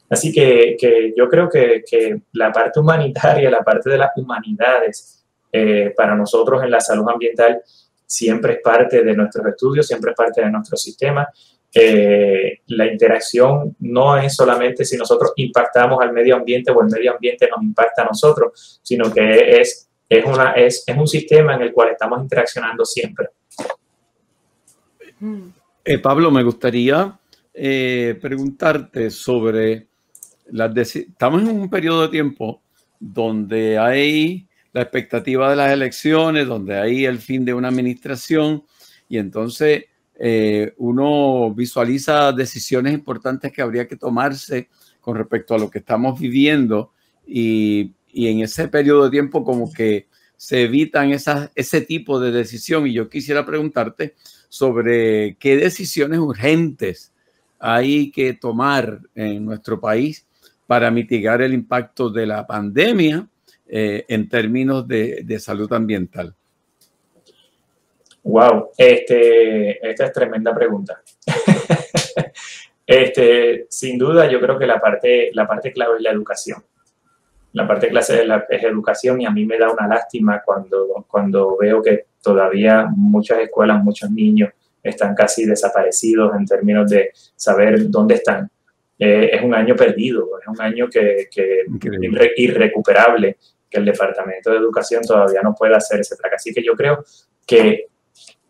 Así 0.10 0.32
que, 0.32 1.13
yo 1.17 1.27
creo 1.27 1.49
que, 1.49 1.84
la 2.34 2.51
parte 2.51 2.79
humanitaria, 2.79 3.49
la 3.49 3.63
parte 3.63 3.89
de 3.89 3.97
las 3.97 4.12
humanidades, 4.15 5.25
eh, 5.51 5.93
para 5.95 6.15
nosotros 6.15 6.63
en 6.63 6.69
la 6.69 6.79
salud 6.79 7.10
ambiental, 7.10 7.62
siempre 8.06 8.53
es 8.53 8.60
parte 8.62 9.03
de 9.03 9.15
nuestros 9.15 9.47
estudios, 9.47 9.88
siempre 9.88 10.12
es 10.12 10.17
parte 10.17 10.41
de 10.41 10.51
nuestro 10.51 10.77
sistema. 10.77 11.27
Eh, 11.75 12.59
la 12.67 12.86
interacción 12.86 13.75
no 13.79 14.15
es 14.17 14.36
solamente 14.36 14.86
si 14.86 14.95
nosotros 14.95 15.33
impactamos 15.38 15.99
al 16.01 16.13
medio 16.13 16.36
ambiente 16.36 16.71
o 16.71 16.81
el 16.81 16.89
medio 16.89 17.13
ambiente 17.13 17.49
nos 17.49 17.63
impacta 17.63 18.03
a 18.03 18.05
nosotros, 18.05 18.79
sino 18.83 19.12
que 19.12 19.59
es 19.59 19.89
es, 20.17 20.25
una, 20.25 20.51
es, 20.51 20.83
es 20.86 20.97
un 20.97 21.07
sistema 21.07 21.55
en 21.55 21.63
el 21.63 21.73
cual 21.73 21.91
estamos 21.91 22.21
interaccionando 22.21 22.86
siempre. 22.86 23.27
Eh, 25.86 25.99
Pablo, 25.99 26.31
me 26.31 26.43
gustaría 26.43 27.17
eh, 27.53 28.17
preguntarte 28.21 29.09
sobre 29.09 29.88
las 30.51 30.75
estamos 30.95 31.41
en 31.41 31.49
un 31.49 31.69
periodo 31.69 32.03
de 32.03 32.09
tiempo 32.09 32.62
donde 32.99 33.77
hay 33.77 34.47
la 34.71 34.81
expectativa 34.81 35.49
de 35.49 35.55
las 35.55 35.71
elecciones, 35.71 36.47
donde 36.47 36.77
hay 36.77 37.05
el 37.05 37.19
fin 37.19 37.45
de 37.45 37.53
una 37.53 37.69
administración 37.69 38.63
y 39.07 39.17
entonces 39.17 39.86
eh, 40.19 40.73
uno 40.78 41.54
visualiza 41.54 42.32
decisiones 42.32 42.93
importantes 42.93 43.52
que 43.52 43.62
habría 43.62 43.88
que 43.88 43.95
tomarse 43.95 44.69
con 45.02 45.17
respecto 45.17 45.56
a 45.56 45.58
lo 45.58 45.69
que 45.69 45.80
estamos 45.80 46.19
viviendo 46.19 46.91
y, 47.28 47.93
en 48.13 48.41
ese 48.41 48.67
periodo 48.67 49.06
de 49.06 49.12
tiempo 49.12 49.43
como 49.43 49.71
que 49.73 50.08
se 50.38 50.63
evitan 50.63 51.12
ese 51.12 51.82
tipo 51.82 52.19
de 52.19 52.32
decisión. 52.32 52.86
Y 52.86 52.93
yo 52.93 53.10
quisiera 53.10 53.45
preguntarte 53.45 54.13
sobre 54.49 55.36
qué 55.39 55.58
decisiones 55.58 56.19
urgentes 56.19 57.12
hay 57.60 58.12
que 58.12 58.34
tomar 58.34 58.99
en 59.15 59.45
nuestro 59.45 59.80
país 59.80 60.28
para 60.67 60.91
mitigar 60.91 61.41
el 61.41 61.54
impacto 61.54 62.10
de 62.10 62.26
la 62.26 62.45
pandemia 62.45 63.28
eh, 63.67 64.06
en 64.08 64.28
términos 64.28 64.88
de, 64.88 65.23
de, 65.23 65.39
salud 65.39 65.71
ambiental. 65.71 66.36
Wow, 68.23 68.71
este, 68.77 69.88
esta 69.88 70.05
es 70.05 70.13
tremenda 70.13 70.53
pregunta. 70.55 71.01
este, 72.88 73.67
sin 73.69 73.97
duda, 73.97 74.29
yo 74.29 74.39
creo 74.39 74.57
que 74.57 74.65
la 74.65 74.79
parte, 74.79 75.29
la 75.33 75.47
parte 75.47 75.71
clave 75.71 75.97
es 75.97 76.01
la 76.01 76.12
educación 76.12 76.63
la 77.53 77.67
parte 77.67 77.88
clase 77.88 78.17
de 78.17 78.25
la, 78.25 78.45
es 78.49 78.63
educación 78.63 79.21
y 79.21 79.25
a 79.25 79.31
mí 79.31 79.45
me 79.45 79.57
da 79.57 79.71
una 79.71 79.88
lástima 79.88 80.41
cuando, 80.43 81.05
cuando 81.07 81.55
veo 81.57 81.81
que 81.81 82.07
todavía 82.21 82.88
muchas 82.95 83.39
escuelas, 83.39 83.83
muchos 83.83 84.09
niños 84.12 84.49
están 84.81 85.15
casi 85.15 85.45
desaparecidos 85.45 86.36
en 86.36 86.45
términos 86.45 86.89
de 86.89 87.12
saber 87.36 87.89
dónde 87.89 88.15
están. 88.15 88.49
Eh, 88.97 89.29
es 89.33 89.43
un 89.43 89.53
año 89.53 89.75
perdido, 89.75 90.29
es 90.41 90.47
un 90.47 90.59
año 90.62 90.88
que, 90.89 91.27
que 91.31 91.65
irrecuperable, 92.38 93.38
que 93.69 93.77
el 93.77 93.86
Departamento 93.86 94.51
de 94.51 94.57
Educación 94.57 95.03
todavía 95.03 95.41
no 95.41 95.53
puede 95.53 95.75
hacer 95.75 95.99
ese 95.99 96.15
track. 96.15 96.33
Así 96.36 96.53
que 96.53 96.63
yo 96.63 96.73
creo 96.73 97.03
que, 97.45 97.88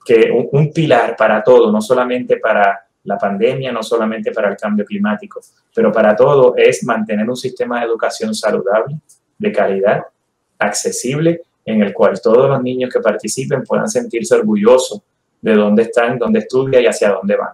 que 0.05 0.29
un 0.31 0.71
pilar 0.71 1.15
para 1.15 1.43
todo, 1.43 1.71
no 1.71 1.81
solamente 1.81 2.37
para 2.37 2.83
la 3.03 3.17
pandemia, 3.17 3.71
no 3.71 3.83
solamente 3.83 4.31
para 4.31 4.49
el 4.49 4.57
cambio 4.57 4.85
climático, 4.85 5.41
pero 5.73 5.91
para 5.91 6.15
todo 6.15 6.55
es 6.55 6.83
mantener 6.83 7.29
un 7.29 7.35
sistema 7.35 7.79
de 7.79 7.85
educación 7.85 8.33
saludable, 8.33 8.97
de 9.37 9.51
calidad, 9.51 10.03
accesible, 10.57 11.41
en 11.65 11.81
el 11.81 11.93
cual 11.93 12.19
todos 12.21 12.49
los 12.49 12.61
niños 12.61 12.91
que 12.91 12.99
participen 12.99 13.63
puedan 13.63 13.89
sentirse 13.89 14.35
orgullosos 14.35 15.01
de 15.41 15.53
dónde 15.53 15.83
están, 15.83 16.17
dónde 16.17 16.39
estudian 16.39 16.83
y 16.83 16.87
hacia 16.87 17.09
dónde 17.09 17.35
van. 17.35 17.53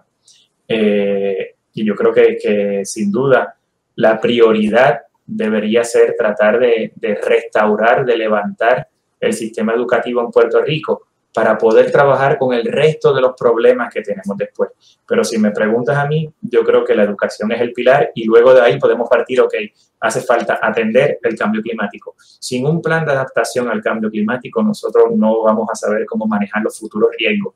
Eh, 0.68 1.54
y 1.74 1.84
yo 1.84 1.94
creo 1.94 2.12
que, 2.12 2.82
sin 2.84 3.10
duda 3.10 3.56
la 3.96 4.20
prioridad 4.20 5.00
debería 5.26 5.84
ser 5.84 6.14
tratar 6.16 6.58
de, 6.58 6.92
de 6.94 7.14
restaurar, 7.16 8.04
de 8.04 8.16
levantar 8.16 8.88
el 9.18 9.32
sistema 9.32 9.74
educativo 9.74 10.22
en 10.22 10.30
Puerto 10.30 10.62
Rico, 10.62 11.08
para 11.32 11.56
poder 11.56 11.92
trabajar 11.92 12.38
con 12.38 12.54
el 12.54 12.64
resto 12.64 13.12
de 13.14 13.20
los 13.20 13.34
problemas 13.36 13.92
que 13.92 14.02
tenemos 14.02 14.36
después. 14.36 14.70
Pero 15.06 15.24
si 15.24 15.38
me 15.38 15.50
preguntas 15.50 15.96
a 15.96 16.06
mí, 16.06 16.32
yo 16.40 16.64
creo 16.64 16.84
que 16.84 16.94
la 16.94 17.04
educación 17.04 17.52
es 17.52 17.60
el 17.60 17.72
pilar 17.72 18.10
y 18.14 18.24
luego 18.24 18.52
de 18.52 18.62
ahí 18.62 18.78
podemos 18.78 19.08
partir, 19.08 19.40
ok, 19.40 19.54
hace 20.00 20.22
falta 20.22 20.58
atender 20.60 21.18
el 21.22 21.36
cambio 21.36 21.62
climático. 21.62 22.14
Sin 22.18 22.66
un 22.66 22.82
plan 22.82 23.04
de 23.04 23.12
adaptación 23.12 23.68
al 23.68 23.82
cambio 23.82 24.10
climático, 24.10 24.62
nosotros 24.62 25.06
no 25.14 25.42
vamos 25.42 25.68
a 25.72 25.74
saber 25.74 26.04
cómo 26.06 26.26
manejar 26.26 26.62
los 26.62 26.78
futuros 26.78 27.10
riesgos. 27.16 27.54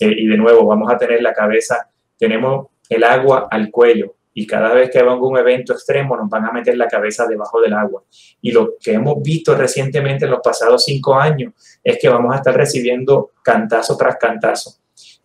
Eh, 0.00 0.14
y 0.16 0.26
de 0.26 0.36
nuevo, 0.36 0.66
vamos 0.66 0.92
a 0.92 0.96
tener 0.96 1.22
la 1.22 1.32
cabeza, 1.32 1.88
tenemos 2.18 2.68
el 2.88 3.04
agua 3.04 3.48
al 3.50 3.70
cuello, 3.70 4.14
y 4.34 4.46
cada 4.46 4.72
vez 4.72 4.90
que 4.90 5.02
venga 5.02 5.26
un 5.26 5.36
evento 5.36 5.72
extremo 5.72 6.16
nos 6.16 6.28
van 6.28 6.46
a 6.46 6.52
meter 6.52 6.76
la 6.76 6.88
cabeza 6.88 7.26
debajo 7.26 7.60
del 7.60 7.74
agua. 7.74 8.02
Y 8.40 8.52
lo 8.52 8.74
que 8.80 8.94
hemos 8.94 9.22
visto 9.22 9.54
recientemente 9.54 10.24
en 10.24 10.30
los 10.30 10.40
pasados 10.40 10.84
cinco 10.84 11.14
años 11.14 11.52
es 11.84 11.98
que 12.00 12.08
vamos 12.08 12.32
a 12.32 12.38
estar 12.38 12.56
recibiendo 12.56 13.32
cantazo 13.42 13.96
tras 13.96 14.16
cantazo. 14.16 14.76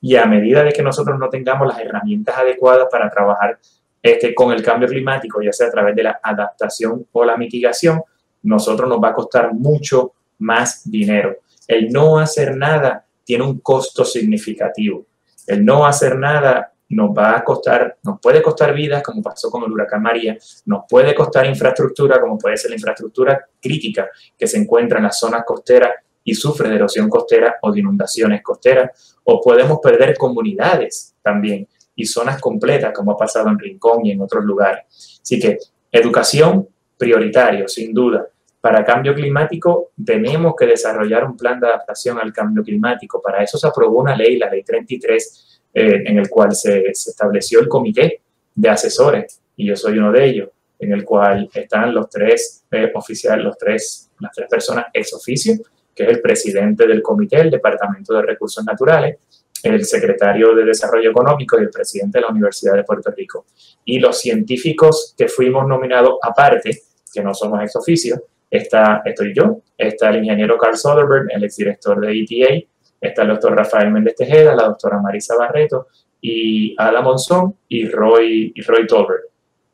Y 0.02 0.16
a 0.16 0.26
medida 0.26 0.64
de 0.64 0.72
que 0.72 0.84
nosotros 0.84 1.18
no 1.18 1.30
tengamos 1.30 1.68
las 1.68 1.80
herramientas 1.80 2.38
adecuadas 2.38 2.88
para 2.92 3.10
trabajar 3.10 3.58
este, 4.02 4.36
con 4.36 4.52
el 4.52 4.62
cambio 4.62 4.88
climático, 4.88 5.42
ya 5.42 5.52
sea 5.52 5.68
a 5.68 5.72
través 5.72 5.96
de 5.96 6.04
la 6.04 6.20
adaptación 6.22 7.08
o 7.12 7.26
la 7.26 7.38
mitigación, 7.38 8.02
nosotros 8.44 8.88
nos 8.88 9.02
va 9.02 9.10
a 9.10 9.14
costar 9.14 9.54
mucho 9.54 10.14
más 10.40 10.90
dinero. 10.90 11.38
El 11.68 11.92
no 11.92 12.20
hacer 12.20 12.56
nada 12.56 13.06
tiene 13.24 13.44
un 13.44 13.60
costo 13.60 14.06
significativo. 14.06 15.06
El 15.48 15.66
no 15.66 15.86
hacer 15.86 16.18
nada 16.18 16.74
nos 16.90 17.10
va 17.10 17.38
a 17.38 17.44
costar, 17.44 17.98
nos 18.04 18.20
puede 18.20 18.42
costar 18.42 18.74
vidas, 18.74 19.04
como 19.04 19.22
pasó 19.22 19.50
con 19.50 19.64
el 19.64 19.72
huracán 19.72 20.02
María, 20.02 20.38
nos 20.66 20.84
puede 20.88 21.14
costar 21.14 21.46
infraestructura, 21.46 22.20
como 22.20 22.38
puede 22.38 22.58
ser 22.58 22.72
la 22.72 22.78
infraestructura 22.78 23.46
crítica 23.62 24.10
que 24.38 24.48
se 24.48 24.58
encuentra 24.58 25.00
en 25.00 25.06
las 25.06 25.20
zonas 25.20 25.44
costeras 25.46 25.92
y 26.24 26.34
sufre 26.34 26.70
de 26.70 26.76
erosión 26.76 27.10
costera 27.10 27.56
o 27.62 27.72
de 27.72 27.80
inundaciones 27.80 28.42
costeras, 28.42 29.18
o 29.24 29.42
podemos 29.42 29.80
perder 29.82 30.18
comunidades 30.18 31.16
también 31.22 31.68
y 31.96 32.06
zonas 32.06 32.40
completas, 32.40 32.94
como 32.94 33.12
ha 33.12 33.18
pasado 33.18 33.50
en 33.50 33.60
Rincón 33.60 34.06
y 34.06 34.12
en 34.12 34.22
otros 34.22 34.44
lugares. 34.44 34.84
Así 35.22 35.40
que 35.40 35.58
educación 35.92 36.68
prioritario, 36.98 37.68
sin 37.68 37.94
duda. 37.94 38.28
Para 38.60 38.84
cambio 38.84 39.14
climático 39.14 39.92
tenemos 40.04 40.54
que 40.58 40.66
desarrollar 40.66 41.24
un 41.24 41.38
plan 41.38 41.60
de 41.60 41.68
adaptación 41.68 42.20
al 42.20 42.34
cambio 42.34 42.64
climático. 42.64 43.22
Para 43.22 43.44
eso 43.44 43.58
se 43.58 43.68
aprobó 43.68 44.02
una 44.02 44.16
ley, 44.16 44.38
la 44.38 44.50
ley 44.50 44.64
33, 44.64 45.47
eh, 45.80 46.02
en 46.08 46.18
el 46.18 46.28
cual 46.28 46.56
se, 46.56 46.88
estableció 46.88 47.60
el 47.60 47.68
comité 47.68 48.22
de 48.56 48.68
asesores, 48.68 49.40
y 49.56 49.68
yo 49.68 49.76
soy 49.76 50.00
uno 50.00 50.12
de 50.12 50.26
ellos, 50.26 50.50
en 50.80 50.92
el 50.92 51.06
cual 51.06 51.48
están 51.54 51.94
los 51.94 52.10
tres 52.10 52.64
eh, 52.72 52.92
oficiales, 52.96 53.46
los 53.46 53.60
tres, 53.60 54.10
las 54.20 54.32
tres 54.34 54.48
personas 54.50 54.86
ex 54.92 55.14
oficio, 55.14 55.54
que 55.94 56.06
es 56.06 56.10
el 56.10 56.20
presidente 56.20 56.88
del 56.88 57.04
comité, 57.04 57.42
el 57.42 57.52
Departamento 57.52 58.16
de 58.16 58.24
Recursos 58.24 58.66
Naturales, 58.66 59.18
el 59.62 59.86
secretario 59.86 60.56
de 60.56 60.66
Desarrollo 60.66 61.12
Económico 61.12 61.60
y 61.60 61.66
el 61.66 61.70
presidente 61.70 62.18
de 62.18 62.24
la 62.24 62.32
Universidad 62.32 62.74
de 62.74 62.84
Puerto 62.84 63.12
Rico. 63.16 63.46
Y 63.86 64.00
los 64.00 64.20
científicos 64.20 65.14
que 65.16 65.28
fuimos 65.28 65.68
nominados 65.68 66.18
aparte, 66.24 66.72
que 67.14 67.22
no 67.22 67.36
somos 67.36 67.62
ex 67.62 67.76
oficio, 67.76 68.24
está, 68.50 69.04
estoy 69.06 69.32
yo, 69.32 69.62
está 69.78 70.10
el 70.10 70.24
ingeniero 70.24 70.58
Carl 70.58 70.76
Soderberg, 70.76 71.28
el 71.36 71.44
exdirector 71.44 72.02
de 72.02 72.20
EPA, 72.20 72.68
Está 73.00 73.22
el 73.24 73.30
doctor 73.30 73.56
Rafael 73.56 73.92
Méndez 73.92 74.16
Tejeda, 74.16 74.56
la 74.56 74.64
doctora 74.64 75.00
Marisa 75.00 75.36
Barreto 75.36 75.88
y 76.22 76.76
Ada 76.78 77.02
Monzón 77.02 77.56
y 77.68 77.88
Roy, 77.88 78.52
y 78.56 78.62
Roy 78.62 78.88
Tolbert. 78.88 79.24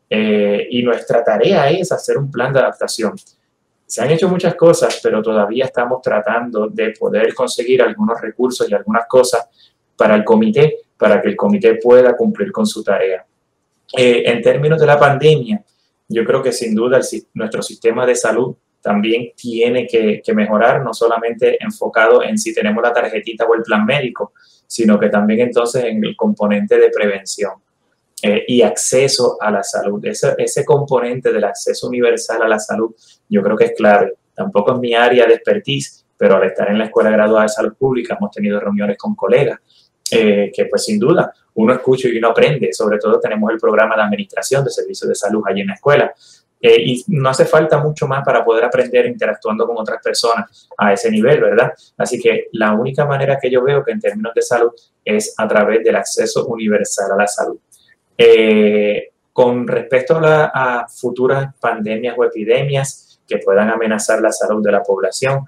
Eh, 0.09 0.67
y 0.69 0.83
nuestra 0.83 1.23
tarea 1.23 1.69
es 1.69 1.91
hacer 1.91 2.17
un 2.17 2.29
plan 2.29 2.53
de 2.53 2.59
adaptación. 2.59 3.13
Se 3.86 4.01
han 4.01 4.12
hecho 4.12 4.27
muchas 4.27 4.55
cosas, 4.55 4.99
pero 5.01 5.21
todavía 5.21 5.65
estamos 5.65 6.01
tratando 6.01 6.67
de 6.67 6.91
poder 6.91 7.33
conseguir 7.33 7.81
algunos 7.81 8.19
recursos 8.21 8.69
y 8.69 8.73
algunas 8.73 9.07
cosas 9.07 9.47
para 9.95 10.15
el 10.15 10.23
comité, 10.23 10.79
para 10.97 11.21
que 11.21 11.29
el 11.29 11.36
comité 11.36 11.75
pueda 11.75 12.15
cumplir 12.15 12.51
con 12.51 12.65
su 12.65 12.83
tarea. 12.83 13.25
Eh, 13.95 14.23
en 14.25 14.41
términos 14.41 14.79
de 14.79 14.88
la 14.88 14.99
pandemia, 14.99 15.63
yo 16.09 16.26
creo 16.26 16.41
que 16.41 16.51
sin 16.51 16.76
duda 16.76 16.99
nuestro 17.34 17.61
sistema 17.61 18.05
de 18.05 18.15
salud 18.15 18.55
también 18.84 19.31
tiene 19.36 19.88
que, 19.88 20.21
mejorar, 20.36 20.84
no 20.84 20.93
solamente 20.93 21.57
enfocado 21.63 22.21
en 22.21 22.38
si 22.38 22.53
tenemos 22.53 22.84
la 22.84 22.91
tarjetita 22.91 23.45
o 23.45 23.55
el 23.55 23.63
plan 23.63 23.86
médico, 23.86 24.34
sino 24.67 24.99
que 24.99 25.07
también 25.07 25.39
entonces 25.39 25.86
en 25.86 26.03
el 26.03 26.17
componente 26.17 26.77
de 26.77 26.89
prevención 26.89 27.53
eh, 28.21 28.43
y 28.45 28.61
acceso 28.61 29.38
a 29.39 29.49
la 29.51 29.63
salud. 29.63 30.05
Ese, 30.05 30.36
ese 30.38 30.65
componente 30.65 31.31
del 31.31 31.45
acceso 31.45 31.88
universal 31.88 32.41
a 32.41 32.47
la 32.47 32.59
salud 32.59 32.93
yo 33.29 33.41
creo 33.41 33.55
que 33.55 33.65
es 33.65 33.73
clave. 33.75 34.15
Tampoco 34.36 34.73
es 34.73 34.79
mi 34.79 34.93
área 34.93 35.25
de 35.27 35.36
expertise, 35.36 36.05
pero 36.17 36.36
al 36.36 36.43
estar 36.43 36.69
en 36.69 36.77
la 36.77 36.86
Escuela 36.86 37.09
Graduada 37.09 37.43
de 37.43 37.49
Salud 37.49 37.75
Pública 37.77 38.17
hemos 38.19 38.31
tenido 38.31 38.59
reuniones 38.59 38.97
con 38.97 39.15
colegas 39.15 39.59
eh, 40.11 40.51
que 40.53 40.65
pues 40.65 40.84
sin 40.84 40.99
duda 40.99 41.34
uno 41.55 41.73
escucha 41.73 42.07
y 42.09 42.17
uno 42.17 42.29
aprende. 42.29 42.73
Sobre 42.73 42.97
todo 42.97 43.19
tenemos 43.19 43.49
el 43.51 43.57
programa 43.59 43.95
de 43.95 44.03
administración 44.03 44.63
de 44.65 44.71
servicios 44.71 45.07
de 45.07 45.15
salud 45.15 45.41
allí 45.47 45.61
en 45.61 45.67
la 45.67 45.75
escuela, 45.75 46.13
eh, 46.66 46.82
y 46.82 47.03
no 47.07 47.28
hace 47.28 47.43
falta 47.43 47.78
mucho 47.78 48.07
más 48.07 48.24
para 48.24 48.45
poder 48.45 48.64
aprender 48.64 49.05
interactuando 49.05 49.68
con 49.68 49.78
otras 49.78 50.01
personas 50.01 50.70
a 50.78 50.93
ese 50.93 51.11
nivel, 51.11 51.41
¿verdad? 51.41 51.74
Así 51.97 52.18
que 52.18 52.47
la 52.53 52.72
única 52.72 53.05
manera 53.05 53.38
que 53.38 53.51
yo 53.51 53.61
veo 53.61 53.84
que 53.84 53.91
en 53.91 53.99
términos 53.99 54.34
de 54.34 54.41
salud 54.41 54.72
es 55.03 55.36
a 55.38 55.45
través 55.45 55.84
del 55.84 55.97
acceso 55.97 56.45
universal 56.45 57.11
a 57.11 57.18
la 57.18 57.28
salud. 57.28 57.59
Eh, 58.18 59.09
con 59.34 59.68
respecto 59.68 60.16
a, 60.16 60.51
a, 60.53 60.88
futuras 60.88 61.53
pandemias 61.59 62.16
o 62.18 62.24
epidemias 62.24 63.20
que 63.28 63.39
puedan 63.39 63.70
amenazar 63.70 64.22
la 64.22 64.32
salud 64.32 64.64
de 64.64 64.72
la 64.72 64.84
población, 64.84 65.43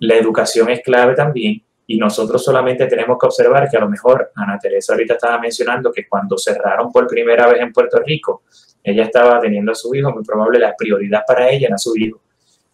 la 0.00 0.16
educación 0.16 0.68
es 0.68 0.82
clave 0.82 1.14
también 1.14 1.62
y 1.86 1.96
nosotros 1.96 2.44
solamente 2.44 2.86
tenemos 2.88 3.16
que 3.18 3.26
observar 3.26 3.70
que 3.70 3.78
a 3.78 3.80
lo 3.80 3.88
mejor 3.88 4.32
Ana 4.34 4.58
Teresa 4.58 4.92
ahorita 4.92 5.14
estaba 5.14 5.38
mencionando 5.38 5.90
que 5.90 6.06
cuando 6.06 6.36
cerraron 6.36 6.92
por 6.92 7.06
primera 7.06 7.46
vez 7.46 7.62
en 7.62 7.72
Puerto 7.72 8.00
Rico, 8.04 8.42
ella 8.82 9.04
estaba 9.04 9.40
teniendo 9.40 9.72
a 9.72 9.74
su 9.74 9.94
hijo, 9.94 10.12
muy 10.12 10.24
probable 10.24 10.58
la 10.58 10.74
prioridad 10.76 11.22
para 11.26 11.48
ella 11.50 11.68
era 11.68 11.78
su 11.78 11.96
hijo. 11.96 12.20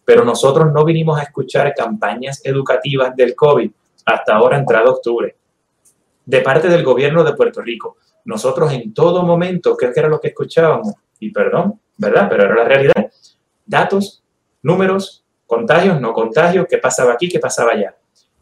pero 0.05 0.25
nosotros 0.25 0.73
no 0.73 0.83
vinimos 0.83 1.19
a 1.19 1.23
escuchar 1.23 1.71
campañas 1.75 2.41
educativas 2.43 3.15
del 3.15 3.35
COVID 3.35 3.69
hasta 4.05 4.35
ahora 4.35 4.57
entrado 4.57 4.91
octubre, 4.93 5.35
de 6.25 6.41
parte 6.41 6.67
del 6.67 6.83
gobierno 6.83 7.23
de 7.23 7.33
Puerto 7.33 7.61
Rico. 7.61 7.97
Nosotros 8.25 8.73
en 8.73 8.91
todo 8.91 9.21
momento, 9.21 9.77
¿qué 9.77 9.91
era 9.95 10.07
lo 10.07 10.19
que 10.19 10.29
escuchábamos? 10.29 10.95
Y 11.19 11.31
perdón, 11.31 11.79
¿verdad? 11.95 12.27
Pero 12.27 12.45
era 12.45 12.55
la 12.55 12.63
realidad. 12.63 13.11
Datos, 13.67 14.23
números, 14.63 15.23
contagios, 15.45 16.01
no 16.01 16.11
contagios, 16.13 16.65
qué 16.67 16.79
pasaba 16.79 17.13
aquí, 17.13 17.29
qué 17.29 17.39
pasaba 17.39 17.73
allá. 17.73 17.95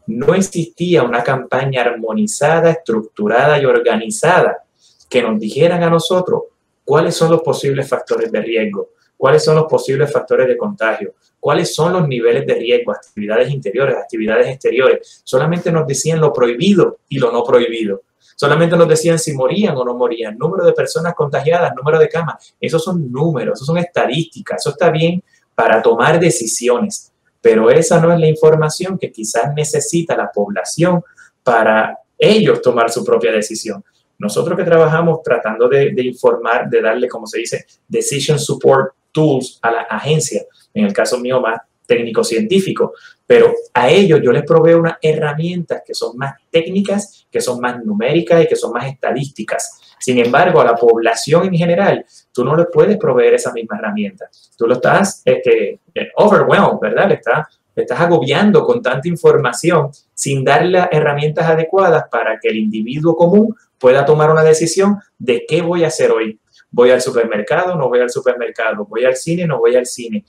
No 0.06 0.34
existía 0.34 1.02
una 1.02 1.22
campaña 1.22 1.82
armonizada, 1.82 2.70
estructurada 2.70 3.60
y 3.60 3.66
organizada 3.66 4.64
que 5.08 5.22
nos 5.22 5.38
dijeran 5.38 5.82
a 5.82 5.90
nosotros 5.90 6.44
cuáles 6.88 7.14
son 7.14 7.30
los 7.30 7.42
posibles 7.42 7.86
factores 7.86 8.32
de 8.32 8.40
riesgo, 8.40 8.92
cuáles 9.14 9.44
son 9.44 9.56
los 9.56 9.66
posibles 9.66 10.10
factores 10.10 10.48
de 10.48 10.56
contagio, 10.56 11.16
cuáles 11.38 11.74
son 11.74 11.92
los 11.92 12.08
niveles 12.08 12.46
de 12.46 12.54
riesgo, 12.54 12.92
actividades 12.92 13.50
interiores, 13.50 13.94
actividades 13.94 14.48
exteriores. 14.48 15.20
Solamente 15.22 15.70
nos 15.70 15.86
decían 15.86 16.18
lo 16.18 16.32
prohibido 16.32 17.00
y 17.10 17.18
lo 17.18 17.30
no 17.30 17.44
prohibido. 17.44 18.04
Solamente 18.36 18.74
nos 18.74 18.88
decían 18.88 19.18
si 19.18 19.34
morían 19.34 19.76
o 19.76 19.84
no 19.84 19.98
morían, 19.98 20.38
número 20.38 20.64
de 20.64 20.72
personas 20.72 21.12
contagiadas, 21.14 21.74
número 21.76 21.98
de 21.98 22.08
camas. 22.08 22.54
Esos 22.58 22.82
son 22.82 23.12
números, 23.12 23.58
esos 23.58 23.66
son 23.66 23.76
estadísticas. 23.76 24.62
Eso 24.62 24.70
está 24.70 24.88
bien 24.88 25.22
para 25.54 25.82
tomar 25.82 26.18
decisiones, 26.18 27.12
pero 27.42 27.68
esa 27.68 28.00
no 28.00 28.14
es 28.14 28.18
la 28.18 28.28
información 28.28 28.96
que 28.98 29.12
quizás 29.12 29.52
necesita 29.54 30.16
la 30.16 30.30
población 30.32 31.02
para 31.42 31.98
ellos 32.16 32.62
tomar 32.62 32.90
su 32.90 33.04
propia 33.04 33.30
decisión. 33.30 33.84
Nosotros 34.18 34.56
que 34.56 34.64
trabajamos 34.64 35.22
tratando 35.22 35.68
de, 35.68 35.94
informar, 36.02 36.68
de 36.68 36.82
darle, 36.82 37.08
como 37.08 37.26
se 37.26 37.38
dice, 37.38 37.64
decision 37.86 38.38
support 38.38 38.94
tools 39.12 39.58
a 39.62 39.70
la 39.70 39.80
agencia, 39.82 40.42
en 40.74 40.86
el 40.86 40.92
caso 40.92 41.18
mío 41.18 41.40
más 41.40 41.60
técnico-científico, 41.86 42.92
pero 43.26 43.52
a 43.72 43.88
ellos 43.88 44.20
yo 44.22 44.30
les 44.32 44.42
proveo 44.42 44.80
unas 44.80 44.98
herramientas 45.00 45.82
que 45.86 45.94
son 45.94 46.16
más 46.16 46.34
técnicas, 46.50 47.26
que 47.30 47.40
son 47.40 47.60
más 47.60 47.82
numéricas 47.84 48.44
y 48.44 48.46
que 48.46 48.56
son 48.56 48.72
más 48.72 48.86
estadísticas. 48.86 49.80
Sin 49.98 50.18
embargo, 50.18 50.60
a 50.60 50.64
la 50.64 50.74
población 50.74 51.46
en 51.46 51.54
general, 51.54 52.04
tú 52.32 52.44
no 52.44 52.56
le 52.56 52.64
puedes 52.64 52.96
proveer 52.98 53.34
esa 53.34 53.52
misma 53.52 53.78
herramienta. 53.78 54.28
Tú 54.56 54.66
lo 54.66 54.74
estás 54.74 55.22
este, 55.24 55.80
overwhelmed, 56.16 56.78
¿verdad? 56.80 57.08
Le 57.08 57.14
estás, 57.14 57.58
estás 57.82 58.00
agobiando 58.00 58.64
con 58.64 58.82
tanta 58.82 59.08
información 59.08 59.90
sin 60.14 60.44
darle 60.44 60.88
herramientas 60.90 61.46
adecuadas 61.46 62.04
para 62.10 62.38
que 62.38 62.48
el 62.48 62.56
individuo 62.56 63.16
común 63.16 63.54
pueda 63.78 64.04
tomar 64.04 64.30
una 64.30 64.42
decisión 64.42 64.98
de 65.18 65.44
qué 65.46 65.62
voy 65.62 65.84
a 65.84 65.88
hacer 65.88 66.10
hoy. 66.10 66.38
¿Voy 66.70 66.90
al 66.90 67.00
supermercado? 67.00 67.76
¿No 67.76 67.88
voy 67.88 68.00
al 68.00 68.10
supermercado? 68.10 68.84
¿Voy 68.84 69.04
al 69.04 69.16
cine? 69.16 69.46
¿No 69.46 69.58
voy 69.58 69.76
al 69.76 69.86
cine? 69.86 70.24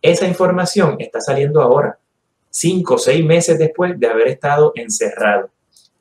Esa 0.00 0.26
información 0.26 0.96
está 0.98 1.20
saliendo 1.20 1.60
ahora, 1.60 1.98
cinco 2.50 2.94
o 2.94 2.98
seis 2.98 3.24
meses 3.24 3.58
después 3.58 3.98
de 3.98 4.06
haber 4.06 4.28
estado 4.28 4.72
encerrado. 4.74 5.50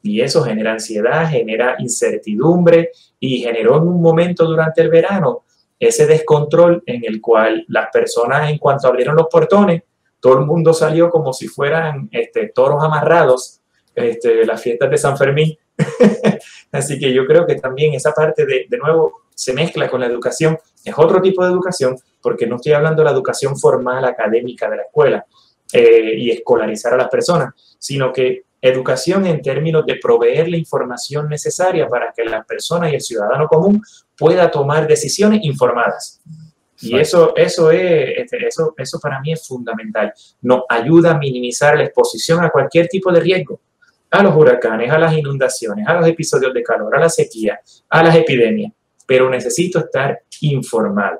Y 0.01 0.21
eso 0.21 0.43
genera 0.43 0.73
ansiedad, 0.73 1.29
genera 1.29 1.75
incertidumbre 1.79 2.91
y 3.19 3.39
generó 3.39 3.77
en 3.77 3.83
un 3.83 4.01
momento 4.01 4.45
durante 4.45 4.81
el 4.81 4.89
verano 4.89 5.43
ese 5.79 6.05
descontrol 6.05 6.83
en 6.85 7.03
el 7.05 7.21
cual 7.21 7.65
las 7.67 7.87
personas 7.91 8.49
en 8.49 8.57
cuanto 8.57 8.87
abrieron 8.87 9.15
los 9.15 9.27
portones, 9.27 9.83
todo 10.23 10.39
el 10.39 10.45
mundo 10.45 10.73
salió 10.73 11.09
como 11.09 11.33
si 11.33 11.49
fueran 11.49 12.07
este, 12.09 12.47
toros 12.55 12.81
amarrados, 12.81 13.59
este, 13.93 14.45
las 14.45 14.61
fiestas 14.61 14.89
de 14.89 14.97
San 14.97 15.17
Fermín. 15.17 15.57
Así 16.71 16.97
que 16.97 17.13
yo 17.13 17.25
creo 17.25 17.45
que 17.45 17.55
también 17.55 17.93
esa 17.93 18.13
parte 18.13 18.45
de, 18.45 18.65
de 18.69 18.77
nuevo 18.77 19.23
se 19.35 19.51
mezcla 19.51 19.89
con 19.89 19.99
la 19.99 20.05
educación, 20.05 20.57
es 20.85 20.93
otro 20.97 21.21
tipo 21.21 21.43
de 21.43 21.51
educación, 21.51 21.97
porque 22.21 22.47
no 22.47 22.55
estoy 22.55 22.71
hablando 22.71 23.01
de 23.01 23.09
la 23.09 23.11
educación 23.11 23.59
formal 23.59 24.05
académica 24.05 24.69
de 24.69 24.77
la 24.77 24.83
escuela 24.83 25.25
eh, 25.73 26.13
y 26.15 26.31
escolarizar 26.31 26.93
a 26.93 26.97
las 26.97 27.09
personas, 27.09 27.53
sino 27.77 28.13
que 28.13 28.43
educación 28.61 29.27
en 29.27 29.41
términos 29.41 29.85
de 29.85 29.97
proveer 29.97 30.47
la 30.47 30.55
información 30.55 31.27
necesaria 31.27 31.89
para 31.89 32.13
que 32.15 32.23
la 32.23 32.43
persona 32.43 32.89
y 32.89 32.95
el 32.95 33.01
ciudadano 33.01 33.49
común 33.49 33.81
pueda 34.17 34.49
tomar 34.49 34.87
decisiones 34.87 35.41
informadas. 35.43 36.21
Y 36.83 36.99
eso, 36.99 37.33
eso, 37.35 37.71
es, 37.71 38.17
este, 38.17 38.45
eso, 38.47 38.73
eso 38.77 38.99
para 38.99 39.19
mí 39.21 39.31
es 39.31 39.47
fundamental. 39.47 40.13
Nos 40.41 40.63
ayuda 40.69 41.11
a 41.11 41.17
minimizar 41.17 41.77
la 41.77 41.85
exposición 41.85 42.43
a 42.43 42.49
cualquier 42.49 42.87
tipo 42.87 43.11
de 43.11 43.19
riesgo, 43.19 43.59
a 44.11 44.21
los 44.21 44.35
huracanes, 44.35 44.91
a 44.91 44.99
las 44.99 45.13
inundaciones, 45.13 45.87
a 45.87 45.93
los 45.93 46.07
episodios 46.07 46.53
de 46.53 46.61
calor, 46.61 46.95
a 46.95 46.99
la 46.99 47.09
sequía, 47.09 47.59
a 47.89 48.03
las 48.03 48.15
epidemias, 48.15 48.73
pero 49.07 49.29
necesito 49.29 49.79
estar 49.79 50.21
informado. 50.41 51.19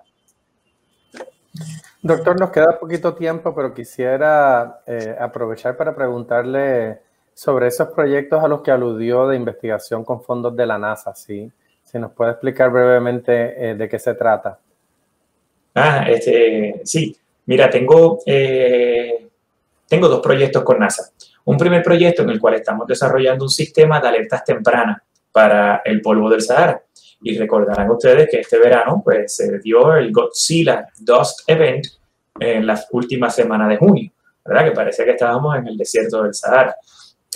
Doctor, 2.01 2.37
nos 2.37 2.51
queda 2.51 2.77
poquito 2.77 3.13
tiempo, 3.13 3.55
pero 3.55 3.73
quisiera 3.73 4.81
eh, 4.85 5.15
aprovechar 5.17 5.77
para 5.77 5.95
preguntarle 5.95 6.99
sobre 7.33 7.67
esos 7.67 7.87
proyectos 7.89 8.43
a 8.43 8.47
los 8.47 8.61
que 8.61 8.71
aludió 8.71 9.27
de 9.27 9.37
investigación 9.37 10.03
con 10.03 10.21
fondos 10.21 10.55
de 10.55 10.65
la 10.65 10.77
NASA, 10.77 11.15
¿sí? 11.15 11.51
Si 11.83 11.97
nos 11.97 12.11
puede 12.11 12.31
explicar 12.31 12.71
brevemente 12.71 13.69
eh, 13.69 13.75
de 13.75 13.87
qué 13.87 13.99
se 13.99 14.13
trata. 14.15 14.59
Ah, 15.75 16.05
este, 16.09 16.81
sí. 16.83 17.15
Mira, 17.45 17.69
tengo, 17.69 18.19
eh, 18.25 19.27
tengo 19.87 20.07
dos 20.07 20.21
proyectos 20.21 20.63
con 20.63 20.79
NASA. 20.79 21.11
Un 21.45 21.57
primer 21.57 21.83
proyecto 21.83 22.21
en 22.21 22.29
el 22.29 22.39
cual 22.39 22.55
estamos 22.55 22.87
desarrollando 22.87 23.45
un 23.45 23.49
sistema 23.49 23.99
de 23.99 24.07
alertas 24.07 24.45
tempranas 24.45 24.97
para 25.31 25.81
el 25.83 26.01
polvo 26.01 26.29
del 26.29 26.41
Sahara. 26.41 26.81
Y 27.21 27.37
recordarán 27.37 27.89
ustedes 27.89 28.29
que 28.29 28.41
este 28.41 28.57
verano 28.59 29.01
pues, 29.03 29.35
se 29.35 29.59
dio 29.59 29.95
el 29.95 30.11
Godzilla 30.11 30.87
Dust 30.99 31.41
Event 31.47 31.85
en 32.39 32.65
las 32.65 32.87
últimas 32.91 33.35
semanas 33.35 33.69
de 33.69 33.77
junio, 33.77 34.11
¿verdad? 34.45 34.65
Que 34.65 34.71
parecía 34.71 35.05
que 35.05 35.11
estábamos 35.11 35.55
en 35.57 35.67
el 35.67 35.77
desierto 35.77 36.23
del 36.23 36.33
Sahara. 36.33 36.75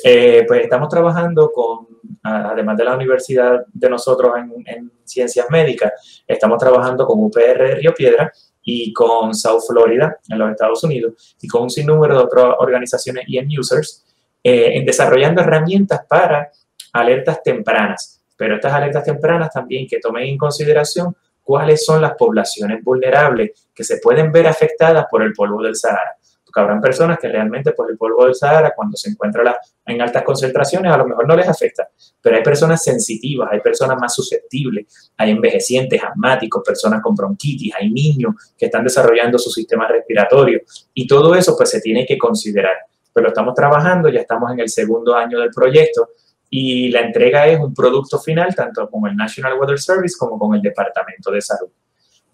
Eh, 0.03 0.43
pues 0.47 0.61
estamos 0.61 0.89
trabajando 0.89 1.51
con, 1.51 1.87
además 2.23 2.77
de 2.77 2.83
la 2.83 2.95
universidad 2.95 3.65
de 3.73 3.89
nosotros 3.89 4.33
en, 4.65 4.91
ciencias 5.03 5.45
médicas, 5.49 6.21
estamos 6.27 6.57
trabajando 6.57 7.05
con 7.05 7.23
UPR 7.23 7.69
de 7.69 7.75
Río 7.75 7.93
Piedra 7.93 8.29
y 8.61 8.91
con 8.91 9.33
South 9.33 9.61
Florida 9.65 10.17
en 10.27 10.37
los 10.37 10.51
Estados 10.51 10.83
Unidos 10.83 11.37
y 11.41 11.47
con 11.47 11.63
un 11.63 11.69
sinnúmero 11.69 12.17
de 12.17 12.23
otras 12.25 12.55
organizaciones 12.59 13.23
y 13.27 13.37
end 13.37 13.57
users 13.57 14.05
eh, 14.43 14.71
en 14.73 14.85
desarrollando 14.85 15.41
herramientas 15.41 16.01
para 16.09 16.51
alertas 16.91 17.41
tempranas. 17.41 18.21
Pero 18.35 18.55
estas 18.55 18.73
alertas 18.73 19.05
tempranas 19.05 19.49
también 19.51 19.87
que 19.87 19.99
tomen 19.99 20.27
en 20.27 20.37
consideración 20.37 21.15
cuáles 21.41 21.85
son 21.85 22.01
las 22.01 22.15
poblaciones 22.15 22.83
vulnerables 22.83 23.69
que 23.73 23.85
se 23.85 23.99
pueden 23.99 24.33
ver 24.33 24.47
afectadas 24.47 25.05
por 25.09 25.23
el 25.23 25.31
polvo 25.31 25.63
del 25.63 25.77
Sahara 25.77 26.17
habrán 26.61 26.81
personas 26.81 27.19
que 27.19 27.27
realmente 27.27 27.71
por 27.71 27.89
el 27.89 27.97
polvo 27.97 28.25
del 28.25 28.35
Sahara, 28.35 28.73
cuando 28.75 28.97
se 28.97 29.09
encuentra 29.09 29.59
en 29.85 30.01
altas 30.01 30.23
concentraciones, 30.23 30.91
a 30.91 30.97
lo 30.97 31.07
mejor 31.07 31.27
no 31.27 31.35
les 31.35 31.47
afecta, 31.47 31.89
pero 32.21 32.35
hay 32.35 32.43
personas 32.43 32.83
sensitivas, 32.83 33.49
hay 33.51 33.61
personas 33.61 33.97
más 33.99 34.13
susceptibles, 34.13 35.11
hay 35.17 35.31
envejecientes, 35.31 36.03
asmáticos, 36.03 36.63
personas 36.65 37.01
con 37.01 37.15
bronquitis, 37.15 37.73
hay 37.75 37.89
niños 37.91 38.33
que 38.57 38.65
están 38.65 38.83
desarrollando 38.83 39.37
su 39.37 39.49
sistema 39.49 39.87
respiratorio 39.87 40.61
y 40.93 41.07
todo 41.07 41.35
eso 41.35 41.55
pues 41.55 41.69
se 41.69 41.81
tiene 41.81 42.05
que 42.05 42.17
considerar. 42.17 42.73
Pero 43.13 43.29
estamos 43.29 43.53
trabajando, 43.55 44.09
ya 44.09 44.21
estamos 44.21 44.51
en 44.51 44.59
el 44.59 44.69
segundo 44.69 45.15
año 45.15 45.39
del 45.39 45.49
proyecto 45.49 46.09
y 46.49 46.89
la 46.89 47.01
entrega 47.01 47.47
es 47.47 47.59
un 47.59 47.73
producto 47.73 48.19
final 48.19 48.55
tanto 48.55 48.89
con 48.89 49.09
el 49.09 49.15
National 49.15 49.59
Weather 49.59 49.79
Service 49.79 50.15
como 50.17 50.37
con 50.37 50.55
el 50.55 50.61
Departamento 50.61 51.31
de 51.31 51.41
Salud. 51.41 51.69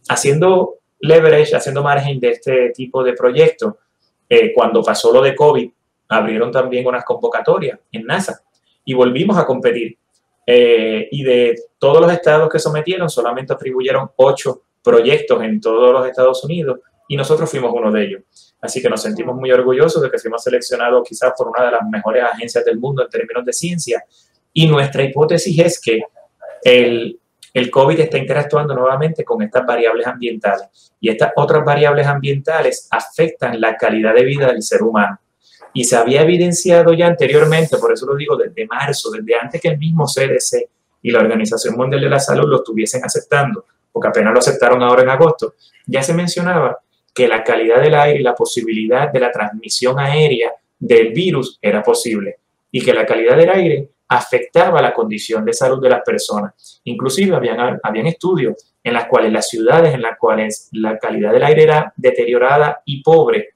Haciendo 0.09 0.79
leverage, 0.99 1.55
haciendo 1.55 1.83
margen 1.83 2.19
de 2.19 2.29
este 2.29 2.69
tipo 2.69 3.03
de 3.03 3.13
proyectos, 3.13 3.75
eh, 4.33 4.51
cuando 4.51 4.81
pasó 4.81 5.13
lo 5.13 5.21
de 5.21 5.35
COVID, 5.35 5.69
abrieron 6.09 6.51
también 6.51 6.87
unas 6.87 7.05
convocatorias 7.05 7.79
en 7.91 8.03
NASA 8.03 8.41
y 8.83 8.95
volvimos 8.95 9.37
a 9.37 9.45
competir. 9.45 9.95
Eh, 10.47 11.07
y 11.11 11.23
de 11.23 11.55
todos 11.77 12.01
los 12.01 12.11
estados 12.11 12.49
que 12.49 12.57
sometieron, 12.57 13.11
solamente 13.11 13.53
atribuyeron 13.53 14.09
ocho 14.15 14.63
proyectos 14.81 15.43
en 15.43 15.61
todos 15.61 15.93
los 15.93 16.07
Estados 16.07 16.43
Unidos 16.43 16.79
y 17.07 17.15
nosotros 17.15 17.47
fuimos 17.47 17.71
uno 17.75 17.91
de 17.91 18.05
ellos. 18.05 18.21
Así 18.59 18.81
que 18.81 18.89
nos 18.89 19.03
sentimos 19.03 19.35
muy 19.35 19.51
orgullosos 19.51 20.01
de 20.01 20.09
que 20.09 20.17
fuimos 20.17 20.43
seleccionados 20.43 21.07
quizás 21.07 21.33
por 21.37 21.49
una 21.49 21.65
de 21.65 21.71
las 21.71 21.87
mejores 21.87 22.23
agencias 22.23 22.65
del 22.65 22.79
mundo 22.79 23.03
en 23.03 23.09
términos 23.09 23.45
de 23.45 23.53
ciencia. 23.53 24.03
Y 24.51 24.65
nuestra 24.65 25.03
hipótesis 25.03 25.59
es 25.59 25.79
que 25.79 26.01
el 26.63 27.19
el 27.53 27.69
COVID 27.69 27.99
está 27.99 28.17
interactuando 28.17 28.73
nuevamente 28.73 29.23
con 29.23 29.41
estas 29.43 29.65
variables 29.65 30.07
ambientales 30.07 30.91
y 30.99 31.09
estas 31.09 31.31
otras 31.35 31.63
variables 31.63 32.07
ambientales 32.07 32.87
afectan 32.89 33.61
la 33.61 33.77
calidad 33.77 34.15
de 34.15 34.23
vida 34.23 34.47
del 34.47 34.63
ser 34.63 34.81
humano. 34.81 35.19
Y 35.73 35.83
se 35.83 35.95
había 35.95 36.21
evidenciado 36.21 36.93
ya 36.93 37.07
anteriormente, 37.07 37.77
por 37.77 37.91
eso 37.93 38.05
lo 38.05 38.15
digo 38.15 38.35
desde 38.35 38.65
marzo, 38.65 39.11
desde 39.11 39.35
antes 39.35 39.61
que 39.61 39.69
el 39.69 39.77
mismo 39.77 40.05
CDC 40.05 40.67
y 41.01 41.11
la 41.11 41.19
Organización 41.19 41.75
Mundial 41.75 42.01
de 42.01 42.09
la 42.09 42.19
Salud 42.19 42.47
lo 42.47 42.57
estuviesen 42.57 43.03
aceptando, 43.03 43.65
porque 43.91 44.07
apenas 44.07 44.33
lo 44.33 44.39
aceptaron 44.39 44.81
ahora 44.81 45.03
en 45.03 45.09
agosto, 45.09 45.55
ya 45.85 46.01
se 46.01 46.13
mencionaba 46.13 46.77
que 47.13 47.27
la 47.27 47.43
calidad 47.43 47.81
del 47.81 47.93
aire 47.93 48.19
y 48.19 48.23
la 48.23 48.33
posibilidad 48.33 49.11
de 49.11 49.19
la 49.19 49.31
transmisión 49.31 49.99
aérea 49.99 50.51
del 50.79 51.13
virus 51.13 51.59
era 51.61 51.83
posible 51.83 52.37
y 52.71 52.81
que 52.81 52.93
la 52.93 53.05
calidad 53.05 53.37
del 53.37 53.49
aire 53.49 53.89
afectaba 54.07 54.81
la 54.81 54.93
condición 54.93 55.45
de 55.45 55.53
salud 55.53 55.81
de 55.81 55.89
las 55.89 56.01
personas. 56.01 56.81
Inclusive 56.83 57.35
habían, 57.35 57.79
habían 57.81 58.07
estudios 58.07 58.73
en 58.83 58.93
las 58.93 59.07
cuales 59.07 59.31
las 59.31 59.47
ciudades 59.47 59.93
en 59.93 60.01
las 60.01 60.17
cuales 60.17 60.69
la 60.73 60.97
calidad 60.97 61.31
del 61.31 61.43
aire 61.43 61.63
era 61.63 61.93
deteriorada 61.95 62.81
y 62.85 63.01
pobre, 63.01 63.49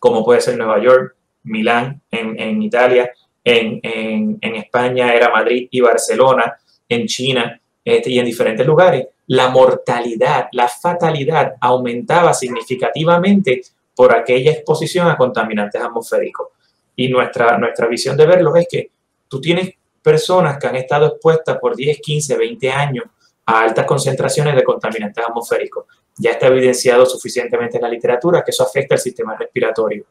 como 0.00 0.24
puede 0.24 0.40
ser 0.40 0.56
Nueva 0.56 0.82
York, 0.82 1.16
Milán 1.44 2.02
en, 2.10 2.62
Italia, 2.62 3.10
en, 3.44 4.38
España 4.40 5.14
era 5.14 5.30
Madrid 5.30 5.68
y 5.70 5.80
Barcelona, 5.80 6.56
en 6.88 7.06
China 7.06 7.60
este, 7.84 8.10
y 8.10 8.18
en 8.18 8.24
diferentes 8.24 8.66
lugares, 8.66 9.06
la 9.26 9.48
mortalidad, 9.48 10.48
la 10.52 10.68
fatalidad 10.68 11.54
aumentaba 11.60 12.32
significativamente 12.32 13.62
por 13.94 14.14
aquella 14.14 14.52
exposición 14.52 15.08
a 15.08 15.16
contaminantes 15.16 15.80
atmosféricos. 15.80 16.48
Y 16.96 17.08
nuestra, 17.08 17.58
nuestra 17.58 17.86
visión 17.86 18.16
de 18.16 18.26
verlo 18.26 18.56
es 18.56 18.66
que 18.70 18.90
tú 19.28 19.40
tienes 19.40 19.74
personas 20.02 20.58
que 20.58 20.66
han 20.66 20.76
estado 20.76 21.06
expuestas 21.06 21.58
por 21.58 21.76
10, 21.76 21.98
15, 22.00 22.36
20 22.36 22.70
años 22.70 23.04
a 23.46 23.62
altas 23.62 23.86
concentraciones 23.86 24.54
de 24.54 24.64
contaminantes 24.64 25.24
atmosféricos. 25.24 25.86
Ya 26.16 26.32
está 26.32 26.46
evidenciado 26.48 27.06
suficientemente 27.06 27.76
en 27.76 27.82
la 27.82 27.88
literatura 27.88 28.42
que 28.42 28.50
eso 28.50 28.64
afecta 28.64 28.94
al 28.94 29.00
sistema 29.00 29.36
respiratorio. 29.36 30.06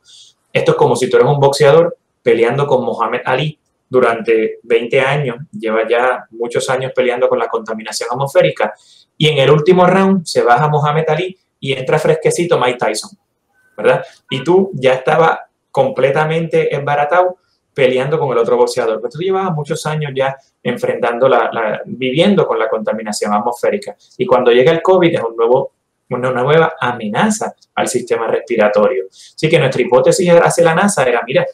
Esto 0.52 0.72
es 0.72 0.78
como 0.78 0.96
si 0.96 1.10
tú 1.10 1.18
eres 1.18 1.30
un 1.30 1.40
boxeador 1.40 1.98
peleando 2.22 2.66
con 2.66 2.84
Mohamed 2.84 3.22
Ali 3.26 3.60
durante 3.90 4.60
20 4.64 5.02
años, 5.02 5.38
lleva 5.52 5.88
ya 5.88 6.26
muchos 6.32 6.70
años 6.70 6.92
peleando 6.96 7.30
con 7.30 7.40
la 7.40 7.48
contaminación 7.48 8.10
atmosférica, 8.12 8.74
y 9.18 9.30
en 9.30 9.38
el 9.38 9.50
último 9.50 9.86
round 9.86 10.26
se 10.26 10.42
baja 10.42 10.68
Mohamed 10.68 11.06
Ali 11.08 11.38
y 11.60 11.74
entra 11.74 11.98
fresquecito 11.98 12.60
Mike 12.60 12.78
Tyson, 12.78 13.12
¿verdad? 13.76 14.04
Y 14.30 14.44
tú 14.44 14.72
ya 14.74 14.94
estabas 14.94 15.40
completamente 15.72 16.76
embaratado 16.76 17.38
peleando 17.78 18.18
con 18.18 18.32
el 18.32 18.40
otro 18.40 18.58
boxeador. 18.58 19.00
Pero 19.00 19.12
tú 19.12 19.20
llevabas 19.20 19.54
muchos 19.54 19.86
años 19.86 20.12
ya 20.16 20.36
enfrentando 20.64 21.30
la, 21.30 21.80
viviendo 21.86 22.48
con 22.48 22.58
la 22.58 22.68
contaminación 22.68 23.32
atmosférica. 23.32 23.96
Y 24.18 24.26
cuando 24.26 24.52
llega 24.52 24.72
el 24.72 24.82
COVID 24.82 25.14
es 25.14 25.22
un 25.22 25.36
nuevo, 25.36 25.74
una 26.10 26.32
nueva 26.32 26.74
amenaza 26.80 27.54
al 27.76 27.88
sistema 27.88 28.26
respiratorio. 28.26 29.06
Así 29.12 29.48
que 29.48 29.60
nuestra 29.60 29.80
hipótesis 29.80 30.28
hacia 30.28 30.64
la 30.64 30.74
NASA 30.74 31.04
era, 31.04 31.22
mira, 31.24 31.46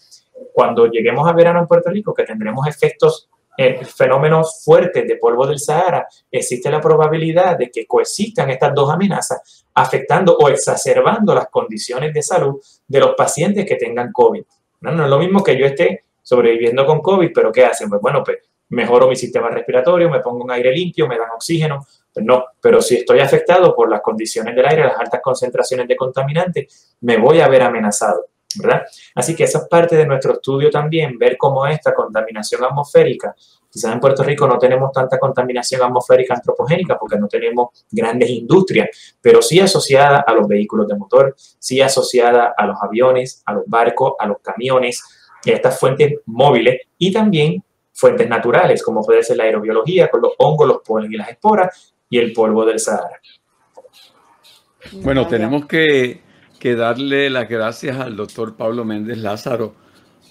cuando 0.54 0.88
lleguemos 0.88 1.28
a 1.28 1.34
verano 1.34 1.60
en 1.60 1.68
Puerto 1.68 1.90
Rico, 1.90 2.14
que 2.14 2.24
tendremos 2.24 2.66
efectos 2.68 3.28
eh, 3.58 3.84
fenómenos 3.84 4.64
fuertes 4.64 5.06
de 5.06 5.18
polvo 5.18 5.46
del 5.46 5.60
Sahara, 5.60 6.08
existe 6.32 6.72
la 6.72 6.80
probabilidad 6.80 7.58
de 7.58 7.70
que 7.70 7.86
coexistan 7.86 8.50
estas 8.50 8.74
dos 8.74 8.90
amenazas, 8.90 9.66
afectando 9.74 10.38
o 10.38 10.48
exacerbando 10.48 11.36
las 11.36 11.50
condiciones 11.50 12.14
de 12.14 12.24
salud 12.24 12.62
de 12.88 13.00
los 13.02 13.14
pacientes 13.14 13.66
que 13.66 13.76
tengan 13.76 14.14
COVID. 14.14 14.44
No 14.80 15.04
es 15.04 15.10
lo 15.10 15.20
mismo 15.20 15.44
que 15.44 15.58
yo 15.58 15.66
esté 15.66 16.03
sobreviviendo 16.24 16.86
con 16.86 17.02
COVID, 17.02 17.32
pero 17.34 17.52
¿qué 17.52 17.66
hacen? 17.66 17.90
Pues 17.90 18.02
bueno, 18.02 18.24
pues 18.24 18.40
mejoro 18.70 19.08
mi 19.08 19.16
sistema 19.16 19.50
respiratorio, 19.50 20.10
me 20.10 20.22
pongo 20.22 20.44
un 20.44 20.52
aire 20.52 20.72
limpio, 20.72 21.08
me 21.08 21.18
dan 21.18 21.30
oxígeno. 21.36 21.86
Pues 22.12 22.26
no, 22.26 22.46
pero 22.62 22.82
si 22.82 22.96
estoy 22.96 23.20
afectado 23.20 23.76
por 23.76 23.90
las 23.90 24.02
condiciones 24.02 24.56
del 24.56 24.66
aire, 24.66 24.84
las 24.84 24.98
altas 24.98 25.22
concentraciones 25.22 25.88
de 25.88 25.96
contaminantes, 25.96 26.96
me 27.02 27.18
voy 27.18 27.42
a 27.42 27.48
ver 27.48 27.64
amenazado. 27.64 28.28
¿verdad? 28.56 28.84
Así 29.16 29.36
que 29.36 29.46
esa 29.46 29.60
es 29.60 29.68
parte 29.68 29.96
de 29.96 30.06
nuestro 30.06 30.34
estudio 30.34 30.70
también, 30.70 31.18
ver 31.18 31.38
cómo 31.38 31.66
esta 31.66 31.94
contaminación 31.94 32.64
atmosférica, 32.64 33.36
quizás 33.70 33.92
en 33.92 34.00
Puerto 34.00 34.24
Rico 34.24 34.48
no 34.48 34.58
tenemos 34.58 34.92
tanta 34.92 35.18
contaminación 35.18 35.82
atmosférica 35.82 36.36
antropogénica 36.36 36.98
porque 36.98 37.18
no 37.18 37.28
tenemos 37.28 37.86
grandes 37.90 38.30
industrias, 38.30 39.16
pero 39.20 39.42
sí 39.42 39.60
asociada 39.60 40.24
a 40.28 40.34
los 40.34 40.48
vehículos 40.48 40.88
de 40.88 40.96
motor, 40.96 41.36
sí 41.38 41.82
asociada 41.82 42.54
a 42.56 42.66
los 42.68 42.78
aviones, 42.82 43.42
a 43.46 43.54
los 43.54 43.64
barcos, 43.66 44.14
a 44.20 44.28
los 44.28 44.38
camiones, 44.42 45.02
estas 45.52 45.80
fuentes 45.80 46.16
móviles 46.26 46.82
y 46.98 47.12
también 47.12 47.64
fuentes 47.92 48.28
naturales, 48.28 48.82
como 48.82 49.04
puede 49.04 49.24
ser 49.24 49.38
la 49.38 49.44
aerobiología, 49.44 50.10
con 50.10 50.22
los 50.22 50.34
hongos, 50.38 50.68
los 50.68 50.78
polen 50.86 51.14
y 51.14 51.18
las 51.18 51.30
esporas 51.30 51.94
y 52.10 52.18
el 52.18 52.34
polvo 52.34 52.66
del 52.66 52.80
Sahara. 52.80 53.20
Bueno, 54.94 55.28
tenemos 55.28 55.66
que, 55.66 56.22
que 56.60 56.76
darle 56.76 57.30
las 57.30 57.48
gracias 57.48 57.98
al 57.98 58.16
doctor 58.16 58.56
Pablo 58.56 58.84
Méndez 58.84 59.18
Lázaro 59.18 59.76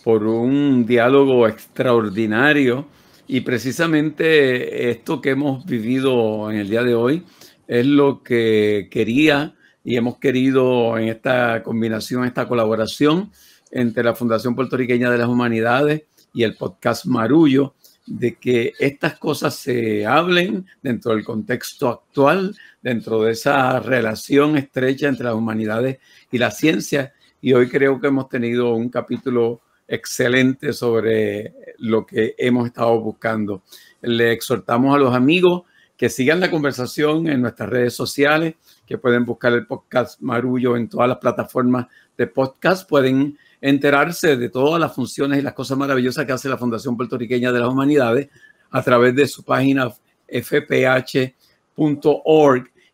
por 0.05 0.25
un 0.25 0.85
diálogo 0.85 1.47
extraordinario 1.47 2.87
y 3.27 3.41
precisamente 3.43 4.91
esto 4.91 5.21
que 5.21 5.31
hemos 5.31 5.65
vivido 5.65 6.51
en 6.51 6.59
el 6.59 6.69
día 6.69 6.83
de 6.83 6.95
hoy 6.95 7.25
es 7.69 7.87
lo 7.87 8.23
que 8.23 8.89
quería 8.91 9.55
y 9.85 9.97
hemos 9.97 10.19
querido 10.19 10.99
en 10.99 11.09
esta 11.09 11.63
combinación, 11.63 12.25
esta 12.25 12.47
colaboración 12.47 13.31
entre 13.73 14.05
la 14.05 14.15
Fundación 14.15 14.55
Puertorriqueña 14.55 15.11
de 15.11 15.19
las 15.19 15.29
Humanidades 15.29 16.03
y 16.33 16.45
el 16.45 16.55
podcast 16.55 17.07
Marullo, 17.07 17.75
de 18.07 18.37
que 18.37 18.73
estas 18.79 19.19
cosas 19.19 19.55
se 19.55 20.07
hablen 20.07 20.67
dentro 20.83 21.13
del 21.15 21.25
contexto 21.25 21.89
actual, 21.89 22.55
dentro 22.83 23.23
de 23.23 23.33
esa 23.33 23.81
relación 23.81 24.57
estrecha 24.57 25.09
entre 25.09 25.25
las 25.25 25.35
humanidades 25.35 25.99
y 26.31 26.39
la 26.39 26.51
ciencia. 26.51 27.13
Y 27.41 27.53
hoy 27.55 27.69
creo 27.69 28.01
que 28.01 28.09
hemos 28.09 28.29
tenido 28.29 28.75
un 28.75 28.89
capítulo 28.89 29.63
excelente 29.89 30.73
sobre 30.73 31.55
lo 31.79 32.07
que 32.07 32.35
hemos 32.39 32.67
estado 32.67 33.01
buscando. 33.01 33.63
Le 34.01 34.33
exhortamos 34.33 34.95
a 34.95 34.99
los 34.99 35.15
amigos 35.15 35.63
que 35.97 36.09
sigan 36.09 36.41
la 36.41 36.51
conversación 36.51 37.29
en 37.29 37.41
nuestras 37.41 37.69
redes 37.69 37.95
sociales, 37.95 38.57
que 38.87 38.99
pueden 38.99 39.25
buscar 39.25 39.53
el 39.53 39.67
podcast 39.67 40.21
Marullo 40.21 40.77
en 40.77 40.89
todas 40.89 41.09
las 41.09 41.19
plataformas 41.19 41.87
de 42.17 42.27
podcast, 42.27 42.89
pueden 42.89 43.39
enterarse 43.63 44.37
de 44.37 44.51
todas 44.51 44.79
las 44.81 44.93
funciones 44.95 45.39
y 45.39 45.43
las 45.43 45.55
cosas 45.55 45.79
maravillosas 45.79 46.27
que 46.27 46.33
hace 46.33 46.49
la 46.49 46.59
Fundación 46.59 46.97
Puertorriqueña 46.97 47.53
de 47.53 47.61
las 47.61 47.69
Humanidades 47.69 48.29
a 48.71 48.83
través 48.83 49.15
de 49.15 49.29
su 49.29 49.45
página 49.45 49.91
fph.org 50.27 51.33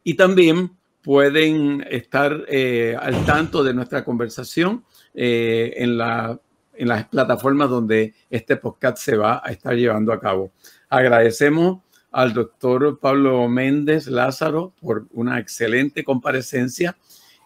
y 0.05 0.15
también 0.15 0.71
pueden 1.03 1.87
estar 1.91 2.45
eh, 2.49 2.95
al 3.01 3.25
tanto 3.25 3.65
de 3.65 3.73
nuestra 3.73 4.05
conversación 4.05 4.85
eh, 5.15 5.73
en, 5.77 5.97
la, 5.97 6.39
en 6.75 6.89
las 6.89 7.09
plataformas 7.09 7.71
donde 7.71 8.15
este 8.29 8.57
podcast 8.57 8.99
se 8.99 9.17
va 9.17 9.41
a 9.43 9.51
estar 9.51 9.75
llevando 9.75 10.13
a 10.13 10.21
cabo. 10.21 10.53
Agradecemos 10.91 11.79
al 12.11 12.35
doctor 12.35 12.99
Pablo 12.99 13.49
Méndez 13.49 14.07
Lázaro 14.07 14.75
por 14.81 15.07
una 15.13 15.39
excelente 15.39 16.05
comparecencia 16.05 16.97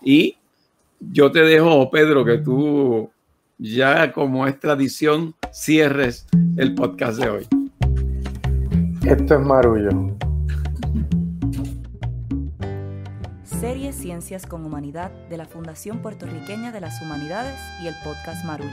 y 0.02 0.38
yo 1.10 1.32
te 1.32 1.40
dejo, 1.40 1.90
Pedro, 1.90 2.24
que 2.24 2.38
tú 2.38 3.10
ya 3.58 4.12
como 4.12 4.46
es 4.46 4.58
tradición 4.58 5.34
cierres 5.52 6.26
el 6.56 6.74
podcast 6.74 7.18
de 7.18 7.28
hoy. 7.28 7.48
Esto 9.04 9.34
es 9.34 9.40
Marullo. 9.40 10.16
Serie 13.44 13.92
Ciencias 13.92 14.46
con 14.46 14.64
Humanidad 14.64 15.10
de 15.28 15.36
la 15.36 15.46
Fundación 15.46 15.98
Puertorriqueña 16.02 16.72
de 16.72 16.80
las 16.80 17.00
Humanidades 17.02 17.58
y 17.82 17.86
el 17.86 17.94
podcast 18.02 18.44
Marullo. 18.44 18.70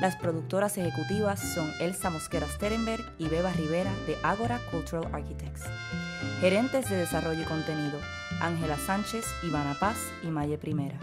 Las 0.00 0.16
productoras 0.16 0.78
ejecutivas 0.78 1.38
son 1.54 1.70
Elsa 1.80 2.10
Mosquera 2.10 2.46
Sterenberg 2.46 3.04
y 3.18 3.28
Beba 3.28 3.52
Rivera 3.52 3.92
de 4.06 4.16
Agora 4.22 4.58
Cultural 4.70 5.08
Architects. 5.12 5.62
Gerentes 6.40 6.88
de 6.90 6.96
Desarrollo 6.96 7.42
y 7.42 7.44
Contenido, 7.44 7.98
Ángela 8.42 8.76
Sánchez, 8.76 9.24
Ivana 9.44 9.74
Paz 9.78 9.96
y 10.22 10.26
Maye 10.26 10.58
Primera. 10.58 10.98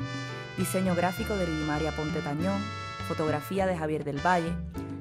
Diseño 0.57 0.93
gráfico 0.93 1.35
de 1.37 1.47
Lidimaria 1.47 1.95
Ponte 1.95 2.19
Tañón, 2.19 2.61
fotografía 3.07 3.65
de 3.65 3.77
Javier 3.77 4.03
del 4.03 4.19
Valle. 4.19 4.53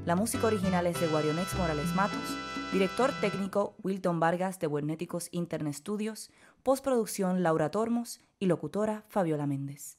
La 0.06 0.14
música 0.14 0.46
original 0.46 0.86
es 0.86 1.00
de 1.00 1.08
Guarionex 1.08 1.56
Morales 1.56 1.92
Matos. 1.96 2.36
Director 2.72 3.10
técnico 3.20 3.74
Wilton 3.82 4.20
Vargas 4.20 4.60
de 4.60 4.68
Buenéticos 4.68 5.28
Internet 5.32 5.74
Studios. 5.74 6.30
Postproducción 6.62 7.42
Laura 7.42 7.70
Tormos 7.70 8.20
y 8.38 8.46
locutora 8.46 9.04
Fabiola 9.08 9.46
Méndez. 9.46 9.97